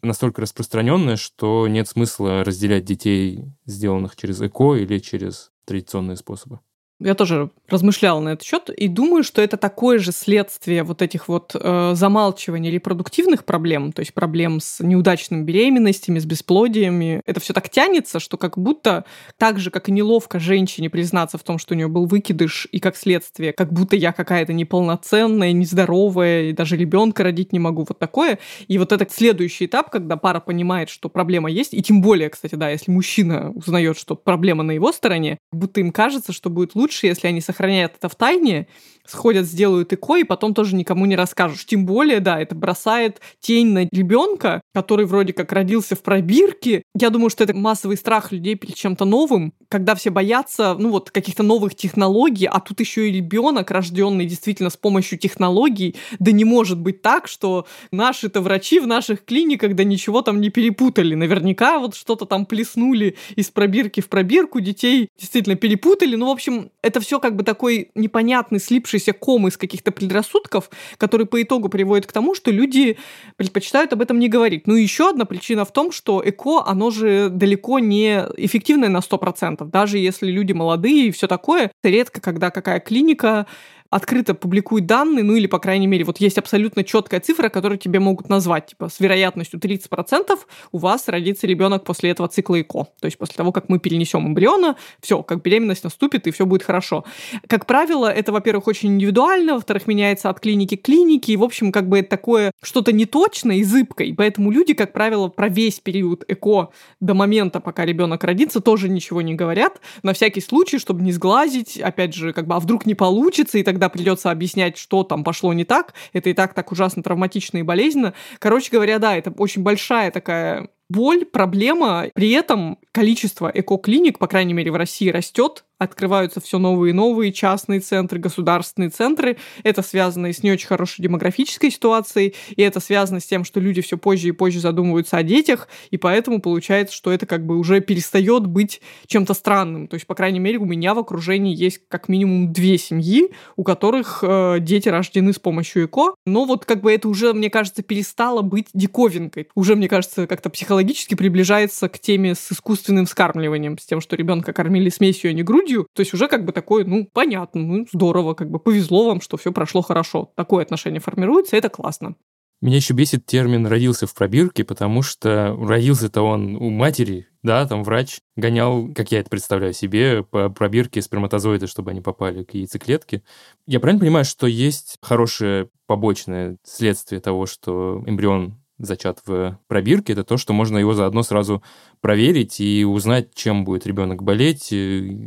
настолько 0.02 0.42
распространенная, 0.42 1.18
что 1.18 1.68
нет 1.68 1.88
смысла 1.88 2.44
разделять 2.44 2.86
детей, 2.86 3.46
сделанных 3.66 4.16
через 4.16 4.42
ЭКО 4.42 4.76
или 4.76 5.00
через 5.00 5.52
традиционные 5.66 6.18
способы? 6.18 6.60
Я 7.04 7.16
тоже 7.16 7.50
размышляла 7.68 8.20
на 8.20 8.30
этот 8.30 8.46
счет 8.46 8.70
и 8.70 8.88
думаю, 8.88 9.24
что 9.24 9.42
это 9.42 9.58
такое 9.58 9.98
же 9.98 10.12
следствие 10.12 10.84
вот 10.84 11.02
этих 11.02 11.28
вот 11.28 11.56
э, 11.56 11.92
замалчиваний 11.96 12.70
репродуктивных 12.70 13.44
проблем, 13.44 13.92
то 13.92 14.02
есть 14.02 14.14
проблем 14.14 14.60
с 14.60 14.82
неудачными 14.84 15.44
беременностями, 15.44 16.20
с 16.20 16.26
бесплодиями. 16.26 17.22
Это 17.26 17.40
все 17.40 17.54
так 17.54 17.70
тянется, 17.70 18.20
что 18.20 18.38
как 18.38 18.58
будто 18.58 19.06
так 19.38 19.60
же, 19.60 19.72
как 19.72 19.90
и 19.90 19.92
неловко 19.92 20.40
женщине 20.40 20.90
признаться 20.90 21.38
в 21.38 21.44
том, 21.44 21.58
что 21.58 21.74
у 21.74 21.78
нее 21.78 21.88
был 21.88 22.06
выкидыш, 22.06 22.68
и 22.72 22.80
как 22.80 22.96
следствие, 22.96 23.52
как 23.54 23.74
будто 23.74 23.96
я 23.96 24.12
какая-то 24.12 24.54
неполноценная, 24.54 25.54
нездоровая, 25.54 26.50
и 26.50 26.54
даже 26.54 26.78
ребенка 26.78 27.24
родить 27.24 27.52
не 27.52 27.60
могу, 27.60 27.86
вот 27.88 27.98
такое. 27.98 28.38
И 28.68 28.78
вот 28.78 28.92
этот 28.92 29.12
следующий 29.12 29.66
этап, 29.66 29.90
когда 29.90 30.18
пара 30.18 30.40
понимает, 30.40 30.90
что 30.90 31.10
проблема 31.10 31.50
есть, 31.50 31.74
и 31.74 31.82
тем 31.82 32.02
более, 32.02 32.30
кстати, 32.30 32.56
да, 32.56 32.70
если 32.70 32.92
мужчина 32.92 33.52
узнает, 33.56 33.98
что 33.98 34.16
проблема 34.16 34.64
на 34.64 34.72
его 34.72 34.92
стороне, 34.92 35.40
будто 35.52 35.80
им 35.80 35.92
кажется, 35.92 36.32
что 36.32 36.50
будет 36.50 36.76
лучше, 36.76 36.91
лучше, 36.92 37.08
если 37.08 37.28
они 37.28 37.40
сохраняют 37.40 37.94
это 37.98 38.10
в 38.10 38.16
тайне, 38.16 38.68
сходят, 39.06 39.46
сделают 39.46 39.94
ИКО, 39.94 40.18
и 40.18 40.24
потом 40.24 40.54
тоже 40.54 40.76
никому 40.76 41.06
не 41.06 41.16
расскажешь. 41.16 41.66
Тем 41.66 41.86
более, 41.86 42.20
да, 42.20 42.40
это 42.40 42.56
бросает 42.56 43.20
тень 43.40 43.68
на 43.68 43.88
ребенка, 43.92 44.62
который 44.74 45.06
вроде 45.06 45.34
как 45.34 45.52
родился 45.52 45.96
в 45.96 46.02
пробирке. 46.02 46.84
Я 46.98 47.10
думаю, 47.10 47.30
что 47.30 47.44
это 47.44 47.56
массовый 47.56 47.98
страх 47.98 48.32
людей 48.32 48.56
перед 48.56 48.76
чем-то 48.76 49.06
новым, 49.06 49.54
когда 49.70 49.96
все 49.96 50.10
боятся, 50.10 50.76
ну 50.78 50.90
вот, 50.90 51.12
каких-то 51.12 51.44
новых 51.44 51.76
технологий, 51.76 52.46
а 52.46 52.60
тут 52.60 52.80
еще 52.80 53.10
и 53.10 53.14
ребенок, 53.14 53.72
рожденный 53.72 54.26
действительно 54.26 54.70
с 54.70 54.78
помощью 54.78 55.18
технологий. 55.18 55.96
Да 56.20 56.32
не 56.32 56.46
может 56.46 56.80
быть 56.80 57.02
так, 57.02 57.28
что 57.28 57.66
наши-то 57.92 58.42
врачи 58.42 58.80
в 58.80 58.88
наших 58.88 59.26
клиниках, 59.26 59.76
да 59.76 59.84
ничего 59.84 60.22
там 60.22 60.42
не 60.42 60.50
перепутали. 60.50 61.16
Наверняка 61.16 61.80
вот 61.80 61.96
что-то 61.96 62.26
там 62.26 62.46
плеснули 62.46 63.18
из 63.36 63.50
пробирки 63.50 64.02
в 64.02 64.10
пробирку, 64.10 64.60
детей 64.60 65.10
действительно 65.20 65.56
перепутали. 65.56 66.16
Ну, 66.16 66.28
в 66.28 66.32
общем, 66.32 66.72
это 66.84 67.00
все 67.00 67.20
как 67.20 67.36
бы 67.36 67.44
такой 67.44 67.90
непонятный 67.96 68.60
слипший 68.60 68.92
скопившийся 68.92 69.14
ком 69.14 69.48
из 69.48 69.58
каких-то 69.58 69.92
предрассудков, 69.92 70.70
который 70.98 71.26
по 71.26 71.42
итогу 71.42 71.70
приводит 71.70 72.06
к 72.06 72.12
тому, 72.12 72.36
что 72.36 72.52
люди 72.52 72.98
предпочитают 73.38 73.94
об 73.94 74.02
этом 74.02 74.20
не 74.20 74.30
говорить. 74.30 74.68
Ну 74.68 74.76
и 74.76 74.84
еще 74.84 75.10
одна 75.10 75.26
причина 75.26 75.66
в 75.66 75.72
том, 75.72 75.92
что 75.92 76.22
ЭКО, 76.24 76.64
оно 76.66 76.92
же 76.92 77.30
далеко 77.30 77.80
не 77.80 78.26
эффективное 78.38 78.90
на 78.90 79.00
100%. 79.00 79.66
Даже 79.70 79.98
если 79.98 80.32
люди 80.32 80.54
молодые 80.54 81.08
и 81.08 81.12
все 81.12 81.28
такое, 81.28 81.72
редко, 81.84 82.22
когда 82.22 82.50
какая 82.50 82.80
клиника 82.80 83.46
открыто 83.92 84.34
публикует 84.34 84.86
данные, 84.86 85.24
ну 85.24 85.36
или, 85.36 85.48
по 85.48 85.60
крайней 85.60 85.86
мере, 85.86 86.06
вот 86.06 86.20
есть 86.20 86.38
абсолютно 86.38 86.84
четкая 86.84 87.20
цифра, 87.20 87.50
которую 87.50 87.78
тебе 87.78 88.00
могут 88.00 88.30
назвать, 88.30 88.68
типа, 88.68 88.90
с 88.90 89.00
вероятностью 89.00 89.60
30% 89.60 90.40
у 90.72 90.78
вас 90.78 91.08
родится 91.08 91.46
ребенок 91.46 91.84
после 91.84 92.10
этого 92.10 92.30
цикла 92.30 92.62
ЭКО. 92.62 92.88
То 93.00 93.06
есть 93.06 93.18
после 93.18 93.36
того, 93.36 93.52
как 93.52 93.68
мы 93.68 93.80
перенесем 93.80 94.26
эмбриона, 94.26 94.78
все, 95.02 95.22
как 95.22 95.42
беременность 95.44 95.84
наступит, 95.84 96.26
и 96.26 96.32
все 96.32 96.46
будет 96.46 96.64
хорошо. 96.64 97.04
Как 97.48 97.66
правило, 97.66 98.08
это, 98.08 98.32
во-первых, 98.32 98.68
очень 98.68 98.94
индивидуально, 98.94 99.56
во-вторых, 99.56 99.88
меняется 99.88 100.30
от 100.30 100.40
клиники 100.40 100.78
к 100.78 100.84
клинике, 100.84 101.34
и, 101.34 101.38
в 101.38 101.44
общем, 101.44 101.74
как 101.74 101.90
бы 101.90 102.00
это 102.00 102.10
такое 102.10 102.52
что-то 102.64 102.94
неточное 102.94 103.58
и 103.58 103.64
зыбкое, 103.64 104.08
и 104.08 104.14
поэтому 104.14 104.52
люди, 104.52 104.74
как 104.74 104.94
правило, 104.94 105.28
про 105.28 105.50
весь 105.50 105.82
период 105.82 106.24
ЭКО 106.30 106.70
до 107.02 107.14
момента, 107.14 107.60
пока 107.60 107.86
ребенок 107.86 108.24
родится, 108.24 108.62
тоже 108.62 108.88
ничего 108.88 109.22
не 109.22 109.34
говорят, 109.34 109.82
на 110.02 110.14
всякий 110.14 110.40
случай, 110.40 110.80
чтобы 110.80 111.02
не 111.02 111.12
сглазить, 111.12 111.78
опять 111.78 112.14
же, 112.14 112.32
как 112.32 112.48
бы, 112.48 112.56
а 112.56 112.60
вдруг 112.62 112.86
не 112.86 112.96
получится, 112.96 113.58
и 113.58 113.64
тогда 113.82 113.90
придется 113.90 114.30
объяснять, 114.30 114.78
что 114.78 115.04
там 115.04 115.24
пошло 115.24 115.54
не 115.54 115.66
так, 115.66 115.96
это 116.14 116.30
и 116.30 116.34
так 116.34 116.54
так 116.54 116.72
ужасно 116.72 117.02
травматично 117.02 117.58
и 117.58 117.64
болезненно. 117.64 118.14
Короче 118.38 118.70
говоря, 118.72 119.00
да, 119.00 119.18
это 119.18 119.32
очень 119.32 119.64
большая 119.64 120.12
такая 120.12 120.70
боль, 120.88 121.26
проблема. 121.26 122.06
При 122.14 122.30
этом 122.32 122.78
количество 122.92 123.52
эко-клиник, 123.52 124.20
по 124.20 124.28
крайней 124.28 124.54
мере, 124.54 124.72
в 124.72 124.76
России 124.76 125.10
растет, 125.10 125.66
открываются 125.82 126.40
все 126.40 126.60
новые 126.60 126.92
и 126.92 126.94
новые 126.94 127.34
частные 127.34 127.80
центры, 127.80 128.20
государственные 128.20 128.92
центры. 128.92 129.38
Это 129.64 129.82
связано 129.82 130.28
и 130.28 130.34
с 130.34 130.44
не 130.44 130.52
очень 130.52 130.68
хорошей 130.68 131.02
демографической 131.02 131.72
ситуацией, 131.72 132.36
и 132.56 132.62
это 132.62 132.80
связано 132.80 133.20
с 133.20 133.26
тем, 133.26 133.44
что 133.44 133.60
люди 133.60 133.82
все 133.82 133.98
позже 133.98 134.28
и 134.28 134.32
позже 134.32 134.60
задумываются 134.60 135.18
о 135.18 135.24
детях, 135.24 135.68
и 135.90 135.98
поэтому 135.98 136.40
получается, 136.40 136.96
что 136.96 137.12
это 137.12 137.26
как 137.26 137.48
бы 137.48 137.58
уже 137.58 137.82
перестает 137.82 138.46
быть 138.46 138.80
чем-то 139.08 139.34
странным. 139.34 139.88
То 139.88 139.96
есть, 139.96 140.06
по 140.06 140.14
крайней 140.14 140.40
мере, 140.40 140.60
у 140.60 140.66
меня 140.66 140.94
в 140.94 141.00
окружении 141.00 141.56
есть 141.56 141.82
как 141.88 142.10
минимум 142.10 142.54
две 142.54 142.78
семьи, 142.78 143.32
у 143.56 143.64
которых 143.64 144.20
э, 144.22 144.58
дети 144.60 144.88
рождены 144.88 145.34
с 145.34 145.40
помощью 145.40 145.86
ЭКО, 145.86 146.14
но 146.28 146.46
вот 146.46 146.66
как 146.66 146.82
бы 146.82 146.92
это 146.92 147.10
уже, 147.10 147.34
мне 147.34 147.50
кажется, 147.50 147.82
перестало 147.82 148.44
быть 148.44 148.68
диковинкой. 148.76 149.48
Уже, 149.56 149.76
мне 149.76 149.90
кажется, 149.90 150.28
как-то 150.28 150.52
психологически 150.52 151.16
приближается 151.16 151.90
к 151.90 151.98
теме 151.98 152.36
с 152.36 152.52
искусственным 152.52 153.08
вскармливанием, 153.08 153.80
с 153.80 153.86
тем, 153.88 154.00
что 154.00 154.16
ребенка 154.16 154.54
кормили 154.54 154.90
смесью, 154.90 155.32
а 155.32 155.34
не 155.34 155.42
грудью, 155.42 155.71
грудью. 155.72 155.88
То 155.94 156.02
есть 156.02 156.14
уже 156.14 156.28
как 156.28 156.46
бы 156.46 156.52
такое, 156.52 156.86
ну, 156.86 157.08
понятно, 157.12 157.62
ну, 157.62 157.86
здорово, 157.92 158.34
как 158.34 158.50
бы 158.50 158.60
повезло 158.60 159.08
вам, 159.08 159.22
что 159.22 159.38
все 159.38 159.52
прошло 159.52 159.82
хорошо. 159.82 160.32
Такое 160.36 160.64
отношение 160.64 161.00
формируется, 161.00 161.58
это 161.58 161.70
классно. 161.70 162.16
Меня 162.62 162.76
еще 162.76 162.94
бесит 162.94 163.26
термин 163.26 163.66
«родился 163.66 164.06
в 164.06 164.14
пробирке», 164.14 164.64
потому 164.64 165.02
что 165.02 165.58
родился-то 165.60 166.22
он 166.22 166.56
у 166.56 166.70
матери, 166.70 167.28
да, 167.42 167.66
там 167.66 167.84
врач 167.84 168.20
гонял, 168.36 168.88
как 168.94 169.12
я 169.12 169.22
это 169.22 169.32
представляю 169.32 169.74
себе, 169.74 170.22
по 170.24 170.50
пробирке 170.50 171.02
сперматозоиды, 171.02 171.66
чтобы 171.66 171.90
они 171.90 172.02
попали 172.02 172.44
к 172.44 172.54
яйцеклетке. 172.54 173.24
Я 173.66 173.80
правильно 173.80 174.02
понимаю, 174.02 174.26
что 174.26 174.46
есть 174.46 174.98
хорошее 175.02 175.70
побочное 175.88 176.58
следствие 176.64 177.20
того, 177.20 177.48
что 177.48 178.04
эмбрион 178.06 178.61
зачат 178.82 179.20
в 179.26 179.60
пробирке, 179.68 180.14
это 180.14 180.24
то, 180.24 180.38
что 180.38 180.54
можно 180.54 180.78
его 180.78 180.94
заодно 180.94 181.24
сразу 181.24 181.64
проверить 182.02 182.60
и 182.60 182.84
узнать, 182.84 183.34
чем 183.36 183.64
будет 183.64 183.86
ребенок 183.86 184.24
болеть, 184.24 184.74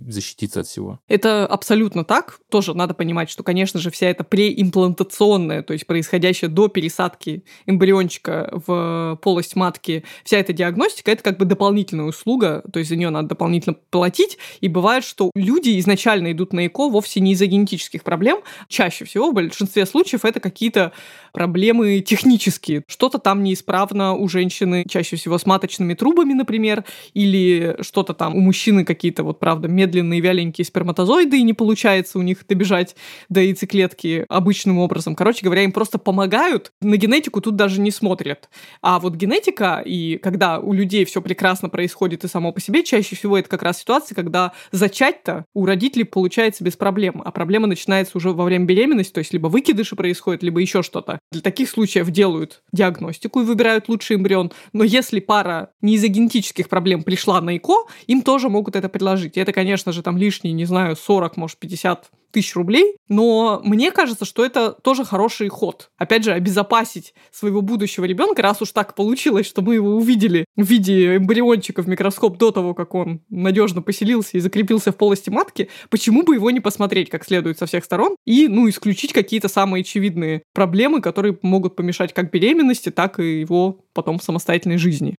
защититься 0.09 0.61
от 0.61 0.66
всего. 0.66 0.98
Это 1.09 1.46
абсолютно 1.46 2.05
так. 2.05 2.40
Тоже 2.50 2.74
надо 2.74 2.94
понимать, 2.94 3.30
что, 3.30 3.42
конечно 3.42 3.78
же, 3.80 3.90
вся 3.90 4.09
эта 4.09 4.24
преимплантационная, 4.24 5.62
то 5.62 5.72
есть 5.72 5.86
происходящая 5.86 6.50
до 6.50 6.68
пересадки 6.68 7.44
эмбриончика 7.66 8.61
в 8.66 9.18
полость 9.22 9.57
матки, 9.57 10.05
вся 10.24 10.38
эта 10.38 10.52
диагностика, 10.52 11.12
это 11.12 11.22
как 11.22 11.38
бы 11.38 11.44
дополнительная 11.44 12.07
услуга, 12.07 12.64
то 12.72 12.78
есть 12.78 12.88
за 12.88 12.96
нее 12.96 13.11
надо 13.11 13.28
дополнительно 13.28 13.76
платить. 13.90 14.38
И 14.61 14.68
бывает, 14.68 15.05
что 15.05 15.30
люди 15.34 15.78
изначально 15.78 16.32
идут 16.32 16.52
на 16.52 16.66
ЭКО 16.66 16.88
вовсе 16.88 17.20
не 17.20 17.32
из-за 17.32 17.46
генетических 17.46 18.02
проблем. 18.02 18.40
Чаще 18.68 19.05
всего, 19.05 19.30
в 19.30 19.34
большинстве 19.34 19.86
случаев, 19.86 20.24
это 20.24 20.40
какие-то 20.40 20.92
проблемы 21.35 22.01
технические. 22.01 22.85
Что-то 22.87 23.18
там 23.18 23.43
неисправно 23.43 24.14
у 24.14 24.28
женщины, 24.28 24.85
чаще 24.89 25.16
всего 25.16 25.37
с 25.37 25.45
маточными 25.45 25.95
трубами, 25.95 26.32
например, 26.32 26.85
или 27.12 27.76
что-то 27.80 28.14
там 28.14 28.37
у 28.37 28.41
мужчины 28.41 28.85
какие-то 28.85 29.24
вот, 29.24 29.41
правда, 29.41 29.66
медленные 29.68 30.20
вяленькие 30.20 30.64
сперматозоиды, 30.64 31.39
и 31.39 31.43
не 31.43 31.53
получается 31.53 32.18
у 32.18 32.22
них 32.22 32.47
добежать 32.47 32.95
до 33.28 33.41
яйцеклетки 33.41 34.24
обычным 34.28 34.78
образом. 34.78 35.16
Короче 35.16 35.45
говоря, 35.45 35.62
им 35.62 35.72
просто 35.72 35.99
помогают. 35.99 36.70
На 36.80 36.97
генетику 36.97 37.41
тут 37.41 37.57
даже 37.57 37.80
не 37.80 37.91
смотрят. 37.91 38.49
А 38.80 39.01
вот 39.01 39.16
генетика, 39.16 39.82
и 39.85 40.18
когда 40.18 40.61
у 40.61 40.72
людей 40.72 41.05
все 41.05 41.20
прекрасно 41.20 41.68
происходит 41.68 42.22
и 42.22 42.28
само 42.28 42.53
по 42.53 42.61
себе, 42.61 42.85
чаще 42.85 43.16
всего 43.16 43.37
это 43.37 43.49
как 43.49 43.62
раз 43.62 43.80
ситуация, 43.80 44.14
когда 44.14 44.53
зачать-то 44.70 45.47
у 45.53 45.66
родителей 45.66 46.05
получается 46.05 46.62
без 46.62 46.76
проблем, 46.76 47.20
а 47.24 47.32
проблема 47.32 47.66
начинается 47.66 48.16
уже 48.16 48.30
во 48.30 48.45
время 48.45 48.66
беременности, 48.66 49.12
то 49.12 49.18
есть 49.18 49.32
либо 49.32 49.49
выкидыши 49.49 49.97
происходят, 49.97 50.45
либо 50.45 50.61
еще 50.61 50.85
что-то. 50.85 51.18
Для 51.33 51.41
таких 51.41 51.68
случаев 51.68 52.11
делают 52.11 52.62
диагностику, 52.72 53.41
и 53.41 53.45
выбирают 53.45 53.89
лучший 53.89 54.16
эмбрион. 54.16 54.53
Но 54.72 54.85
если 54.85 55.20
пара 55.20 55.70
не 55.81 55.95
из-за 55.95 56.09
генетических 56.09 56.68
проблем 56.68 57.03
пришла 57.03 57.41
на 57.41 57.57
ЭКО, 57.57 57.87
им 58.07 58.22
тоже 58.22 58.49
могут 58.49 58.77
это 58.77 58.89
предложить. 58.89 59.37
И 59.37 59.41
это, 59.41 59.53
конечно 59.53 59.93
же, 59.93 60.03
там 60.03 60.16
лишние, 60.16 60.53
не 60.55 60.64
знаю, 60.64 60.97
40, 60.97 61.37
может, 61.37 61.59
50 61.59 62.11
тысяч 62.35 62.55
рублей, 62.55 62.97
но 63.09 63.61
мне 63.64 63.91
кажется, 63.91 64.24
что 64.24 64.45
это 64.45 64.72
тоже 64.72 65.05
хороший 65.05 65.49
ход. 65.49 65.91
Опять 65.97 66.24
же, 66.24 66.32
обезопасить 66.32 67.14
своего 67.32 67.62
будущего 67.62 68.05
ребенка, 68.05 68.43
раз 68.43 68.61
уж 68.61 68.72
так 68.72 68.95
получилось, 68.95 69.47
что 69.47 69.62
мы 69.62 69.76
его 69.76 69.97
увидели 69.97 70.45
в 70.57 70.64
виде 70.64 71.16
эмбриончика 71.16 71.82
в 71.82 71.89
микроскоп 71.89 72.37
до 72.37 72.51
того, 72.51 72.74
как 72.74 72.95
он 72.95 73.22
надежно 73.30 73.80
поселился 73.80 74.37
и 74.37 74.41
закрепился 74.41 74.93
в 74.93 74.97
полости 74.97 75.30
матки, 75.30 75.70
почему 75.89 76.24
бы 76.24 76.35
его 76.35 76.51
не 76.51 76.61
посмотреть 76.61 77.09
как 77.09 77.24
следует 77.24 77.59
со 77.59 77.66
всех 77.66 77.85
сторон 77.85 78.16
и, 78.24 78.49
ну, 78.49 78.68
исключить 78.68 79.12
какие-то 79.12 79.49
самые 79.49 79.82
очевидные 79.82 80.43
проблемы, 80.53 81.01
которые 81.01 81.39
могут 81.43 81.76
помешать 81.76 82.12
как 82.12 82.30
беременности, 82.30 82.91
так 82.91 83.20
и 83.20 83.41
его 83.41 83.85
потом 83.95 84.20
самостоятельной 84.20 84.78
жизни. 84.78 85.14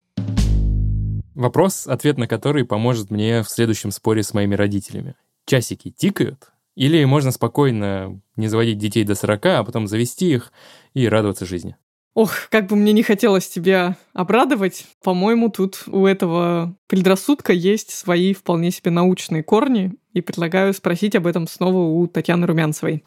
Вопрос, 1.34 1.86
ответ 1.88 2.18
на 2.18 2.28
который 2.28 2.66
поможет 2.66 3.12
мне 3.12 3.44
в 3.44 3.50
следующем 3.50 3.92
споре 3.92 4.24
с 4.24 4.34
моими 4.34 4.56
родителями. 4.56 5.16
Часики 5.46 5.92
тикают, 5.92 6.52
или 6.76 7.04
можно 7.06 7.32
спокойно 7.32 8.22
не 8.36 8.48
заводить 8.48 8.78
детей 8.78 9.04
до 9.04 9.16
40, 9.16 9.46
а 9.46 9.64
потом 9.64 9.88
завести 9.88 10.32
их 10.32 10.52
и 10.94 11.08
радоваться 11.08 11.46
жизни. 11.46 11.76
Ох, 12.14 12.48
как 12.50 12.68
бы 12.68 12.78
мне 12.78 12.94
не 12.94 13.04
хотелось 13.04 13.48
тебя 13.48 13.98
обрадовать. 14.14 14.86
По-моему, 15.04 15.50
тут 15.50 15.84
у 15.88 16.06
этого 16.06 16.78
предрассудка 16.88 17.52
есть 17.52 17.92
свои 17.92 18.34
вполне 18.34 18.72
себе 18.72 18.90
научные 18.92 19.44
корни. 19.44 19.94
И 20.14 20.22
предлагаю 20.22 20.74
спросить 20.74 21.14
об 21.16 21.28
этом 21.28 21.46
снова 21.46 21.80
у 21.80 22.08
Татьяны 22.08 22.48
Румянцевой. 22.48 23.04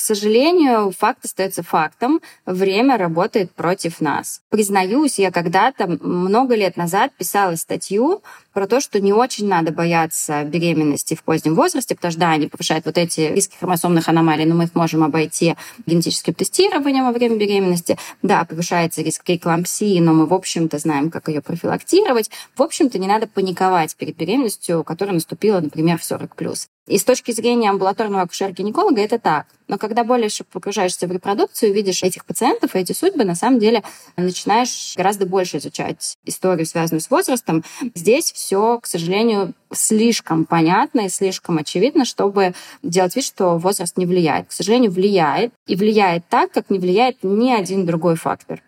К 0.00 0.02
сожалению, 0.02 0.92
факт 0.98 1.26
остается 1.26 1.62
фактом. 1.62 2.22
Время 2.46 2.96
работает 2.96 3.52
против 3.52 4.00
нас. 4.00 4.40
Признаюсь, 4.48 5.18
я 5.18 5.30
когда-то 5.30 5.86
много 5.86 6.54
лет 6.54 6.78
назад 6.78 7.12
писала 7.18 7.54
статью 7.56 8.22
про 8.54 8.66
то, 8.66 8.80
что 8.80 8.98
не 8.98 9.12
очень 9.12 9.46
надо 9.46 9.72
бояться 9.72 10.42
беременности 10.44 11.14
в 11.14 11.22
позднем 11.22 11.54
возрасте, 11.54 11.94
потому 11.94 12.12
что, 12.12 12.20
да, 12.20 12.30
они 12.30 12.46
повышают 12.46 12.86
вот 12.86 12.96
эти 12.96 13.20
риски 13.20 13.58
хромосомных 13.58 14.08
аномалий, 14.08 14.46
но 14.46 14.54
мы 14.54 14.64
их 14.64 14.74
можем 14.74 15.04
обойти 15.04 15.54
генетическим 15.84 16.32
тестированием 16.32 17.04
во 17.04 17.12
время 17.12 17.36
беременности. 17.36 17.98
Да, 18.22 18.46
повышается 18.46 19.02
риск 19.02 19.22
преэклампсии, 19.24 20.00
но 20.00 20.14
мы, 20.14 20.24
в 20.24 20.32
общем-то, 20.32 20.78
знаем, 20.78 21.10
как 21.10 21.28
ее 21.28 21.42
профилактировать. 21.42 22.30
В 22.56 22.62
общем-то, 22.62 22.98
не 22.98 23.06
надо 23.06 23.26
паниковать 23.26 23.94
перед 23.96 24.16
беременностью, 24.16 24.82
которая 24.82 25.12
наступила, 25.12 25.60
например, 25.60 25.98
в 25.98 26.10
40+. 26.10 26.68
И 26.90 26.98
с 26.98 27.04
точки 27.04 27.30
зрения 27.30 27.70
амбулаторного 27.70 28.22
акушера-гинеколога 28.22 29.00
это 29.00 29.20
так. 29.20 29.46
Но 29.68 29.78
когда 29.78 30.02
больше 30.02 30.42
погружаешься 30.42 31.06
в 31.06 31.12
репродукцию, 31.12 31.72
видишь 31.72 32.02
этих 32.02 32.24
пациентов, 32.24 32.74
эти 32.74 32.92
судьбы, 32.92 33.24
на 33.24 33.36
самом 33.36 33.60
деле 33.60 33.84
начинаешь 34.16 34.94
гораздо 34.96 35.24
больше 35.24 35.58
изучать 35.58 36.16
историю, 36.24 36.66
связанную 36.66 37.00
с 37.00 37.08
возрастом. 37.08 37.62
Здесь 37.94 38.32
все, 38.32 38.80
к 38.80 38.86
сожалению, 38.86 39.54
слишком 39.72 40.44
понятно 40.44 41.02
и 41.02 41.08
слишком 41.08 41.58
очевидно, 41.58 42.04
чтобы 42.04 42.54
делать 42.82 43.14
вид, 43.14 43.24
что 43.24 43.56
возраст 43.56 43.96
не 43.96 44.04
влияет. 44.04 44.48
К 44.48 44.52
сожалению, 44.52 44.90
влияет. 44.90 45.52
И 45.68 45.76
влияет 45.76 46.24
так, 46.28 46.50
как 46.50 46.70
не 46.70 46.80
влияет 46.80 47.18
ни 47.22 47.52
один 47.52 47.86
другой 47.86 48.16
фактор. 48.16 48.64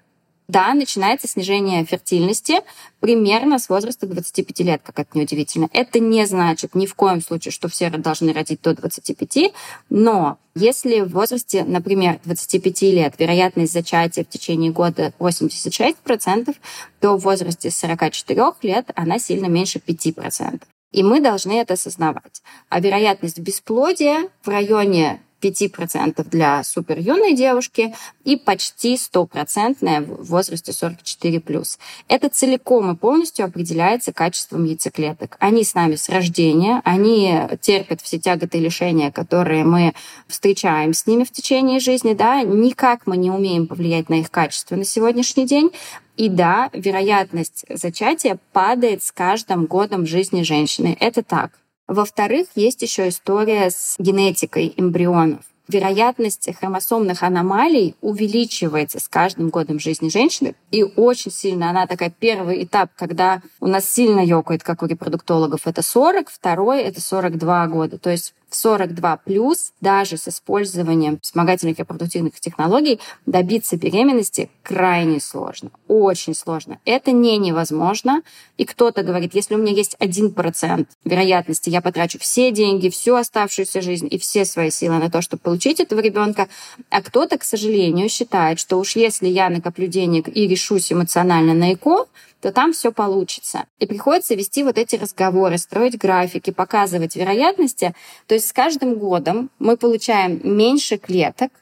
Да, 0.53 0.75
начинается 0.75 1.27
снижение 1.27 1.83
фертильности 1.87 2.57
примерно 3.01 3.59
с 3.59 3.71
возраста 3.71 4.07
25 4.07 4.61
лет, 4.61 4.83
как 4.85 4.99
это 4.99 5.17
неудивительно. 5.17 5.71
Это 5.73 5.99
не 5.99 6.27
значит 6.27 6.75
ни 6.75 6.85
в 6.85 6.95
коем 6.95 7.23
случае, 7.23 7.53
что 7.53 7.71
все 7.71 7.89
должны 7.89 8.35
родить 8.35 8.61
до 8.61 8.75
25, 8.75 9.55
но 9.89 10.37
если 10.55 11.01
в 11.01 11.09
возрасте, 11.13 11.65
например, 11.65 12.21
25 12.27 12.83
лет 12.83 13.15
вероятность 13.19 13.73
зачатия 13.73 14.25
в 14.25 14.29
течение 14.29 14.71
года 14.71 15.15
86%, 15.19 16.55
то 17.01 17.17
в 17.17 17.23
возрасте 17.23 17.71
44 17.71 18.53
лет 18.61 18.91
она 18.95 19.19
сильно 19.19 19.47
меньше 19.47 19.79
5%. 19.79 20.61
И 20.93 21.03
мы 21.03 21.21
должны 21.21 21.53
это 21.53 21.75
осознавать. 21.75 22.43
А 22.69 22.79
вероятность 22.79 23.39
бесплодия 23.39 24.29
в 24.43 24.49
районе 24.49 25.23
5% 25.43 26.29
для 26.29 26.63
супер 26.63 26.99
юной 26.99 27.35
девушки 27.35 27.95
и 28.25 28.37
почти 28.37 28.97
стопроцентная 28.97 30.01
в 30.01 30.25
возрасте 30.25 30.73
44+. 30.73 31.79
Это 32.09 32.29
целиком 32.29 32.93
и 32.93 32.97
полностью 32.97 33.45
определяется 33.45 34.13
качеством 34.13 34.65
яйцеклеток. 34.65 35.37
Они 35.41 35.65
с 35.65 35.75
нами 35.75 35.97
с 35.97 36.09
рождения, 36.09 36.81
они 36.85 37.41
терпят 37.61 38.01
все 38.01 38.19
тяготы 38.19 38.59
и 38.59 38.61
лишения, 38.61 39.11
которые 39.11 39.65
мы 39.65 39.95
встречаем 40.29 40.95
с 40.95 41.07
ними 41.07 41.25
в 41.25 41.33
течение 41.33 41.81
жизни, 41.81 42.15
да, 42.15 42.43
никак 42.43 43.07
мы 43.07 43.17
не 43.17 43.31
умеем 43.31 43.67
повлиять 43.67 44.09
на 44.09 44.21
их 44.21 44.31
качество 44.31 44.77
на 44.77 44.85
сегодняшний 44.85 45.47
день, 45.47 45.71
и 46.17 46.29
да, 46.29 46.69
вероятность 46.73 47.65
зачатия 47.69 48.39
падает 48.53 49.03
с 49.03 49.13
каждым 49.13 49.65
годом 49.67 50.07
жизни 50.07 50.43
женщины. 50.43 50.97
Это 51.01 51.23
так. 51.23 51.53
Во-вторых, 51.93 52.47
есть 52.55 52.81
еще 52.81 53.11
история 53.11 53.69
с 53.69 53.97
генетикой 53.99 54.73
эмбрионов. 54.79 55.41
Вероятность 55.69 56.49
хромосомных 56.59 57.23
аномалий 57.23 57.97
увеличивается 58.01 58.99
с 58.99 59.09
каждым 59.09 59.51
годом 59.51 59.79
жизни 59.79 60.09
женщины. 60.09 60.55
И 60.71 60.85
очень 60.85 61.31
сильно 61.31 61.69
она 61.69 61.87
такая 61.87 62.09
первый 62.09 62.65
этап, 62.65 62.93
когда 62.97 63.43
у 63.61 63.67
нас 63.67 63.87
сильно 63.87 64.21
ёкает, 64.21 64.63
как 64.63 64.83
у 64.83 64.87
репродуктологов, 64.87 65.67
это 65.67 65.83
40, 65.83 66.31
второй— 66.31 66.81
это 66.83 67.03
42 67.03 67.67
года. 67.67 67.99
То 67.99 68.09
есть 68.09 68.33
в 68.53 68.57
42 68.57 69.17
плюс, 69.17 69.73
даже 69.81 70.19
с 70.19 70.29
использованием 70.29 71.19
вспомогательных 71.23 71.79
репродуктивных 71.79 72.39
технологий, 72.39 73.01
добиться 73.25 73.79
беременности 73.79 74.51
крайне 74.63 75.21
сложно, 75.21 75.71
очень 75.89 76.35
сложно. 76.35 76.79
Это 76.85 77.13
не 77.13 77.39
невозможно. 77.39 78.21
И 78.59 78.67
кто-то 78.67 79.03
говорит, 79.03 79.35
если 79.35 79.55
у 79.55 79.59
меня 79.59 79.73
есть 79.73 79.97
1% 79.99 80.87
вероятности, 81.05 81.71
я 81.71 81.81
потрачу 81.81 82.19
все 82.19 82.51
деньги, 82.53 82.91
всю 82.91 83.15
оставшуюся 83.15 83.81
жизнь 83.81 84.09
и 84.11 84.19
все 84.19 84.45
свои 84.45 84.71
силы 84.71 84.99
на 84.99 85.11
то, 85.11 85.23
чтобы 85.23 85.43
получить 85.43 85.81
этого 85.81 86.01
ребенка. 86.01 86.49
А 86.91 87.01
кто-то, 87.01 87.39
к 87.39 87.45
сожалению, 87.45 88.11
считает, 88.11 88.59
что 88.59 88.79
уж 88.79 88.97
если 88.97 89.29
я 89.29 89.49
накоплю 89.49 89.87
денег 89.87 90.29
и 90.29 90.47
решусь 90.47 90.93
эмоционально 90.93 91.55
на 91.55 91.73
ЭКО, 91.73 92.07
то 92.43 92.51
там 92.51 92.73
все 92.73 92.91
получится. 92.91 93.67
И 93.79 93.87
приходится 93.87 94.35
вести 94.35 94.65
вот 94.65 94.77
эти 94.77 94.97
разговоры, 94.97 95.59
строить 95.59 95.97
графики, 95.97 96.51
показывать 96.51 97.15
вероятности. 97.15 97.95
То 98.27 98.35
есть 98.35 98.49
с 98.49 98.53
каждым 98.53 98.97
годом 98.97 99.49
мы 99.61 99.77
получаем 99.77 100.41
меньше 100.43 100.99
клеток, 100.99 101.53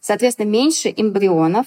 соответственно, 0.00 0.46
меньше 0.46 0.94
эмбрионов, 0.96 1.66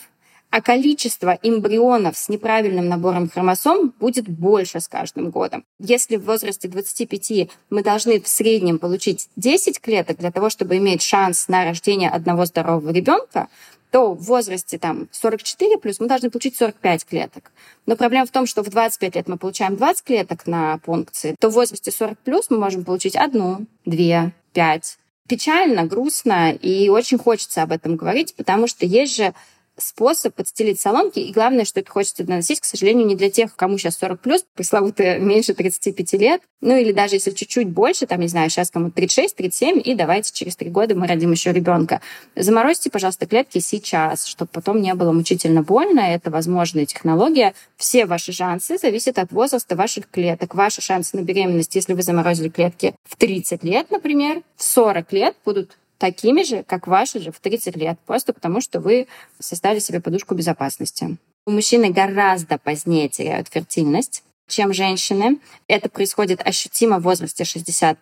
а 0.51 0.61
количество 0.61 1.37
эмбрионов 1.43 2.17
с 2.17 2.29
неправильным 2.29 2.87
набором 2.87 3.29
хромосом 3.29 3.93
будет 3.99 4.27
больше 4.27 4.79
с 4.79 4.87
каждым 4.87 5.31
годом. 5.31 5.65
Если 5.79 6.15
в 6.15 6.25
возрасте 6.25 6.69
25 6.69 7.49
мы 7.69 7.83
должны 7.83 8.21
в 8.21 8.27
среднем 8.27 8.79
получить 8.79 9.29
10 9.35 9.81
клеток 9.81 10.17
для 10.17 10.31
того, 10.31 10.49
чтобы 10.49 10.77
иметь 10.77 11.01
шанс 11.01 11.49
на 11.49 11.65
рождение 11.65 12.09
одного 12.09 12.45
здорового 12.45 12.91
ребенка, 12.91 13.49
то 13.91 14.13
в 14.13 14.23
возрасте 14.23 14.79
там 14.79 15.09
44 15.11 15.77
плюс 15.77 15.99
мы 15.99 16.07
должны 16.07 16.29
получить 16.29 16.55
45 16.55 17.05
клеток. 17.05 17.51
Но 17.85 17.95
проблема 17.95 18.25
в 18.25 18.31
том, 18.31 18.47
что 18.47 18.63
в 18.63 18.69
25 18.69 19.15
лет 19.15 19.27
мы 19.27 19.37
получаем 19.37 19.75
20 19.75 20.05
клеток 20.05 20.47
на 20.47 20.77
пункции, 20.79 21.35
то 21.39 21.49
в 21.49 21.53
возрасте 21.53 21.91
40 21.91 22.17
плюс 22.19 22.49
мы 22.49 22.57
можем 22.57 22.85
получить 22.85 23.15
одну, 23.15 23.65
две, 23.85 24.31
пять. 24.53 24.97
Печально, 25.27 25.85
грустно, 25.85 26.51
и 26.51 26.89
очень 26.89 27.17
хочется 27.17 27.61
об 27.63 27.71
этом 27.71 27.95
говорить, 27.95 28.33
потому 28.35 28.67
что 28.67 28.85
есть 28.85 29.15
же 29.15 29.33
способ 29.81 30.35
подстелить 30.35 30.79
соломки. 30.79 31.19
И 31.19 31.31
главное, 31.31 31.65
что 31.65 31.79
это 31.79 31.91
хочется 31.91 32.23
доносить, 32.23 32.59
к 32.59 32.65
сожалению, 32.65 33.05
не 33.05 33.15
для 33.15 33.29
тех, 33.29 33.55
кому 33.55 33.77
сейчас 33.77 33.97
40 33.97 34.19
плюс, 34.19 34.45
пресловутые 34.55 35.19
меньше 35.19 35.53
35 35.53 36.13
лет. 36.13 36.41
Ну 36.61 36.75
или 36.77 36.91
даже 36.91 37.15
если 37.15 37.31
чуть-чуть 37.31 37.69
больше, 37.69 38.05
там, 38.05 38.19
не 38.19 38.27
знаю, 38.27 38.49
сейчас 38.49 38.69
кому 38.69 38.91
36, 38.91 39.35
37, 39.35 39.81
и 39.83 39.95
давайте 39.95 40.31
через 40.31 40.55
три 40.55 40.69
года 40.69 40.95
мы 40.95 41.07
родим 41.07 41.31
еще 41.31 41.51
ребенка. 41.51 42.01
Заморозьте, 42.35 42.89
пожалуйста, 42.89 43.25
клетки 43.25 43.59
сейчас, 43.59 44.25
чтобы 44.25 44.51
потом 44.53 44.81
не 44.81 44.93
было 44.93 45.11
мучительно 45.11 45.63
больно. 45.63 46.01
Это 46.01 46.29
возможная 46.29 46.85
технология. 46.85 47.53
Все 47.77 48.05
ваши 48.05 48.31
шансы 48.31 48.77
зависят 48.77 49.17
от 49.17 49.31
возраста 49.31 49.75
ваших 49.75 50.09
клеток. 50.09 50.53
Ваши 50.55 50.81
шансы 50.81 51.17
на 51.17 51.21
беременность, 51.21 51.75
если 51.75 51.93
вы 51.93 52.03
заморозили 52.03 52.49
клетки 52.49 52.93
в 53.03 53.15
30 53.15 53.63
лет, 53.63 53.89
например, 53.89 54.41
в 54.55 54.63
40 54.63 55.11
лет 55.13 55.35
будут 55.43 55.77
такими 56.01 56.41
же, 56.41 56.63
как 56.63 56.87
ваши 56.87 57.19
же 57.19 57.31
в 57.31 57.39
30 57.39 57.75
лет, 57.75 57.99
просто 58.07 58.33
потому 58.33 58.59
что 58.59 58.79
вы 58.79 59.07
создали 59.39 59.77
себе 59.77 60.01
подушку 60.01 60.33
безопасности. 60.33 61.17
Мужчины 61.45 61.91
гораздо 61.91 62.57
позднее 62.57 63.07
теряют 63.07 63.49
фертильность, 63.49 64.23
чем 64.47 64.73
женщины. 64.73 65.39
Это 65.67 65.89
происходит 65.89 66.41
ощутимо 66.43 66.97
в 66.99 67.03
возрасте 67.03 67.43
60+. 67.43 67.95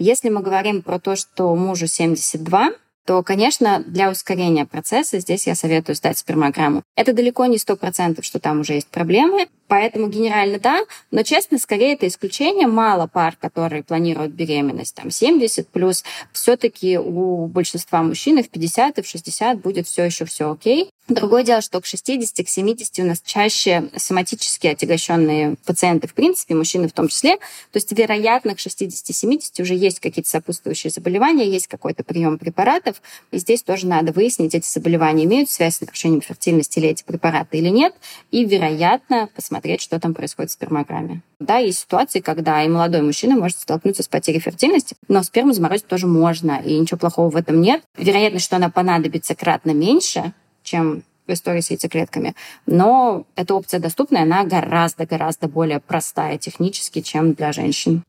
Если 0.00 0.28
мы 0.30 0.42
говорим 0.42 0.82
про 0.82 0.98
то, 0.98 1.14
что 1.14 1.54
мужу 1.54 1.86
72, 1.86 2.70
то, 3.06 3.22
конечно, 3.22 3.84
для 3.86 4.10
ускорения 4.10 4.66
процесса 4.66 5.20
здесь 5.20 5.46
я 5.46 5.54
советую 5.54 5.94
сдать 5.94 6.18
спермограмму. 6.18 6.82
Это 6.96 7.12
далеко 7.12 7.46
не 7.46 7.58
сто 7.58 7.76
процентов, 7.76 8.24
что 8.24 8.40
там 8.40 8.60
уже 8.60 8.74
есть 8.74 8.88
проблемы, 8.88 9.46
поэтому 9.72 10.08
генерально 10.08 10.58
да, 10.58 10.84
но, 11.10 11.22
честно, 11.22 11.56
скорее 11.56 11.94
это 11.94 12.06
исключение. 12.06 12.66
Мало 12.66 13.06
пар, 13.06 13.38
которые 13.40 13.82
планируют 13.82 14.32
беременность, 14.32 14.94
там 14.94 15.10
70 15.10 15.66
плюс, 15.68 16.04
все 16.30 16.58
таки 16.58 16.98
у 16.98 17.46
большинства 17.46 18.02
мужчин 18.02 18.38
и 18.38 18.42
в 18.42 18.50
50 18.50 18.98
и 18.98 19.02
в 19.02 19.06
60 19.06 19.62
будет 19.62 19.86
все 19.86 20.04
еще 20.04 20.26
все 20.26 20.52
окей. 20.52 20.90
Другое 21.08 21.42
дело, 21.42 21.60
что 21.62 21.80
к 21.80 21.86
60, 21.86 22.46
к 22.46 22.48
70 22.48 22.98
у 23.00 23.04
нас 23.04 23.20
чаще 23.24 23.88
соматически 23.96 24.68
отягощенные 24.68 25.56
пациенты, 25.64 26.06
в 26.06 26.14
принципе, 26.14 26.54
мужчины 26.54 26.86
в 26.86 26.92
том 26.92 27.08
числе. 27.08 27.36
То 27.36 27.76
есть, 27.76 27.90
вероятно, 27.92 28.54
к 28.54 28.58
60-70 28.58 29.62
уже 29.62 29.74
есть 29.74 30.00
какие-то 30.00 30.30
сопутствующие 30.30 30.90
заболевания, 30.90 31.48
есть 31.48 31.66
какой-то 31.66 32.04
прием 32.04 32.38
препаратов. 32.38 33.02
И 33.32 33.38
здесь 33.38 33.62
тоже 33.62 33.86
надо 33.86 34.12
выяснить, 34.12 34.54
эти 34.54 34.68
заболевания 34.68 35.24
имеют 35.24 35.50
связь 35.50 35.78
с 35.78 35.80
нарушением 35.80 36.20
фертильности 36.20 36.78
или 36.78 36.90
эти 36.90 37.02
препараты 37.02 37.58
или 37.58 37.68
нет. 37.68 37.94
И, 38.30 38.44
вероятно, 38.44 39.28
посмотреть, 39.34 39.61
что 39.80 39.98
там 40.00 40.14
происходит 40.14 40.50
в 40.50 40.54
спермограмме. 40.54 41.22
Да, 41.40 41.58
есть 41.58 41.80
ситуации, 41.80 42.20
когда 42.20 42.62
и 42.62 42.68
молодой 42.68 43.02
мужчина 43.02 43.36
может 43.36 43.58
столкнуться 43.58 44.02
с 44.02 44.08
потерей 44.08 44.40
фертильности, 44.40 44.96
но 45.08 45.22
сперму 45.22 45.52
заморозить 45.52 45.86
тоже 45.86 46.06
можно, 46.06 46.60
и 46.64 46.78
ничего 46.78 46.98
плохого 46.98 47.30
в 47.30 47.36
этом 47.36 47.60
нет. 47.60 47.82
Вероятность, 47.96 48.44
что 48.44 48.56
она 48.56 48.70
понадобится 48.70 49.34
кратно 49.34 49.72
меньше, 49.72 50.32
чем 50.62 51.02
в 51.26 51.32
истории 51.32 51.60
с 51.60 51.70
яйцеклетками. 51.70 52.34
Но 52.66 53.26
эта 53.36 53.54
опция 53.54 53.80
доступная, 53.80 54.22
она 54.22 54.44
гораздо-гораздо 54.44 55.48
более 55.48 55.80
простая 55.80 56.38
технически, 56.38 57.00
чем 57.00 57.34
для 57.34 57.52
женщин. 57.52 58.02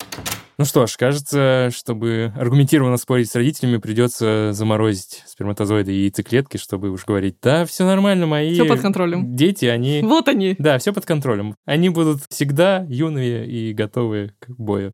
Ну 0.59 0.65
что 0.65 0.85
ж, 0.85 0.97
кажется, 0.97 1.69
чтобы 1.73 2.31
аргументированно 2.37 2.97
спорить 2.97 3.27
с 3.27 3.33
родителями, 3.35 3.77
придется 3.77 4.53
заморозить 4.53 5.23
сперматозоиды 5.25 5.91
и 5.91 6.03
яйцеклетки, 6.03 6.57
чтобы 6.57 6.91
уж 6.91 7.05
говорить, 7.05 7.37
да, 7.41 7.65
все 7.65 7.85
нормально, 7.85 8.27
мои 8.27 8.53
все 8.53 8.65
под 8.65 8.79
контролем. 8.79 9.35
дети, 9.35 9.65
они... 9.65 10.01
Вот 10.03 10.27
они. 10.27 10.55
Да, 10.59 10.77
все 10.77 10.93
под 10.93 11.07
контролем. 11.07 11.55
Они 11.65 11.89
будут 11.89 12.21
всегда 12.29 12.85
юные 12.87 13.47
и 13.47 13.73
готовые 13.73 14.35
к 14.39 14.49
бою. 14.49 14.91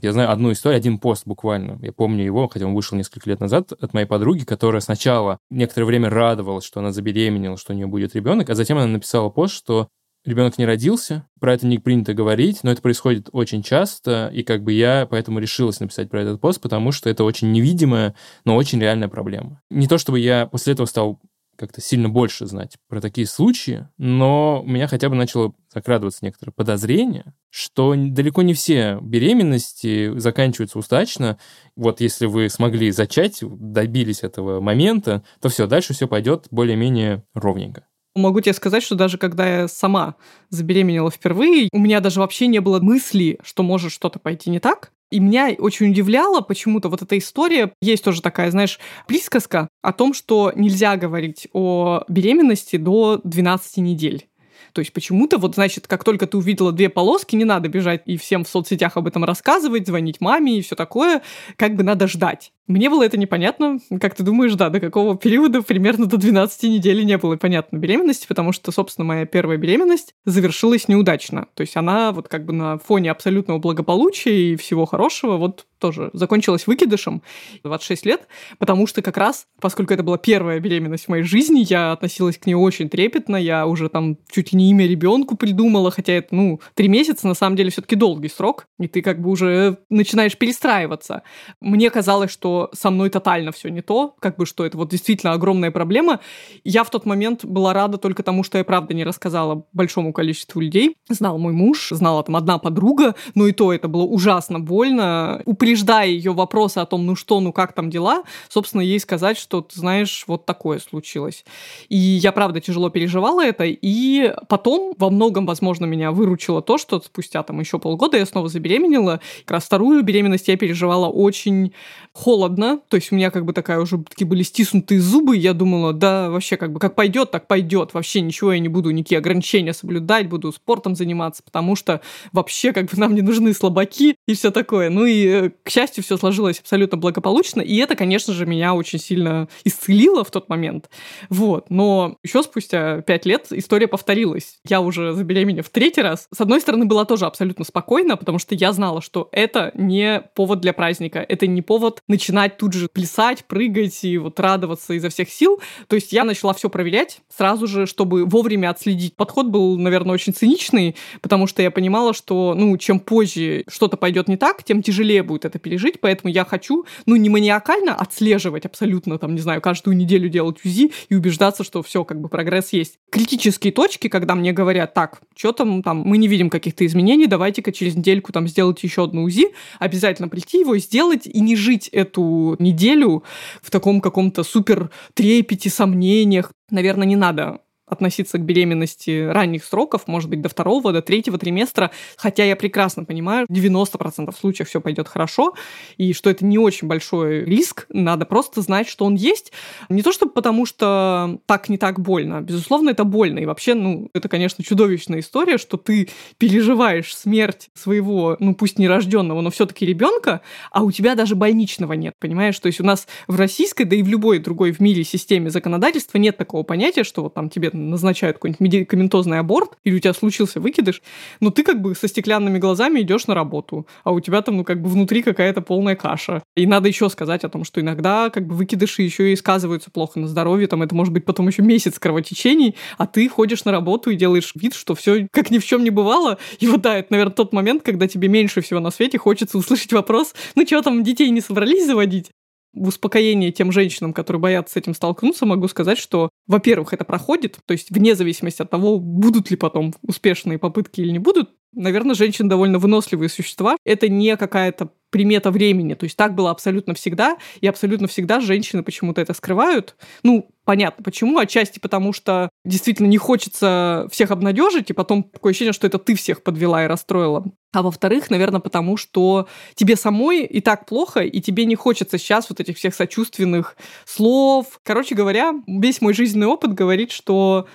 Я 0.00 0.12
знаю 0.12 0.30
одну 0.30 0.52
историю, 0.52 0.78
один 0.78 0.98
пост 0.98 1.26
буквально. 1.26 1.78
Я 1.82 1.92
помню 1.92 2.24
его, 2.24 2.48
хотя 2.48 2.64
он 2.64 2.74
вышел 2.74 2.96
несколько 2.96 3.28
лет 3.28 3.40
назад, 3.40 3.72
от 3.72 3.92
моей 3.92 4.06
подруги, 4.06 4.44
которая 4.44 4.80
сначала 4.80 5.38
некоторое 5.50 5.84
время 5.84 6.08
радовалась, 6.08 6.64
что 6.64 6.80
она 6.80 6.92
забеременела, 6.92 7.58
что 7.58 7.74
у 7.74 7.76
нее 7.76 7.86
будет 7.86 8.14
ребенок, 8.14 8.48
а 8.48 8.54
затем 8.54 8.78
она 8.78 8.86
написала 8.86 9.28
пост, 9.28 9.54
что 9.54 9.88
ребенок 10.26 10.58
не 10.58 10.66
родился, 10.66 11.26
про 11.40 11.54
это 11.54 11.66
не 11.66 11.78
принято 11.78 12.12
говорить, 12.12 12.60
но 12.62 12.72
это 12.72 12.82
происходит 12.82 13.28
очень 13.32 13.62
часто, 13.62 14.30
и 14.32 14.42
как 14.42 14.62
бы 14.62 14.72
я 14.72 15.06
поэтому 15.08 15.38
решилась 15.38 15.80
написать 15.80 16.10
про 16.10 16.22
этот 16.22 16.40
пост, 16.40 16.60
потому 16.60 16.92
что 16.92 17.08
это 17.08 17.24
очень 17.24 17.52
невидимая, 17.52 18.14
но 18.44 18.56
очень 18.56 18.80
реальная 18.80 19.08
проблема. 19.08 19.62
Не 19.70 19.86
то 19.86 19.98
чтобы 19.98 20.18
я 20.18 20.46
после 20.46 20.74
этого 20.74 20.86
стал 20.86 21.20
как-то 21.56 21.80
сильно 21.80 22.08
больше 22.08 22.46
знать 22.46 22.76
про 22.88 23.00
такие 23.00 23.26
случаи, 23.26 23.88
но 23.98 24.62
у 24.62 24.68
меня 24.68 24.86
хотя 24.88 25.08
бы 25.08 25.14
начало 25.14 25.54
закрадываться 25.72 26.24
некоторое 26.24 26.52
подозрение, 26.52 27.34
что 27.50 27.94
далеко 27.96 28.42
не 28.42 28.54
все 28.54 28.98
беременности 29.00 30.16
заканчиваются 30.18 30.78
удачно. 30.78 31.38
Вот 31.74 32.00
если 32.00 32.26
вы 32.26 32.48
смогли 32.48 32.90
зачать, 32.90 33.38
добились 33.42 34.22
этого 34.22 34.60
момента, 34.60 35.24
то 35.40 35.48
все, 35.48 35.66
дальше 35.66 35.94
все 35.94 36.06
пойдет 36.06 36.46
более-менее 36.50 37.24
ровненько. 37.34 37.86
Могу 38.16 38.40
тебе 38.40 38.54
сказать, 38.54 38.82
что 38.82 38.94
даже 38.94 39.18
когда 39.18 39.46
я 39.46 39.68
сама 39.68 40.16
забеременела 40.48 41.10
впервые, 41.10 41.68
у 41.70 41.78
меня 41.78 42.00
даже 42.00 42.20
вообще 42.20 42.46
не 42.46 42.60
было 42.60 42.80
мысли, 42.80 43.38
что 43.44 43.62
может 43.62 43.92
что-то 43.92 44.18
пойти 44.18 44.48
не 44.48 44.58
так. 44.58 44.90
И 45.10 45.20
меня 45.20 45.54
очень 45.58 45.90
удивляла 45.90 46.40
почему-то 46.40 46.88
вот 46.88 47.02
эта 47.02 47.18
история. 47.18 47.72
Есть 47.82 48.04
тоже 48.04 48.22
такая, 48.22 48.50
знаешь, 48.50 48.80
присказка 49.06 49.68
о 49.82 49.92
том, 49.92 50.14
что 50.14 50.50
нельзя 50.56 50.96
говорить 50.96 51.46
о 51.52 52.04
беременности 52.08 52.76
до 52.76 53.20
12 53.22 53.76
недель. 53.76 54.26
То 54.72 54.80
есть 54.80 54.92
почему-то 54.94 55.38
вот, 55.38 55.54
значит, 55.54 55.86
как 55.86 56.02
только 56.02 56.26
ты 56.26 56.38
увидела 56.38 56.72
две 56.72 56.88
полоски, 56.88 57.36
не 57.36 57.44
надо 57.44 57.68
бежать 57.68 58.02
и 58.06 58.16
всем 58.16 58.44
в 58.44 58.48
соцсетях 58.48 58.96
об 58.96 59.06
этом 59.06 59.24
рассказывать, 59.24 59.86
звонить 59.86 60.20
маме 60.20 60.58
и 60.58 60.62
все 60.62 60.74
такое, 60.74 61.22
как 61.56 61.76
бы 61.76 61.82
надо 61.82 62.08
ждать. 62.08 62.52
Мне 62.66 62.90
было 62.90 63.04
это 63.04 63.16
непонятно. 63.16 63.78
Как 64.00 64.16
ты 64.16 64.24
думаешь, 64.24 64.54
да, 64.54 64.70
до 64.70 64.80
какого 64.80 65.16
периода? 65.16 65.62
Примерно 65.62 66.06
до 66.06 66.16
12 66.16 66.64
недели 66.64 67.02
не 67.02 67.16
было 67.16 67.36
понятно 67.36 67.76
беременности, 67.76 68.26
потому 68.26 68.52
что, 68.52 68.72
собственно, 68.72 69.04
моя 69.04 69.24
первая 69.24 69.56
беременность 69.56 70.14
завершилась 70.24 70.88
неудачно. 70.88 71.46
То 71.54 71.60
есть 71.60 71.76
она 71.76 72.10
вот 72.10 72.26
как 72.26 72.44
бы 72.44 72.52
на 72.52 72.78
фоне 72.78 73.12
абсолютного 73.12 73.58
благополучия 73.58 74.52
и 74.52 74.56
всего 74.56 74.84
хорошего 74.84 75.36
вот 75.36 75.66
тоже 75.78 76.10
закончилась 76.12 76.66
выкидышем 76.66 77.22
26 77.62 78.06
лет, 78.06 78.28
потому 78.58 78.86
что 78.86 79.02
как 79.02 79.16
раз, 79.16 79.46
поскольку 79.60 79.94
это 79.94 80.02
была 80.02 80.18
первая 80.18 80.58
беременность 80.58 81.04
в 81.04 81.08
моей 81.08 81.22
жизни, 81.22 81.64
я 81.68 81.92
относилась 81.92 82.38
к 82.38 82.46
ней 82.46 82.54
очень 82.54 82.88
трепетно, 82.88 83.36
я 83.36 83.66
уже 83.66 83.88
там 83.88 84.16
чуть 84.30 84.52
ли 84.52 84.58
не 84.58 84.70
имя 84.70 84.86
ребенку 84.86 85.36
придумала, 85.36 85.90
хотя 85.90 86.14
это, 86.14 86.34
ну, 86.34 86.60
три 86.74 86.88
месяца 86.88 87.26
на 87.26 87.34
самом 87.34 87.56
деле 87.56 87.70
все-таки 87.70 87.94
долгий 87.94 88.28
срок, 88.28 88.66
и 88.78 88.88
ты 88.88 89.02
как 89.02 89.20
бы 89.20 89.30
уже 89.30 89.78
начинаешь 89.90 90.36
перестраиваться. 90.36 91.22
Мне 91.60 91.90
казалось, 91.90 92.30
что 92.30 92.55
со 92.72 92.90
мной 92.90 93.10
тотально 93.10 93.52
все 93.52 93.68
не 93.68 93.82
то, 93.82 94.14
как 94.20 94.36
бы 94.36 94.46
что 94.46 94.64
это 94.64 94.76
вот 94.76 94.90
действительно 94.90 95.32
огромная 95.32 95.70
проблема. 95.70 96.20
Я 96.64 96.84
в 96.84 96.90
тот 96.90 97.06
момент 97.06 97.44
была 97.44 97.72
рада 97.72 97.98
только 97.98 98.22
тому, 98.22 98.42
что 98.42 98.58
я 98.58 98.64
правда 98.64 98.94
не 98.94 99.04
рассказала 99.04 99.64
большому 99.72 100.12
количеству 100.12 100.60
людей. 100.60 100.96
Знал 101.08 101.38
мой 101.38 101.52
муж, 101.52 101.88
знала 101.90 102.22
там 102.22 102.36
одна 102.36 102.58
подруга, 102.58 103.14
но 103.34 103.46
и 103.46 103.52
то 103.52 103.72
это 103.72 103.88
было 103.88 104.02
ужасно 104.02 104.60
больно 104.60 105.42
упреждая 105.44 106.08
ее 106.08 106.32
вопросы 106.32 106.78
о 106.78 106.86
том, 106.86 107.06
ну 107.06 107.16
что, 107.16 107.40
ну 107.40 107.52
как 107.52 107.72
там 107.72 107.90
дела, 107.90 108.24
собственно, 108.48 108.82
ей 108.82 109.00
сказать, 109.00 109.38
что, 109.38 109.60
ты 109.60 109.78
знаешь, 109.78 110.24
вот 110.26 110.46
такое 110.46 110.78
случилось. 110.78 111.44
И 111.88 111.96
я, 111.96 112.32
правда, 112.32 112.60
тяжело 112.60 112.90
переживала 112.90 113.44
это, 113.44 113.64
и 113.66 114.34
потом 114.48 114.94
во 114.98 115.10
многом, 115.10 115.46
возможно, 115.46 115.84
меня 115.84 116.12
выручило 116.12 116.62
то, 116.62 116.78
что 116.78 117.00
спустя 117.00 117.42
там 117.42 117.60
еще 117.60 117.78
полгода 117.78 118.16
я 118.16 118.26
снова 118.26 118.48
забеременела. 118.48 119.20
Как 119.44 119.52
раз 119.52 119.64
вторую 119.64 120.02
беременность 120.02 120.48
я 120.48 120.56
переживала 120.56 121.08
очень 121.08 121.72
холодно, 122.12 122.45
то 122.88 122.96
есть 122.96 123.12
у 123.12 123.16
меня 123.16 123.30
как 123.30 123.44
бы 123.44 123.52
такая 123.52 123.78
уже 123.80 123.98
такие 123.98 124.26
были 124.26 124.42
стиснутые 124.42 125.00
зубы, 125.00 125.36
я 125.36 125.52
думала, 125.52 125.92
да, 125.92 126.30
вообще 126.30 126.56
как 126.56 126.72
бы 126.72 126.80
как 126.80 126.94
пойдет, 126.94 127.30
так 127.30 127.46
пойдет, 127.46 127.94
вообще 127.94 128.20
ничего 128.20 128.52
я 128.52 128.58
не 128.58 128.68
буду, 128.68 128.90
никакие 128.90 129.18
ограничения 129.18 129.72
соблюдать, 129.72 130.28
буду 130.28 130.52
спортом 130.52 130.94
заниматься, 130.94 131.42
потому 131.42 131.76
что 131.76 132.00
вообще 132.32 132.72
как 132.72 132.86
бы 132.86 132.98
нам 132.98 133.14
не 133.14 133.22
нужны 133.22 133.52
слабаки 133.52 134.16
и 134.26 134.34
все 134.34 134.50
такое. 134.50 134.90
Ну 134.90 135.04
и 135.06 135.26
э, 135.26 135.50
к 135.62 135.70
счастью, 135.70 136.04
все 136.04 136.16
сложилось 136.16 136.60
абсолютно 136.60 136.96
благополучно, 136.98 137.60
и 137.60 137.76
это, 137.76 137.96
конечно 137.96 138.32
же, 138.32 138.46
меня 138.46 138.74
очень 138.74 138.98
сильно 138.98 139.48
исцелило 139.64 140.24
в 140.24 140.30
тот 140.30 140.48
момент. 140.48 140.88
Вот. 141.28 141.70
Но 141.70 142.18
еще 142.22 142.42
спустя 142.42 143.02
пять 143.02 143.26
лет 143.26 143.46
история 143.50 143.88
повторилась. 143.88 144.58
Я 144.68 144.80
уже 144.80 145.12
забеременев 145.12 145.66
в 145.66 145.70
третий 145.70 146.02
раз. 146.02 146.28
С 146.32 146.40
одной 146.40 146.60
стороны, 146.60 146.84
была 146.84 147.04
тоже 147.04 147.26
абсолютно 147.26 147.64
спокойна, 147.64 148.16
потому 148.16 148.38
что 148.38 148.54
я 148.54 148.72
знала, 148.72 149.00
что 149.00 149.28
это 149.32 149.72
не 149.74 150.22
повод 150.34 150.60
для 150.60 150.72
праздника, 150.72 151.24
это 151.26 151.46
не 151.46 151.62
повод 151.62 152.00
начинать 152.08 152.35
тут 152.58 152.72
же 152.72 152.88
плясать, 152.88 153.44
прыгать 153.44 154.04
и 154.04 154.18
вот 154.18 154.38
радоваться 154.40 154.94
изо 154.94 155.08
всех 155.08 155.30
сил. 155.30 155.60
То 155.88 155.96
есть 155.96 156.12
я 156.12 156.24
начала 156.24 156.52
все 156.54 156.68
проверять 156.68 157.20
сразу 157.34 157.66
же, 157.66 157.86
чтобы 157.86 158.24
вовремя 158.24 158.70
отследить. 158.70 159.14
Подход 159.16 159.46
был, 159.46 159.78
наверное, 159.78 160.14
очень 160.14 160.32
циничный, 160.32 160.96
потому 161.20 161.46
что 161.46 161.62
я 161.62 161.70
понимала, 161.70 162.14
что, 162.14 162.54
ну, 162.54 162.76
чем 162.76 163.00
позже 163.00 163.64
что-то 163.68 163.96
пойдет 163.96 164.28
не 164.28 164.36
так, 164.36 164.62
тем 164.64 164.82
тяжелее 164.82 165.22
будет 165.22 165.44
это 165.44 165.58
пережить, 165.58 166.00
поэтому 166.00 166.32
я 166.32 166.44
хочу, 166.44 166.84
ну, 167.06 167.16
не 167.16 167.28
маниакально 167.28 167.94
отслеживать 167.94 168.66
абсолютно, 168.66 169.18
там, 169.18 169.34
не 169.34 169.40
знаю, 169.40 169.60
каждую 169.60 169.96
неделю 169.96 170.28
делать 170.28 170.58
УЗИ 170.64 170.92
и 171.08 171.14
убеждаться, 171.14 171.64
что 171.64 171.82
все, 171.82 172.04
как 172.04 172.20
бы 172.20 172.28
прогресс 172.28 172.72
есть. 172.72 172.98
Критические 173.10 173.72
точки, 173.72 174.08
когда 174.08 174.34
мне 174.34 174.52
говорят, 174.52 174.94
так, 174.94 175.20
что 175.34 175.52
там, 175.52 175.82
там, 175.82 175.98
мы 175.98 176.18
не 176.18 176.28
видим 176.28 176.50
каких-то 176.50 176.84
изменений, 176.86 177.26
давайте-ка 177.26 177.72
через 177.72 177.96
недельку 177.96 178.32
там 178.32 178.48
сделать 178.48 178.82
еще 178.82 179.04
одну 179.04 179.24
УЗИ, 179.24 179.48
обязательно 179.78 180.28
прийти 180.28 180.60
его 180.60 180.76
сделать 180.78 181.26
и 181.26 181.40
не 181.40 181.56
жить 181.56 181.88
эту 181.88 182.25
неделю 182.58 183.22
в 183.62 183.70
таком 183.70 184.00
каком-то 184.00 184.44
супер 184.44 184.90
трепете, 185.14 185.70
сомнениях. 185.70 186.52
Наверное, 186.70 187.06
не 187.06 187.16
надо 187.16 187.60
относиться 187.86 188.38
к 188.38 188.44
беременности 188.44 189.26
ранних 189.26 189.64
сроков, 189.64 190.08
может 190.08 190.28
быть, 190.28 190.42
до 190.42 190.48
второго, 190.48 190.92
до 190.92 191.02
третьего 191.02 191.38
триместра, 191.38 191.90
хотя 192.16 192.44
я 192.44 192.56
прекрасно 192.56 193.04
понимаю, 193.04 193.46
в 193.48 193.52
90% 193.52 194.34
случаев 194.36 194.68
все 194.68 194.80
пойдет 194.80 195.08
хорошо, 195.08 195.54
и 195.96 196.12
что 196.12 196.28
это 196.28 196.44
не 196.44 196.58
очень 196.58 196.88
большой 196.88 197.44
риск, 197.44 197.86
надо 197.90 198.26
просто 198.26 198.60
знать, 198.60 198.88
что 198.88 199.04
он 199.04 199.14
есть. 199.14 199.52
Не 199.88 200.02
то 200.02 200.12
чтобы 200.12 200.32
потому, 200.32 200.66
что 200.66 201.38
так 201.46 201.68
не 201.68 201.78
так 201.78 202.00
больно, 202.00 202.40
безусловно, 202.40 202.90
это 202.90 203.04
больно, 203.04 203.38
и 203.38 203.46
вообще, 203.46 203.74
ну, 203.74 204.10
это, 204.14 204.28
конечно, 204.28 204.64
чудовищная 204.64 205.20
история, 205.20 205.58
что 205.58 205.76
ты 205.76 206.08
переживаешь 206.38 207.14
смерть 207.14 207.70
своего, 207.74 208.36
ну, 208.40 208.54
пусть 208.54 208.78
нерожденного, 208.78 209.40
но 209.40 209.50
все-таки 209.50 209.86
ребенка, 209.86 210.40
а 210.72 210.82
у 210.82 210.90
тебя 210.90 211.14
даже 211.14 211.36
больничного 211.36 211.92
нет, 211.92 212.14
понимаешь? 212.18 212.58
То 212.58 212.66
есть 212.66 212.80
у 212.80 212.84
нас 212.84 213.06
в 213.28 213.36
российской, 213.36 213.84
да 213.84 213.94
и 213.94 214.02
в 214.02 214.08
любой 214.08 214.38
другой 214.38 214.72
в 214.72 214.80
мире 214.80 215.04
системе 215.04 215.50
законодательства 215.50 216.18
нет 216.18 216.36
такого 216.36 216.64
понятия, 216.64 217.04
что 217.04 217.22
вот 217.22 217.34
там 217.34 217.48
тебе 217.48 217.70
назначают 217.76 218.36
какой-нибудь 218.36 218.60
медикаментозный 218.60 219.38
аборт, 219.38 219.76
или 219.84 219.96
у 219.96 219.98
тебя 219.98 220.12
случился 220.14 220.60
выкидыш, 220.60 221.02
но 221.40 221.50
ты 221.50 221.62
как 221.62 221.80
бы 221.80 221.94
со 221.94 222.08
стеклянными 222.08 222.58
глазами 222.58 223.00
идешь 223.00 223.26
на 223.26 223.34
работу, 223.34 223.86
а 224.04 224.12
у 224.12 224.20
тебя 224.20 224.42
там, 224.42 224.56
ну, 224.56 224.64
как 224.64 224.80
бы 224.80 224.88
внутри 224.88 225.22
какая-то 225.22 225.60
полная 225.60 225.96
каша. 225.96 226.42
И 226.56 226.66
надо 226.66 226.88
еще 226.88 227.08
сказать 227.08 227.44
о 227.44 227.48
том, 227.48 227.64
что 227.64 227.80
иногда 227.80 228.30
как 228.30 228.46
бы 228.46 228.54
выкидыши 228.54 229.02
еще 229.02 229.32
и 229.32 229.36
сказываются 229.36 229.90
плохо 229.90 230.18
на 230.18 230.28
здоровье, 230.28 230.66
там 230.66 230.82
это 230.82 230.94
может 230.94 231.12
быть 231.12 231.24
потом 231.24 231.48
еще 231.48 231.62
месяц 231.62 231.98
кровотечений, 231.98 232.76
а 232.98 233.06
ты 233.06 233.28
ходишь 233.28 233.64
на 233.64 233.72
работу 233.72 234.10
и 234.10 234.16
делаешь 234.16 234.52
вид, 234.54 234.74
что 234.74 234.94
все 234.94 235.28
как 235.30 235.50
ни 235.50 235.58
в 235.58 235.64
чем 235.64 235.84
не 235.84 235.90
бывало. 235.90 236.38
И 236.58 236.66
вот 236.66 236.82
да, 236.82 236.98
это, 236.98 237.08
наверное, 237.10 237.34
тот 237.34 237.52
момент, 237.52 237.82
когда 237.82 238.08
тебе 238.08 238.28
меньше 238.28 238.60
всего 238.60 238.80
на 238.80 238.90
свете 238.90 239.18
хочется 239.18 239.58
услышать 239.58 239.92
вопрос, 239.92 240.34
ну 240.54 240.66
что 240.66 240.82
там, 240.82 241.02
детей 241.02 241.30
не 241.30 241.40
собрались 241.40 241.86
заводить? 241.86 242.30
В 242.76 242.88
успокоение 242.88 243.50
тем 243.50 243.72
женщинам, 243.72 244.12
которые 244.12 244.40
боятся 244.40 244.74
с 244.74 244.76
этим 244.76 244.94
столкнуться, 244.94 245.46
могу 245.46 245.66
сказать, 245.66 245.98
что, 245.98 246.28
во-первых, 246.46 246.92
это 246.92 247.04
проходит, 247.04 247.58
то 247.64 247.72
есть 247.72 247.90
вне 247.90 248.14
зависимости 248.14 248.62
от 248.62 248.70
того, 248.70 249.00
будут 249.00 249.50
ли 249.50 249.56
потом 249.56 249.94
успешные 250.02 250.58
попытки 250.58 251.00
или 251.00 251.10
не 251.10 251.18
будут, 251.18 251.50
наверное, 251.76 252.16
женщины 252.16 252.48
довольно 252.48 252.78
выносливые 252.78 253.28
существа. 253.28 253.76
Это 253.84 254.08
не 254.08 254.36
какая-то 254.36 254.90
примета 255.10 255.50
времени. 255.50 255.94
То 255.94 256.04
есть 256.04 256.16
так 256.16 256.34
было 256.34 256.50
абсолютно 256.50 256.94
всегда, 256.94 257.36
и 257.60 257.66
абсолютно 257.66 258.08
всегда 258.08 258.40
женщины 258.40 258.82
почему-то 258.82 259.20
это 259.20 259.34
скрывают. 259.34 259.94
Ну, 260.22 260.48
понятно 260.64 261.04
почему. 261.04 261.38
Отчасти 261.38 261.78
потому, 261.78 262.12
что 262.12 262.50
действительно 262.64 263.06
не 263.06 263.18
хочется 263.18 264.08
всех 264.10 264.30
обнадежить, 264.30 264.90
и 264.90 264.94
потом 264.94 265.22
такое 265.22 265.50
ощущение, 265.50 265.72
что 265.72 265.86
это 265.86 265.98
ты 265.98 266.16
всех 266.16 266.42
подвела 266.42 266.84
и 266.84 266.88
расстроила. 266.88 267.44
А 267.72 267.82
во-вторых, 267.82 268.30
наверное, 268.30 268.60
потому 268.60 268.96
что 268.96 269.46
тебе 269.74 269.96
самой 269.96 270.44
и 270.44 270.60
так 270.60 270.86
плохо, 270.86 271.20
и 271.20 271.40
тебе 271.40 271.66
не 271.66 271.76
хочется 271.76 272.18
сейчас 272.18 272.48
вот 272.48 272.60
этих 272.60 272.76
всех 272.76 272.94
сочувственных 272.94 273.76
слов. 274.04 274.80
Короче 274.82 275.14
говоря, 275.14 275.54
весь 275.66 276.00
мой 276.00 276.14
жизненный 276.14 276.46
опыт 276.46 276.74
говорит, 276.74 277.12
что 277.12 277.66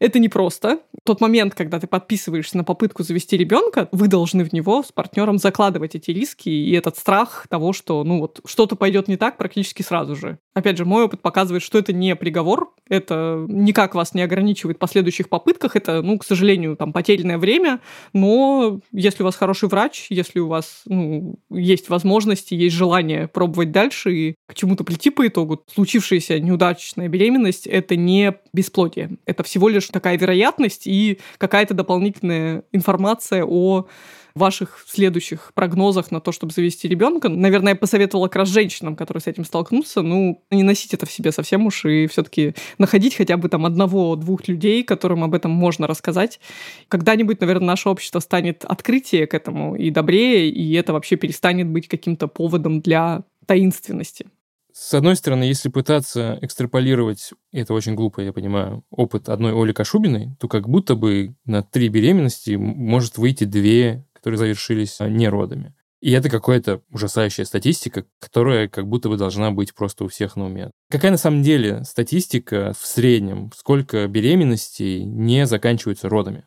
это 0.00 0.18
непросто. 0.18 0.80
Тот 1.04 1.20
момент, 1.20 1.54
когда 1.54 1.78
ты 1.78 1.86
подписываешься 1.86 2.56
на 2.56 2.64
попытку 2.64 3.02
завести 3.02 3.36
ребенка, 3.36 3.88
вы 3.92 4.08
должны 4.08 4.44
в 4.44 4.52
него 4.52 4.82
с 4.82 4.90
партнером 4.90 5.38
закладывать 5.38 5.94
эти 5.94 6.10
риски 6.10 6.48
и 6.48 6.72
этот 6.72 6.96
страх 6.96 7.46
того, 7.48 7.72
что 7.72 8.02
ну 8.02 8.18
вот 8.18 8.40
что-то 8.46 8.76
пойдет 8.76 9.06
не 9.08 9.16
так 9.16 9.36
практически 9.36 9.82
сразу 9.82 10.16
же. 10.16 10.38
Опять 10.52 10.78
же, 10.78 10.84
мой 10.84 11.04
опыт 11.04 11.22
показывает, 11.22 11.62
что 11.62 11.78
это 11.78 11.92
не 11.92 12.16
приговор, 12.16 12.74
это 12.88 13.46
никак 13.48 13.94
вас 13.94 14.14
не 14.14 14.22
ограничивает 14.22 14.78
в 14.78 14.80
последующих 14.80 15.28
попытках, 15.28 15.76
это, 15.76 16.02
ну, 16.02 16.18
к 16.18 16.24
сожалению, 16.24 16.76
там, 16.76 16.92
потерянное 16.92 17.38
время, 17.38 17.78
но 18.12 18.80
если 18.90 19.22
у 19.22 19.26
вас 19.26 19.36
хороший 19.36 19.68
врач, 19.68 20.06
если 20.10 20.40
у 20.40 20.48
вас 20.48 20.82
ну, 20.86 21.38
есть 21.50 21.88
возможности, 21.88 22.54
есть 22.54 22.74
желание 22.74 23.28
пробовать 23.28 23.70
дальше 23.70 24.12
и 24.12 24.34
к 24.46 24.54
чему-то 24.54 24.82
прийти 24.82 25.10
по 25.10 25.24
итогу, 25.24 25.62
случившаяся 25.72 26.40
неудачная 26.40 27.06
беременность— 27.06 27.66
это 27.68 27.94
не 27.94 28.34
бесплодие, 28.52 29.18
это 29.26 29.44
всего 29.44 29.68
лишь 29.68 29.86
такая 29.86 30.18
вероятность 30.18 30.88
и 30.88 31.20
какая-то 31.38 31.74
дополнительная 31.74 32.64
информация 32.72 33.44
о 33.44 33.86
ваших 34.34 34.84
следующих 34.88 35.52
прогнозах 35.54 36.10
на 36.10 36.20
то, 36.20 36.32
чтобы 36.32 36.52
завести 36.52 36.88
ребенка. 36.88 37.28
Наверное, 37.28 37.72
я 37.72 37.76
посоветовала 37.76 38.26
как 38.28 38.36
раз 38.36 38.48
женщинам, 38.48 38.96
которые 38.96 39.20
с 39.22 39.26
этим 39.26 39.44
столкнутся, 39.44 40.02
ну, 40.02 40.42
не 40.50 40.62
носить 40.62 40.94
это 40.94 41.06
в 41.06 41.12
себе 41.12 41.32
совсем 41.32 41.66
уж 41.66 41.84
и 41.84 42.06
все-таки 42.06 42.54
находить 42.78 43.14
хотя 43.16 43.36
бы 43.36 43.48
там 43.48 43.66
одного-двух 43.66 44.48
людей, 44.48 44.82
которым 44.82 45.24
об 45.24 45.34
этом 45.34 45.50
можно 45.50 45.86
рассказать. 45.86 46.40
Когда-нибудь, 46.88 47.40
наверное, 47.40 47.68
наше 47.68 47.88
общество 47.88 48.20
станет 48.20 48.64
открытие 48.64 49.26
к 49.26 49.34
этому 49.34 49.76
и 49.76 49.90
добрее, 49.90 50.48
и 50.48 50.72
это 50.74 50.92
вообще 50.92 51.16
перестанет 51.16 51.68
быть 51.68 51.88
каким-то 51.88 52.28
поводом 52.28 52.80
для 52.80 53.24
таинственности. 53.46 54.26
С 54.72 54.94
одной 54.94 55.16
стороны, 55.16 55.44
если 55.44 55.68
пытаться 55.68 56.38
экстраполировать, 56.40 57.32
и 57.52 57.58
это 57.58 57.74
очень 57.74 57.94
глупо, 57.94 58.20
я 58.20 58.32
понимаю, 58.32 58.84
опыт 58.90 59.28
одной 59.28 59.52
Оли 59.52 59.72
Кашубиной, 59.72 60.36
то 60.38 60.48
как 60.48 60.68
будто 60.68 60.94
бы 60.94 61.34
на 61.44 61.62
три 61.62 61.88
беременности 61.88 62.52
может 62.52 63.18
выйти 63.18 63.44
две 63.44 64.06
которые 64.20 64.38
завершились 64.38 65.00
а, 65.00 65.08
неродами. 65.08 65.74
И 66.00 66.12
это 66.12 66.30
какая-то 66.30 66.80
ужасающая 66.90 67.44
статистика, 67.44 68.06
которая 68.20 68.68
как 68.68 68.86
будто 68.86 69.10
бы 69.10 69.18
должна 69.18 69.50
быть 69.50 69.74
просто 69.74 70.04
у 70.04 70.08
всех 70.08 70.36
на 70.36 70.46
уме. 70.46 70.70
Какая 70.90 71.10
на 71.10 71.18
самом 71.18 71.42
деле 71.42 71.84
статистика 71.84 72.72
в 72.78 72.86
среднем? 72.86 73.50
Сколько 73.54 74.06
беременностей 74.06 75.04
не 75.04 75.46
заканчиваются 75.46 76.08
родами? 76.08 76.44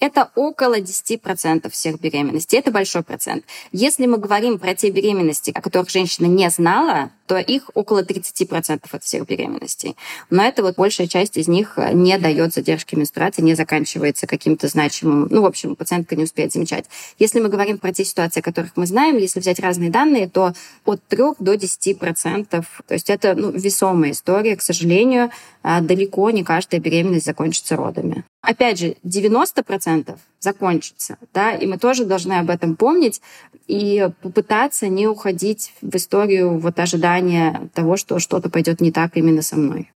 Это 0.00 0.30
около 0.36 0.78
10% 0.78 1.70
всех 1.70 2.00
беременностей. 2.00 2.58
Это 2.58 2.70
большой 2.70 3.02
процент. 3.02 3.44
Если 3.72 4.06
мы 4.06 4.18
говорим 4.18 4.58
про 4.58 4.74
те 4.74 4.90
беременности, 4.90 5.50
о 5.52 5.60
которых 5.60 5.90
женщина 5.90 6.26
не 6.26 6.48
знала, 6.50 7.10
то 7.26 7.36
их 7.36 7.70
около 7.74 8.02
30% 8.02 8.80
от 8.90 9.04
всех 9.04 9.26
беременностей. 9.26 9.96
Но 10.30 10.42
это 10.42 10.62
вот 10.62 10.76
большая 10.76 11.08
часть 11.08 11.36
из 11.36 11.46
них 11.46 11.76
не 11.92 12.16
дает 12.18 12.54
задержки 12.54 12.94
менструации, 12.94 13.42
не 13.42 13.54
заканчивается 13.54 14.26
каким-то 14.26 14.68
значимым... 14.68 15.28
Ну, 15.30 15.42
в 15.42 15.46
общем, 15.46 15.76
пациентка 15.76 16.16
не 16.16 16.24
успеет 16.24 16.52
замечать. 16.52 16.86
Если 17.18 17.40
мы 17.40 17.48
говорим 17.48 17.78
про 17.78 17.92
те 17.92 18.04
ситуации, 18.04 18.40
о 18.40 18.42
которых 18.42 18.72
мы 18.76 18.86
знаем, 18.86 19.18
если 19.18 19.40
взять 19.40 19.60
разные 19.60 19.90
данные, 19.90 20.28
то 20.28 20.54
от 20.84 21.02
3 21.08 21.18
до 21.38 21.54
10%. 21.54 22.46
То 22.48 22.94
есть 22.94 23.10
это 23.10 23.34
ну, 23.34 23.50
весомая 23.50 24.12
история. 24.12 24.56
К 24.56 24.62
сожалению, 24.62 25.30
а, 25.62 25.80
далеко 25.80 26.30
не 26.30 26.44
каждая 26.44 26.80
беременность 26.80 27.26
закончится 27.26 27.76
родами. 27.76 28.24
Опять 28.40 28.78
же, 28.78 28.96
90% 29.04 30.16
закончится, 30.38 31.18
да, 31.34 31.54
и 31.54 31.66
мы 31.66 31.76
тоже 31.76 32.04
должны 32.04 32.34
об 32.34 32.50
этом 32.50 32.76
помнить 32.76 33.20
и 33.66 34.08
попытаться 34.22 34.86
не 34.86 35.08
уходить 35.08 35.74
в 35.82 35.94
историю 35.96 36.58
вот 36.58 36.78
ожидания 36.78 37.68
того, 37.74 37.96
что 37.96 38.20
что-то 38.20 38.48
пойдет 38.48 38.80
не 38.80 38.92
так 38.92 39.16
именно 39.16 39.42
со 39.42 39.56
мной. 39.56 39.90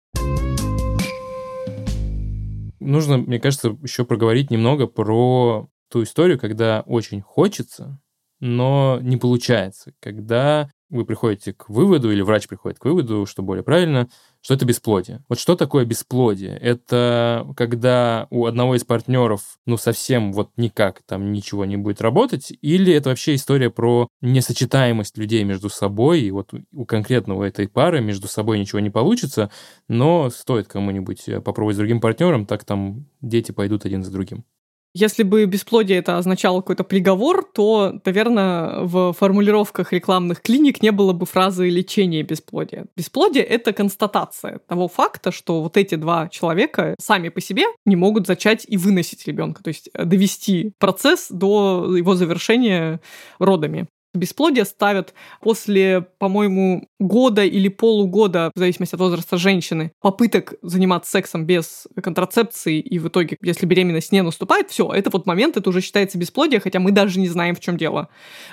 Нужно, 2.81 3.19
мне 3.19 3.39
кажется, 3.39 3.77
еще 3.83 4.07
проговорить 4.07 4.51
немного 4.51 4.87
про 4.87 5.69
ту 5.91 6.03
историю, 6.03 6.39
когда 6.39 6.83
очень 6.87 7.21
хочется, 7.21 8.01
но 8.41 8.99
не 9.03 9.19
получается, 9.19 9.93
когда 10.01 10.71
вы 10.89 11.05
приходите 11.05 11.53
к 11.53 11.69
выводу, 11.69 12.11
или 12.11 12.23
врач 12.23 12.49
приходит 12.49 12.79
к 12.79 12.85
выводу, 12.85 13.27
что 13.27 13.43
более 13.43 13.63
правильно, 13.63 14.09
что 14.43 14.55
это 14.55 14.65
бесплодие. 14.65 15.23
Вот 15.29 15.39
что 15.39 15.55
такое 15.55 15.85
бесплодие? 15.85 16.57
Это 16.57 17.47
когда 17.57 18.27
у 18.31 18.47
одного 18.47 18.75
из 18.75 18.85
партнеров, 18.85 19.59
ну, 19.67 19.77
совсем 19.77 20.33
вот 20.33 20.51
никак 20.57 21.03
там 21.03 21.33
ничего 21.33 21.65
не 21.65 21.77
будет 21.77 22.01
работать, 22.01 22.53
или 22.63 22.93
это 22.93 23.11
вообще 23.11 23.35
история 23.35 23.71
про 23.71 24.09
несочетаемость 24.23 25.19
людей 25.19 25.45
между 25.45 25.69
собой, 25.69 26.23
и 26.23 26.31
вот 26.31 26.53
у 26.73 26.85
конкретного 26.87 27.45
этой 27.45 27.69
пары 27.69 28.01
между 28.01 28.29
собой 28.29 28.59
ничего 28.59 28.81
не 28.81 28.91
получится, 28.91 29.51
но 29.89 30.31
стоит 30.31 30.69
кому-нибудь 30.69 31.25
попробовать 31.45 31.77
с 31.77 31.79
другим 31.79 32.01
партнером, 32.01 32.47
так 32.47 32.65
там 32.65 33.07
дети 33.21 33.53
пойдут 33.53 33.85
один 33.85 34.03
за 34.03 34.11
другим. 34.11 34.45
Если 34.93 35.23
бы 35.23 35.45
бесплодие 35.45 35.99
это 35.99 36.19
означало 36.19 36.61
какой-то 36.61 36.83
приговор, 36.83 37.45
то, 37.45 38.01
наверное, 38.05 38.81
в 38.81 39.13
формулировках 39.13 39.93
рекламных 39.93 40.43
клиник 40.43 40.83
не 40.83 40.91
было 40.91 41.13
бы 41.13 41.27
фразы 41.27 41.69
«лечение 41.69 42.25
бесплодия». 42.25 42.87
Бесплодие— 42.97 43.45
это 43.45 43.73
констатация 43.73 44.59
того 44.67 44.89
факта, 44.89 45.31
что 45.31 45.63
вот 45.63 45.77
эти 45.77 45.95
два 45.95 46.29
человека 46.29 46.97
сами 47.01 47.29
по 47.29 47.41
себе 47.41 47.65
не 47.87 47.95
могут 47.95 48.27
зачать 48.27 48.67
и 48.67 48.77
выносить 48.77 49.29
ребенка, 49.29 49.63
то 49.63 49.69
есть 49.69 49.91
довести 49.95 50.73
процесс 50.79 51.29
до 51.31 51.95
его 51.97 52.17
завершения 52.17 53.01
родами. 53.39 53.87
Бесплодие 54.13 54.65
ставят 54.65 55.15
после, 55.41 56.01
по-моему, 56.19 56.89
года 56.99 57.45
или 57.45 57.69
полугода, 57.69 58.51
в 58.55 58.59
зависимости 58.59 58.97
от 58.97 59.01
возраста 59.01 59.37
женщины, 59.37 59.93
попыток 60.01 60.55
заниматься 60.63 61.13
сексом 61.13 61.47
без 61.47 61.87
контрацепции, 62.03 62.81
и 62.81 62.99
в 62.99 63.07
итоге, 63.07 63.37
если 63.41 63.67
беременность 63.67 64.11
не 64.11 64.23
наступает, 64.23 64.69
все, 64.71 64.91
это 64.93 65.11
вот 65.11 65.27
момент, 65.27 65.57
это 65.57 65.71
уже 65.71 65.81
считается 65.81 66.19
бесплодие, 66.19 66.59
хотя 66.59 66.81
мы 66.81 66.91
даже 66.91 67.21
не 67.21 67.29
знаем, 67.29 67.55
в 67.55 67.61
чем 67.61 67.77
дело. 67.77 68.09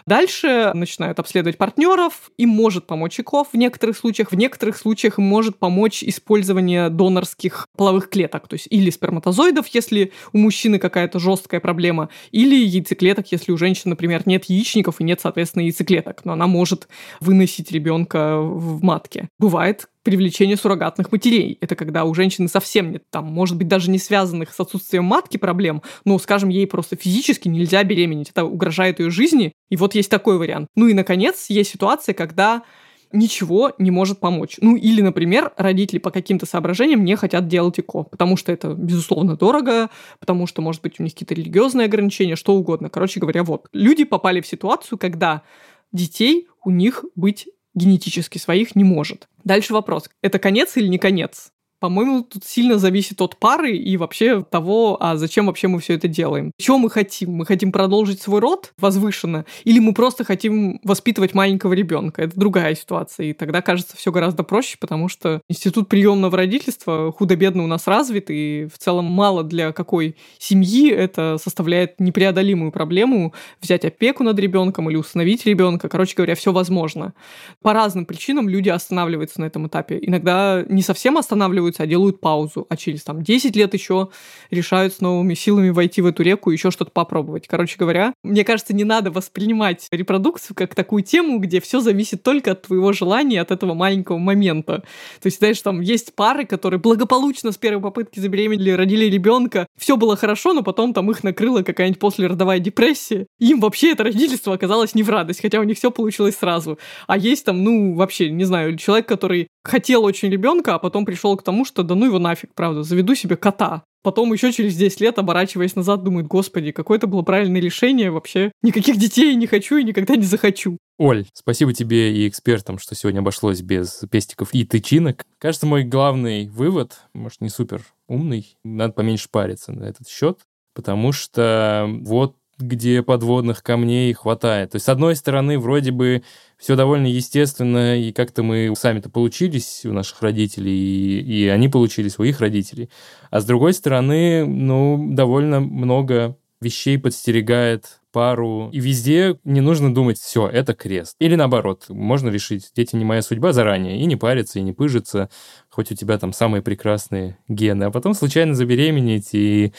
Дальше 0.05 0.71
начинают 0.75 1.19
обследовать 1.19 1.57
партнеров, 1.57 2.29
им 2.37 2.49
может 2.49 2.85
помочь 2.85 3.19
ЭКО 3.19 3.43
в 3.43 3.55
некоторых 3.55 3.97
случаях, 3.97 4.31
в 4.31 4.35
некоторых 4.35 4.77
случаях 4.77 5.17
им 5.17 5.25
может 5.25 5.57
помочь 5.57 6.03
использование 6.03 6.89
донорских 6.89 7.67
половых 7.75 8.09
клеток, 8.09 8.47
то 8.47 8.53
есть 8.53 8.67
или 8.69 8.91
сперматозоидов, 8.91 9.65
если 9.73 10.11
у 10.33 10.37
мужчины 10.37 10.77
какая-то 10.77 11.17
жесткая 11.17 11.61
проблема, 11.61 12.09
или 12.31 12.55
яйцеклеток, 12.55 13.31
если 13.31 13.51
у 13.51 13.57
женщины, 13.57 13.91
например, 13.91 14.21
нет 14.27 14.45
яичников 14.45 15.01
и 15.01 15.03
нет, 15.03 15.19
соответственно, 15.19 15.46
соответственно, 15.47 15.63
яйцеклеток, 15.63 16.25
но 16.25 16.33
она 16.33 16.47
может 16.47 16.87
выносить 17.19 17.71
ребенка 17.71 18.39
в 18.39 18.83
матке. 18.83 19.29
Бывает 19.39 19.87
привлечение 20.03 20.55
суррогатных 20.55 21.11
матерей. 21.11 21.57
Это 21.59 21.75
когда 21.75 22.05
у 22.05 22.13
женщины 22.13 22.47
совсем 22.47 22.91
нет, 22.91 23.03
там, 23.09 23.25
может 23.25 23.57
быть, 23.57 23.67
даже 23.67 23.89
не 23.89 23.99
связанных 23.99 24.53
с 24.53 24.59
отсутствием 24.59 25.03
матки 25.03 25.37
проблем, 25.37 25.81
но, 26.05 26.17
скажем, 26.19 26.49
ей 26.49 26.65
просто 26.65 26.95
физически 26.95 27.49
нельзя 27.49 27.83
беременеть, 27.83 28.29
это 28.29 28.45
угрожает 28.45 28.99
ее 28.99 29.09
жизни. 29.09 29.51
И 29.69 29.75
вот 29.75 29.95
есть 29.95 30.09
такой 30.09 30.37
вариант. 30.37 30.67
Ну 30.75 30.87
и, 30.87 30.93
наконец, 30.93 31.47
есть 31.49 31.71
ситуация, 31.71 32.13
когда 32.13 32.63
ничего 33.11 33.73
не 33.77 33.91
может 33.91 34.19
помочь. 34.19 34.57
Ну 34.61 34.75
или, 34.75 35.01
например, 35.01 35.51
родители 35.57 35.99
по 35.99 36.11
каким-то 36.11 36.45
соображениям 36.45 37.03
не 37.03 37.15
хотят 37.15 37.47
делать 37.47 37.79
ЭКО, 37.79 38.03
потому 38.03 38.37
что 38.37 38.51
это, 38.51 38.73
безусловно, 38.73 39.35
дорого, 39.35 39.89
потому 40.19 40.47
что, 40.47 40.61
может 40.61 40.81
быть, 40.81 40.99
у 40.99 41.03
них 41.03 41.13
какие-то 41.13 41.33
религиозные 41.35 41.85
ограничения, 41.85 42.35
что 42.35 42.53
угодно. 42.53 42.89
Короче 42.89 43.19
говоря, 43.19 43.43
вот. 43.43 43.67
Люди 43.73 44.03
попали 44.03 44.41
в 44.41 44.47
ситуацию, 44.47 44.97
когда 44.97 45.43
детей 45.91 46.47
у 46.63 46.71
них 46.71 47.05
быть 47.15 47.47
генетически 47.73 48.37
своих 48.37 48.75
не 48.75 48.83
может. 48.83 49.27
Дальше 49.43 49.73
вопрос. 49.73 50.09
Это 50.21 50.39
конец 50.39 50.75
или 50.77 50.87
не 50.87 50.97
конец? 50.97 51.51
По-моему, 51.79 52.23
тут 52.23 52.43
сильно 52.43 52.79
зависит 52.79 53.21
от 53.21 53.37
пары 53.37 53.75
и 53.75 53.97
вообще 53.97 54.43
того, 54.43 54.97
а 54.99 55.15
зачем 55.15 55.45
вообще 55.45 55.67
мы 55.67 55.79
все 55.79 55.93
это 55.93 56.07
делаем. 56.07 56.51
Чего 56.57 56.79
мы 56.79 56.89
хотим? 56.89 57.31
Мы 57.33 57.45
хотим 57.45 57.71
продолжить 57.71 58.21
свой 58.21 58.39
род 58.39 58.73
возвышенно, 58.79 59.45
или 59.63 59.79
мы 59.79 59.93
просто 59.93 60.23
хотим 60.23 60.79
воспитывать 60.83 61.33
маленького 61.35 61.73
ребенка? 61.73 62.23
Это 62.23 62.39
другая 62.39 62.73
ситуация. 62.75 63.27
И 63.27 63.33
тогда 63.33 63.61
кажется 63.61 63.95
все 63.95 64.11
гораздо 64.11 64.43
проще, 64.43 64.77
потому 64.79 65.07
что 65.07 65.41
институт 65.49 65.87
приемного 65.87 66.35
родительства 66.35 67.11
худо-бедно 67.11 67.63
у 67.63 67.67
нас 67.67 67.85
развит, 67.85 68.29
и 68.29 68.67
в 68.73 68.77
целом 68.79 69.05
мало 69.05 69.43
для 69.43 69.71
какой 69.71 70.15
семьи 70.39 70.89
это 70.89 71.37
составляет 71.41 71.99
непреодолимую 71.99 72.71
проблему 72.71 73.33
взять 73.61 73.85
опеку 73.85 74.23
над 74.23 74.39
ребенком 74.39 74.89
или 74.89 74.97
установить 74.97 75.45
ребенка. 75.45 75.89
Короче 75.89 76.15
говоря, 76.15 76.35
все 76.35 76.51
возможно. 76.51 77.13
По 77.61 77.73
разным 77.73 78.05
причинам 78.05 78.49
люди 78.49 78.69
останавливаются 78.69 79.41
на 79.41 79.45
этом 79.45 79.67
этапе. 79.67 79.99
Иногда 80.01 80.63
не 80.67 80.81
совсем 80.81 81.17
останавливаются, 81.17 81.66
останавливаются, 81.67 81.83
а 81.83 81.87
делают 81.87 82.19
паузу. 82.19 82.65
А 82.69 82.77
через 82.77 83.03
там 83.03 83.23
10 83.23 83.55
лет 83.55 83.73
еще 83.73 84.09
решают 84.51 84.93
с 84.93 85.01
новыми 85.01 85.33
силами 85.33 85.69
войти 85.69 86.01
в 86.01 86.05
эту 86.05 86.23
реку 86.23 86.51
и 86.51 86.53
еще 86.55 86.71
что-то 86.71 86.91
попробовать. 86.91 87.47
Короче 87.47 87.75
говоря, 87.77 88.13
мне 88.23 88.43
кажется, 88.43 88.73
не 88.73 88.83
надо 88.83 89.11
воспринимать 89.11 89.87
репродукцию 89.91 90.55
как 90.55 90.75
такую 90.75 91.03
тему, 91.03 91.39
где 91.39 91.59
все 91.59 91.79
зависит 91.79 92.23
только 92.23 92.51
от 92.51 92.63
твоего 92.63 92.93
желания, 92.93 93.41
от 93.41 93.51
этого 93.51 93.73
маленького 93.73 94.17
момента. 94.17 94.83
То 95.21 95.27
есть, 95.27 95.39
знаешь, 95.39 95.61
там 95.61 95.81
есть 95.81 96.15
пары, 96.15 96.45
которые 96.45 96.79
благополучно 96.79 97.51
с 97.51 97.57
первой 97.57 97.81
попытки 97.81 98.19
забеременели, 98.19 98.71
родили 98.71 99.05
ребенка, 99.05 99.67
все 99.77 99.97
было 99.97 100.15
хорошо, 100.15 100.53
но 100.53 100.63
потом 100.63 100.93
там 100.93 101.11
их 101.11 101.23
накрыла 101.23 101.61
какая-нибудь 101.61 101.99
послеродовая 101.99 102.59
депрессия. 102.59 103.27
Им 103.39 103.59
вообще 103.59 103.91
это 103.91 104.03
родительство 104.03 104.53
оказалось 104.53 104.95
не 104.95 105.03
в 105.03 105.09
радость, 105.09 105.41
хотя 105.41 105.59
у 105.59 105.63
них 105.63 105.77
все 105.77 105.91
получилось 105.91 106.37
сразу. 106.37 106.79
А 107.07 107.17
есть 107.17 107.45
там, 107.45 107.63
ну, 107.63 107.95
вообще, 107.95 108.29
не 108.29 108.45
знаю, 108.45 108.77
человек, 108.77 109.07
который 109.07 109.47
хотел 109.67 110.03
очень 110.03 110.29
ребенка, 110.29 110.75
а 110.75 110.79
потом 110.79 111.05
пришел 111.05 111.35
к 111.37 111.43
тому, 111.43 111.65
что 111.65 111.83
да 111.83 111.95
ну 111.95 112.05
его 112.05 112.19
нафиг, 112.19 112.53
правда, 112.53 112.83
заведу 112.83 113.15
себе 113.15 113.35
кота. 113.35 113.83
Потом 114.03 114.31
еще 114.31 114.53
через 114.53 114.75
10 114.75 115.01
лет, 115.01 115.19
оборачиваясь 115.19 115.75
назад, 115.75 116.03
думает, 116.03 116.27
господи, 116.27 116.71
какое 116.71 116.97
это 116.97 117.07
было 117.07 117.23
правильное 117.23 117.59
решение, 117.59 118.09
вообще 118.09 118.51
никаких 118.61 118.97
детей 118.97 119.35
не 119.35 119.47
хочу 119.47 119.77
и 119.77 119.83
никогда 119.83 120.15
не 120.15 120.23
захочу. 120.23 120.77
Оль, 120.97 121.25
спасибо 121.33 121.73
тебе 121.73 122.15
и 122.15 122.27
экспертам, 122.27 122.79
что 122.79 122.95
сегодня 122.95 123.19
обошлось 123.19 123.61
без 123.61 124.03
пестиков 124.09 124.53
и 124.53 124.63
тычинок. 124.63 125.25
Кажется, 125.39 125.67
мой 125.67 125.83
главный 125.83 126.47
вывод, 126.47 127.01
может, 127.13 127.41
не 127.41 127.49
супер 127.49 127.81
умный, 128.07 128.57
надо 128.63 128.93
поменьше 128.93 129.27
париться 129.29 129.73
на 129.73 129.83
этот 129.83 130.07
счет, 130.07 130.39
потому 130.73 131.11
что 131.11 131.87
вот 132.01 132.35
где 132.57 133.03
подводных 133.03 133.61
камней 133.61 134.11
хватает. 134.13 134.71
То 134.71 134.75
есть, 134.77 134.85
с 134.85 134.89
одной 134.89 135.15
стороны, 135.15 135.59
вроде 135.59 135.91
бы 135.91 136.23
все 136.57 136.75
довольно 136.75 137.07
естественно, 137.07 137.99
и 137.99 138.11
как-то 138.11 138.43
мы 138.43 138.73
сами-то 138.75 139.09
получились 139.09 139.85
у 139.85 139.93
наших 139.93 140.21
родителей, 140.21 140.71
и, 140.71 141.19
и 141.19 141.47
они 141.47 141.69
получились 141.69 142.17
у 142.17 142.23
их 142.23 142.39
родителей. 142.39 142.89
А 143.29 143.41
с 143.41 143.45
другой 143.45 143.73
стороны, 143.73 144.45
ну, 144.45 145.09
довольно 145.11 145.59
много 145.59 146.35
вещей 146.59 146.97
подстерегает 146.97 147.99
пару, 148.11 148.71
и 148.71 148.79
везде 148.79 149.39
не 149.43 149.61
нужно 149.61 149.93
думать, 149.93 150.17
все, 150.17 150.47
это 150.47 150.73
крест. 150.73 151.15
Или 151.19 151.35
наоборот, 151.35 151.85
можно 151.89 152.29
решить, 152.29 152.71
дети 152.75 152.95
не 152.95 153.05
моя 153.05 153.21
судьба 153.21 153.53
заранее, 153.53 153.99
и 153.99 154.05
не 154.05 154.15
париться, 154.15 154.57
и 154.57 154.63
не 154.63 154.73
пыжиться, 154.73 155.29
хоть 155.69 155.91
у 155.91 155.95
тебя 155.95 156.17
там 156.17 156.33
самые 156.33 156.63
прекрасные 156.63 157.37
гены, 157.47 157.83
а 157.83 157.91
потом 157.91 158.15
случайно 158.15 158.55
забеременеть 158.55 159.29
и 159.33 159.73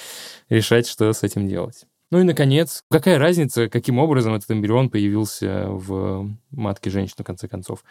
решать, 0.49 0.87
что 0.87 1.13
с 1.13 1.25
этим 1.25 1.49
делать. 1.49 1.85
Ну 2.11 2.21
и, 2.21 2.23
наконец, 2.23 2.85
какая 2.91 3.19
разница, 3.19 3.69
каким 3.69 3.99
образом 3.99 4.35
этот 4.35 4.51
эмбрион 4.51 4.89
появился 4.89 5.67
в 5.69 6.29
матке 6.51 6.91
женщины, 6.91 7.23
в 7.23 7.27
конце 7.27 7.49
концов. 7.49 7.85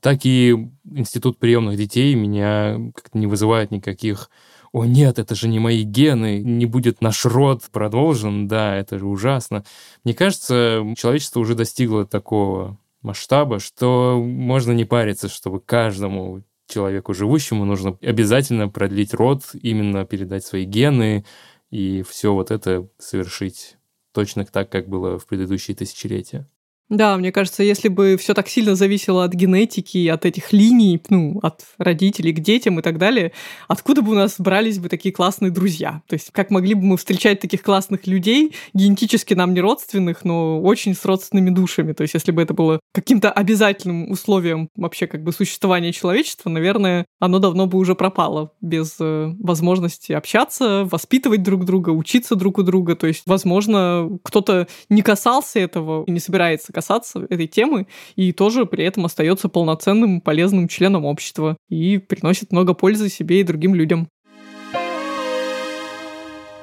Так 0.00 0.24
и 0.24 0.70
институт 0.84 1.38
приемных 1.38 1.76
детей 1.76 2.14
меня 2.14 2.78
как-то 2.94 3.18
не 3.18 3.26
вызывает 3.26 3.72
никаких 3.72 4.30
«О 4.72 4.84
нет, 4.84 5.18
это 5.18 5.34
же 5.34 5.48
не 5.48 5.58
мои 5.58 5.82
гены, 5.82 6.40
не 6.40 6.66
будет 6.66 7.00
наш 7.00 7.24
род 7.24 7.62
продолжен, 7.72 8.46
да, 8.46 8.76
это 8.76 8.98
же 8.98 9.06
ужасно». 9.06 9.64
Мне 10.04 10.14
кажется, 10.14 10.84
человечество 10.96 11.40
уже 11.40 11.54
достигло 11.54 12.06
такого 12.06 12.78
масштаба, 13.02 13.58
что 13.58 14.22
можно 14.22 14.72
не 14.72 14.84
париться, 14.84 15.28
чтобы 15.28 15.60
каждому 15.60 16.42
человеку 16.68 17.14
живущему 17.14 17.64
нужно 17.64 17.96
обязательно 18.02 18.68
продлить 18.68 19.14
род, 19.14 19.42
именно 19.54 20.04
передать 20.04 20.44
свои 20.44 20.64
гены, 20.64 21.24
и 21.70 22.02
все 22.02 22.32
вот 22.32 22.50
это 22.50 22.88
совершить 22.98 23.76
точно 24.12 24.44
так, 24.44 24.70
как 24.70 24.88
было 24.88 25.18
в 25.18 25.26
предыдущие 25.26 25.76
тысячелетия. 25.76 26.48
Да, 26.90 27.18
мне 27.18 27.32
кажется, 27.32 27.62
если 27.62 27.88
бы 27.88 28.16
все 28.16 28.32
так 28.32 28.48
сильно 28.48 28.74
зависело 28.74 29.22
от 29.22 29.34
генетики, 29.34 30.08
от 30.08 30.24
этих 30.24 30.54
линий, 30.54 31.02
ну, 31.10 31.38
от 31.42 31.66
родителей 31.76 32.32
к 32.32 32.40
детям 32.40 32.78
и 32.78 32.82
так 32.82 32.96
далее, 32.96 33.32
откуда 33.68 34.00
бы 34.00 34.12
у 34.12 34.14
нас 34.14 34.36
брались 34.38 34.78
бы 34.78 34.88
такие 34.88 35.12
классные 35.12 35.50
друзья? 35.50 36.00
То 36.08 36.14
есть 36.14 36.30
как 36.32 36.50
могли 36.50 36.72
бы 36.72 36.82
мы 36.82 36.96
встречать 36.96 37.40
таких 37.40 37.62
классных 37.62 38.06
людей, 38.06 38.54
генетически 38.72 39.34
нам 39.34 39.52
не 39.52 39.60
родственных, 39.60 40.24
но 40.24 40.62
очень 40.62 40.94
с 40.94 41.04
родственными 41.04 41.50
душами? 41.50 41.92
То 41.92 42.02
есть 42.02 42.14
если 42.14 42.32
бы 42.32 42.40
это 42.40 42.54
было 42.54 42.80
каким-то 42.94 43.30
обязательным 43.30 44.10
условием 44.10 44.70
вообще 44.74 45.06
как 45.06 45.22
бы 45.22 45.32
существования 45.32 45.92
человечества, 45.92 46.48
наверное, 46.48 47.04
оно 47.20 47.38
давно 47.38 47.66
бы 47.66 47.76
уже 47.76 47.96
пропало 47.96 48.52
без 48.62 48.96
э, 48.98 49.34
возможности 49.40 50.12
общаться, 50.12 50.88
воспитывать 50.90 51.42
друг 51.42 51.66
друга, 51.66 51.90
учиться 51.90 52.34
друг 52.34 52.56
у 52.56 52.62
друга. 52.62 52.96
То 52.96 53.06
есть, 53.06 53.24
возможно, 53.26 54.08
кто-то 54.22 54.68
не 54.88 55.02
касался 55.02 55.60
этого 55.60 56.04
и 56.04 56.10
не 56.10 56.20
собирается 56.20 56.72
касаться 56.78 57.26
этой 57.28 57.48
темы 57.48 57.88
и 58.14 58.32
тоже 58.32 58.64
при 58.64 58.84
этом 58.84 59.04
остается 59.04 59.48
полноценным, 59.48 60.20
полезным 60.20 60.68
членом 60.68 61.04
общества 61.06 61.56
и 61.68 61.98
приносит 61.98 62.52
много 62.52 62.72
пользы 62.72 63.08
себе 63.08 63.40
и 63.40 63.42
другим 63.42 63.74
людям. 63.74 64.08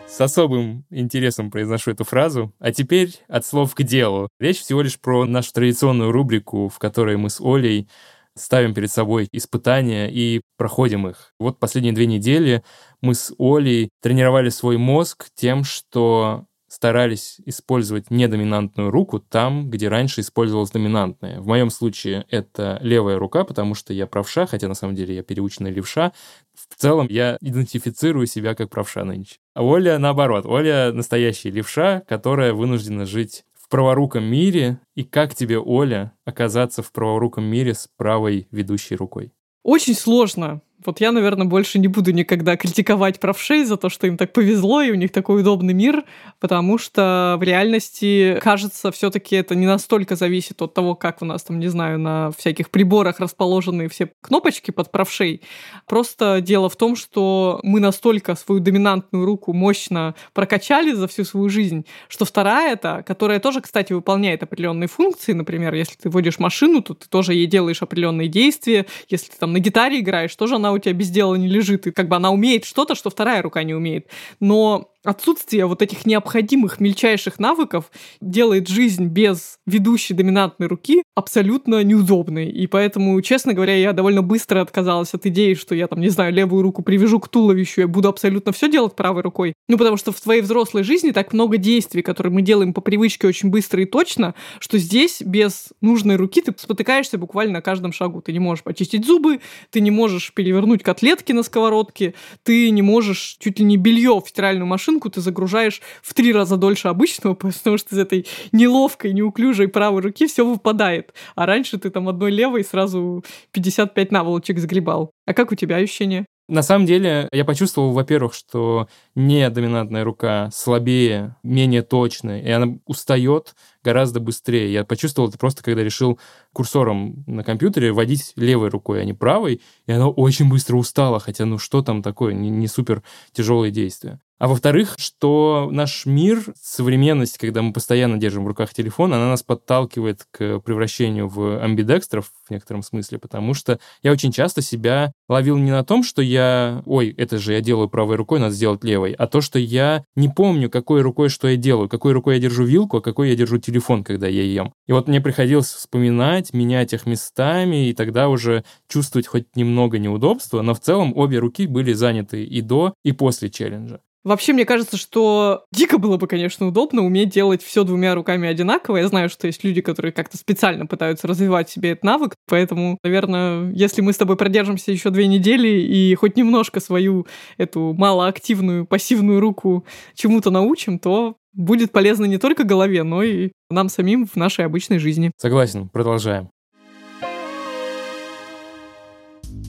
С 0.07 0.21
особым 0.21 0.85
интересом 0.89 1.51
произношу 1.51 1.91
эту 1.91 2.05
фразу. 2.05 2.53
А 2.59 2.71
теперь 2.71 3.19
от 3.27 3.45
слов 3.45 3.75
к 3.75 3.83
делу. 3.83 4.29
Речь 4.39 4.61
всего 4.61 4.81
лишь 4.81 4.97
про 4.97 5.25
нашу 5.25 5.51
традиционную 5.51 6.13
рубрику, 6.13 6.69
в 6.69 6.79
которой 6.79 7.17
мы 7.17 7.29
с 7.29 7.41
Олей 7.41 7.89
ставим 8.37 8.73
перед 8.73 8.89
собой 8.89 9.27
испытания 9.33 10.09
и 10.09 10.39
проходим 10.57 11.09
их. 11.09 11.33
Вот 11.37 11.59
последние 11.59 11.93
две 11.93 12.05
недели 12.05 12.63
мы 13.01 13.15
с 13.15 13.33
Олей 13.37 13.89
тренировали 14.01 14.47
свой 14.47 14.77
мозг 14.77 15.27
тем, 15.35 15.65
что 15.65 16.45
старались 16.75 17.37
использовать 17.45 18.11
недоминантную 18.11 18.91
руку 18.91 19.19
там, 19.19 19.69
где 19.69 19.87
раньше 19.87 20.19
использовалась 20.19 20.71
доминантная. 20.71 21.39
В 21.39 21.47
моем 21.47 21.69
случае 21.69 22.25
это 22.29 22.79
левая 22.81 23.17
рука, 23.17 23.45
потому 23.45 23.75
что 23.75 23.93
я 23.93 24.07
правша, 24.07 24.45
хотя 24.45 24.67
на 24.67 24.73
самом 24.73 24.93
деле 24.93 25.15
я 25.15 25.23
переученный 25.23 25.71
левша. 25.71 26.11
В 26.53 26.75
целом 26.75 27.07
я 27.09 27.37
идентифицирую 27.39 28.27
себя 28.27 28.55
как 28.55 28.69
правша 28.69 29.05
нынче. 29.05 29.37
А 29.53 29.63
Оля 29.63 29.97
наоборот. 29.99 30.45
Оля 30.45 30.91
настоящая 30.91 31.51
левша, 31.51 32.01
которая 32.09 32.51
вынуждена 32.53 33.05
жить 33.05 33.45
в 33.53 33.69
праворуком 33.69 34.25
мире. 34.25 34.81
И 34.95 35.05
как 35.05 35.33
тебе, 35.33 35.57
Оля, 35.57 36.11
оказаться 36.25 36.83
в 36.83 36.91
праворуком 36.91 37.45
мире 37.45 37.73
с 37.73 37.87
правой 37.95 38.49
ведущей 38.51 38.97
рукой? 38.97 39.31
Очень 39.63 39.95
сложно. 39.95 40.61
Вот 40.83 40.99
я, 40.99 41.11
наверное, 41.11 41.47
больше 41.47 41.79
не 41.79 41.87
буду 41.87 42.11
никогда 42.11 42.57
критиковать 42.57 43.19
правшей 43.19 43.63
за 43.63 43.77
то, 43.77 43.89
что 43.89 44.07
им 44.07 44.17
так 44.17 44.33
повезло, 44.33 44.81
и 44.81 44.91
у 44.91 44.95
них 44.95 45.11
такой 45.11 45.41
удобный 45.41 45.73
мир, 45.73 46.03
потому 46.39 46.77
что 46.77 47.37
в 47.39 47.43
реальности, 47.43 48.37
кажется, 48.41 48.91
все 48.91 49.09
таки 49.09 49.35
это 49.35 49.55
не 49.55 49.65
настолько 49.65 50.15
зависит 50.15 50.61
от 50.61 50.73
того, 50.73 50.95
как 50.95 51.21
у 51.21 51.25
нас 51.25 51.43
там, 51.43 51.59
не 51.59 51.69
знаю, 51.69 51.97
на 51.99 52.31
всяких 52.37 52.69
приборах 52.69 53.19
расположены 53.19 53.87
все 53.87 54.11
кнопочки 54.21 54.71
под 54.71 54.91
правшей. 54.91 55.41
Просто 55.87 56.41
дело 56.41 56.69
в 56.69 56.75
том, 56.75 56.95
что 56.95 57.59
мы 57.63 57.79
настолько 57.79 58.35
свою 58.35 58.59
доминантную 58.59 59.25
руку 59.25 59.53
мощно 59.53 60.13
прокачали 60.33 60.91
за 60.91 61.07
всю 61.07 61.23
свою 61.23 61.49
жизнь, 61.49 61.85
что 62.09 62.25
вторая 62.25 62.73
это, 62.73 63.03
которая 63.07 63.39
тоже, 63.39 63.61
кстати, 63.61 63.93
выполняет 63.93 64.43
определенные 64.43 64.87
функции, 64.87 65.33
например, 65.33 65.73
если 65.73 65.95
ты 65.95 66.09
водишь 66.09 66.37
машину, 66.37 66.81
то 66.81 66.93
ты 66.93 67.07
тоже 67.07 67.33
ей 67.33 67.47
делаешь 67.47 67.81
определенные 67.81 68.27
действия, 68.27 68.85
если 69.09 69.31
ты 69.31 69.37
там 69.39 69.53
на 69.53 69.59
гитаре 69.59 69.99
играешь, 69.99 70.35
тоже 70.35 70.55
она 70.55 70.74
у 70.75 70.79
тебя 70.79 70.93
без 70.93 71.09
дела 71.09 71.35
не 71.35 71.47
лежит, 71.47 71.87
и 71.87 71.91
как 71.91 72.07
бы 72.07 72.15
она 72.15 72.31
умеет 72.31 72.65
что-то, 72.65 72.95
что 72.95 73.09
вторая 73.09 73.41
рука 73.41 73.63
не 73.63 73.73
умеет. 73.73 74.07
Но 74.39 74.94
отсутствие 75.05 75.65
вот 75.65 75.81
этих 75.81 76.05
необходимых 76.05 76.79
мельчайших 76.79 77.39
навыков 77.39 77.91
делает 78.21 78.67
жизнь 78.67 79.05
без 79.05 79.57
ведущей 79.65 80.13
доминантной 80.13 80.67
руки 80.67 81.03
абсолютно 81.15 81.83
неудобной. 81.83 82.49
И 82.49 82.67
поэтому, 82.67 83.21
честно 83.21 83.53
говоря, 83.53 83.75
я 83.75 83.93
довольно 83.93 84.21
быстро 84.21 84.61
отказалась 84.61 85.13
от 85.13 85.25
идеи, 85.25 85.53
что 85.53 85.75
я 85.75 85.87
там, 85.87 86.01
не 86.01 86.09
знаю, 86.09 86.33
левую 86.33 86.61
руку 86.61 86.81
привяжу 86.81 87.19
к 87.19 87.29
туловищу, 87.29 87.81
я 87.81 87.87
буду 87.87 88.09
абсолютно 88.09 88.51
все 88.51 88.69
делать 88.69 88.95
правой 88.95 89.21
рукой. 89.21 89.53
Ну, 89.67 89.77
потому 89.77 89.97
что 89.97 90.11
в 90.11 90.19
твоей 90.19 90.41
взрослой 90.41 90.83
жизни 90.83 91.11
так 91.11 91.33
много 91.33 91.57
действий, 91.57 92.01
которые 92.01 92.33
мы 92.33 92.41
делаем 92.41 92.73
по 92.73 92.81
привычке 92.81 93.27
очень 93.27 93.49
быстро 93.49 93.81
и 93.81 93.85
точно, 93.85 94.35
что 94.59 94.77
здесь 94.77 95.21
без 95.21 95.69
нужной 95.81 96.15
руки 96.15 96.41
ты 96.41 96.53
спотыкаешься 96.57 97.17
буквально 97.17 97.53
на 97.53 97.61
каждом 97.61 97.93
шагу. 97.93 98.21
Ты 98.21 98.33
не 98.33 98.39
можешь 98.39 98.63
почистить 98.63 99.05
зубы, 99.05 99.39
ты 99.69 99.79
не 99.79 99.91
можешь 99.91 100.33
перевернуть 100.33 100.83
котлетки 100.83 101.31
на 101.31 101.43
сковородке, 101.43 102.13
ты 102.43 102.69
не 102.69 102.81
можешь 102.81 103.37
чуть 103.39 103.59
ли 103.59 103.65
не 103.65 103.77
белье 103.77 104.21
в 104.23 104.27
стиральную 104.27 104.67
машину 104.67 104.94
машинку 104.95 105.09
ты 105.09 105.21
загружаешь 105.21 105.81
в 106.01 106.13
три 106.13 106.33
раза 106.33 106.57
дольше 106.57 106.87
обычного, 106.87 107.33
потому 107.35 107.77
что 107.77 107.95
из 107.95 107.99
этой 107.99 108.25
неловкой, 108.51 109.13
неуклюжей 109.13 109.67
правой 109.67 110.01
руки 110.01 110.27
все 110.27 110.45
выпадает. 110.45 111.13
А 111.35 111.45
раньше 111.45 111.77
ты 111.77 111.89
там 111.89 112.07
одной 112.07 112.31
левой 112.31 112.63
сразу 112.63 113.23
55 113.51 114.11
наволочек 114.11 114.59
сгребал. 114.59 115.11
А 115.25 115.33
как 115.33 115.51
у 115.51 115.55
тебя 115.55 115.77
ощущение? 115.77 116.25
На 116.47 116.61
самом 116.61 116.85
деле, 116.85 117.27
я 117.31 117.43
почувствовал, 117.43 117.91
во-первых, 117.91 118.35
что 118.35 118.87
не 119.15 119.49
доминантная 119.49 120.03
рука 120.03 120.49
слабее, 120.53 121.35
менее 121.41 121.81
точная, 121.81 122.39
и 122.39 122.49
она 122.51 122.77
устает 122.85 123.55
гораздо 123.83 124.19
быстрее. 124.19 124.71
Я 124.71 124.83
почувствовал 124.83 125.29
это 125.29 125.39
просто, 125.39 125.63
когда 125.63 125.83
решил 125.83 126.19
курсором 126.55 127.23
на 127.27 127.43
компьютере 127.43 127.91
водить 127.91 128.31
левой 128.35 128.69
рукой, 128.69 129.01
а 129.01 129.05
не 129.05 129.13
правой, 129.13 129.61
и 129.85 129.91
она 129.91 130.07
очень 130.07 130.49
быстро 130.49 130.77
устала, 130.77 131.19
хотя 131.19 131.45
ну 131.45 131.59
что 131.59 131.83
там 131.83 132.01
такое, 132.01 132.33
не, 132.33 132.49
не 132.49 132.67
супер 132.67 133.03
тяжелые 133.33 133.71
действия. 133.71 134.19
А 134.37 134.49
во-вторых, 134.49 134.95
что 134.97 135.69
наш 135.71 136.05
мир, 136.05 136.43
современность, 136.61 137.37
когда 137.37 137.61
мы 137.61 137.71
постоянно 137.71 138.17
держим 138.17 138.43
в 138.43 138.47
руках 138.47 138.73
телефон, 138.73 139.13
она 139.13 139.29
нас 139.29 139.43
подталкивает 139.43 140.25
к 140.29 140.59
превращению 140.59 141.29
в 141.29 141.63
амбидекстров 141.63 142.31
в 142.45 142.51
некотором 142.51 142.83
смысле, 142.83 143.17
потому 143.17 143.53
что 143.53 143.79
я 144.03 144.11
очень 144.11 144.33
часто 144.33 144.61
себя 144.61 145.13
ловил 145.29 145.57
не 145.57 145.71
на 145.71 145.85
том, 145.85 146.03
что 146.03 146.21
я, 146.21 146.83
ой, 146.85 147.11
это 147.17 147.37
же 147.37 147.53
я 147.53 147.61
делаю 147.61 147.87
правой 147.87 148.17
рукой, 148.17 148.39
надо 148.39 148.53
сделать 148.53 148.83
левой, 148.83 149.13
а 149.13 149.25
то, 149.27 149.39
что 149.39 149.57
я 149.57 150.03
не 150.15 150.27
помню, 150.27 150.69
какой 150.69 151.01
рукой 151.01 151.29
что 151.29 151.47
я 151.47 151.55
делаю, 151.55 151.87
какой 151.87 152.11
рукой 152.11 152.35
я 152.35 152.41
держу 152.41 152.65
вилку, 152.65 152.97
а 152.97 153.01
какой 153.01 153.29
я 153.29 153.35
держу 153.35 153.57
телефон, 153.57 154.03
когда 154.03 154.27
я 154.27 154.43
ем. 154.43 154.73
И 154.85 154.91
вот 154.91 155.07
мне 155.07 155.21
приходилось 155.21 155.71
вспоминать, 155.71 156.44
менять 156.53 156.93
их 156.93 157.05
местами, 157.05 157.89
и 157.89 157.93
тогда 157.93 158.29
уже 158.29 158.63
чувствовать 158.87 159.27
хоть 159.27 159.55
немного 159.55 159.99
неудобства, 159.99 160.61
но 160.61 160.73
в 160.73 160.79
целом 160.79 161.15
обе 161.15 161.39
руки 161.39 161.67
были 161.67 161.93
заняты 161.93 162.43
и 162.43 162.61
до, 162.61 162.93
и 163.03 163.11
после 163.11 163.49
челленджа. 163.49 163.99
Вообще, 164.25 164.53
мне 164.53 164.65
кажется, 164.65 164.97
что 164.97 165.65
дико 165.71 165.99
было 165.99 166.17
бы, 166.17 166.25
конечно, 166.25 166.67
удобно 166.67 167.03
уметь 167.03 167.29
делать 167.29 167.61
все 167.61 167.83
двумя 167.83 168.15
руками 168.15 168.49
одинаково. 168.49 168.97
Я 168.97 169.07
знаю, 169.07 169.29
что 169.29 169.45
есть 169.45 169.63
люди, 169.63 169.81
которые 169.81 170.11
как-то 170.11 170.35
специально 170.35 170.87
пытаются 170.87 171.27
развивать 171.27 171.69
себе 171.69 171.91
этот 171.91 172.03
навык, 172.03 172.35
поэтому, 172.49 172.97
наверное, 173.03 173.71
если 173.71 174.01
мы 174.01 174.13
с 174.13 174.17
тобой 174.17 174.35
продержимся 174.35 174.91
еще 174.91 175.11
две 175.11 175.27
недели 175.27 175.67
и 175.67 176.15
хоть 176.15 176.37
немножко 176.37 176.79
свою 176.79 177.27
эту 177.57 177.93
малоактивную 177.93 178.87
пассивную 178.87 179.39
руку 179.39 179.85
чему-то 180.15 180.49
научим, 180.49 180.97
то 180.97 181.35
будет 181.55 181.91
полезно 181.91 182.25
не 182.25 182.37
только 182.37 182.63
голове, 182.63 183.03
но 183.03 183.23
и 183.23 183.51
нам 183.69 183.89
самим 183.89 184.27
в 184.27 184.35
нашей 184.35 184.65
обычной 184.65 184.99
жизни. 184.99 185.31
Согласен, 185.37 185.89
продолжаем. 185.89 186.49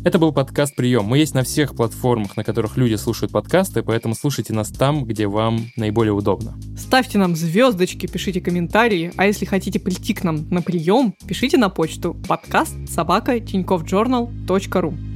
Это 0.05 0.21
был 0.21 0.33
подкаст 0.33 0.77
«Прием». 0.77 1.05
Мы 1.05 1.19
есть 1.19 1.35
на 1.35 1.43
всех 1.43 1.75
платформах, 1.75 2.37
на 2.37 2.45
которых 2.45 2.77
люди 2.77 2.95
слушают 2.95 3.33
подкасты, 3.33 3.83
поэтому 3.83 4.15
слушайте 4.15 4.53
нас 4.53 4.69
там, 4.69 5.05
где 5.05 5.27
вам 5.27 5.67
наиболее 5.77 6.13
удобно. 6.13 6.55
Ставьте 6.79 7.19
нам 7.19 7.35
звездочки, 7.35 8.07
пишите 8.07 8.41
комментарии, 8.41 9.13
а 9.17 9.27
если 9.27 9.47
хотите 9.47 9.81
прийти 9.81 10.15
к 10.15 10.23
нам 10.23 10.49
на 10.49 10.63
прием, 10.63 11.13
пишите 11.27 11.57
на 11.57 11.71
почту 11.71 12.15
подкаст 12.29 12.77
собака 12.89 13.39
тиньковjournal.ru 13.39 15.16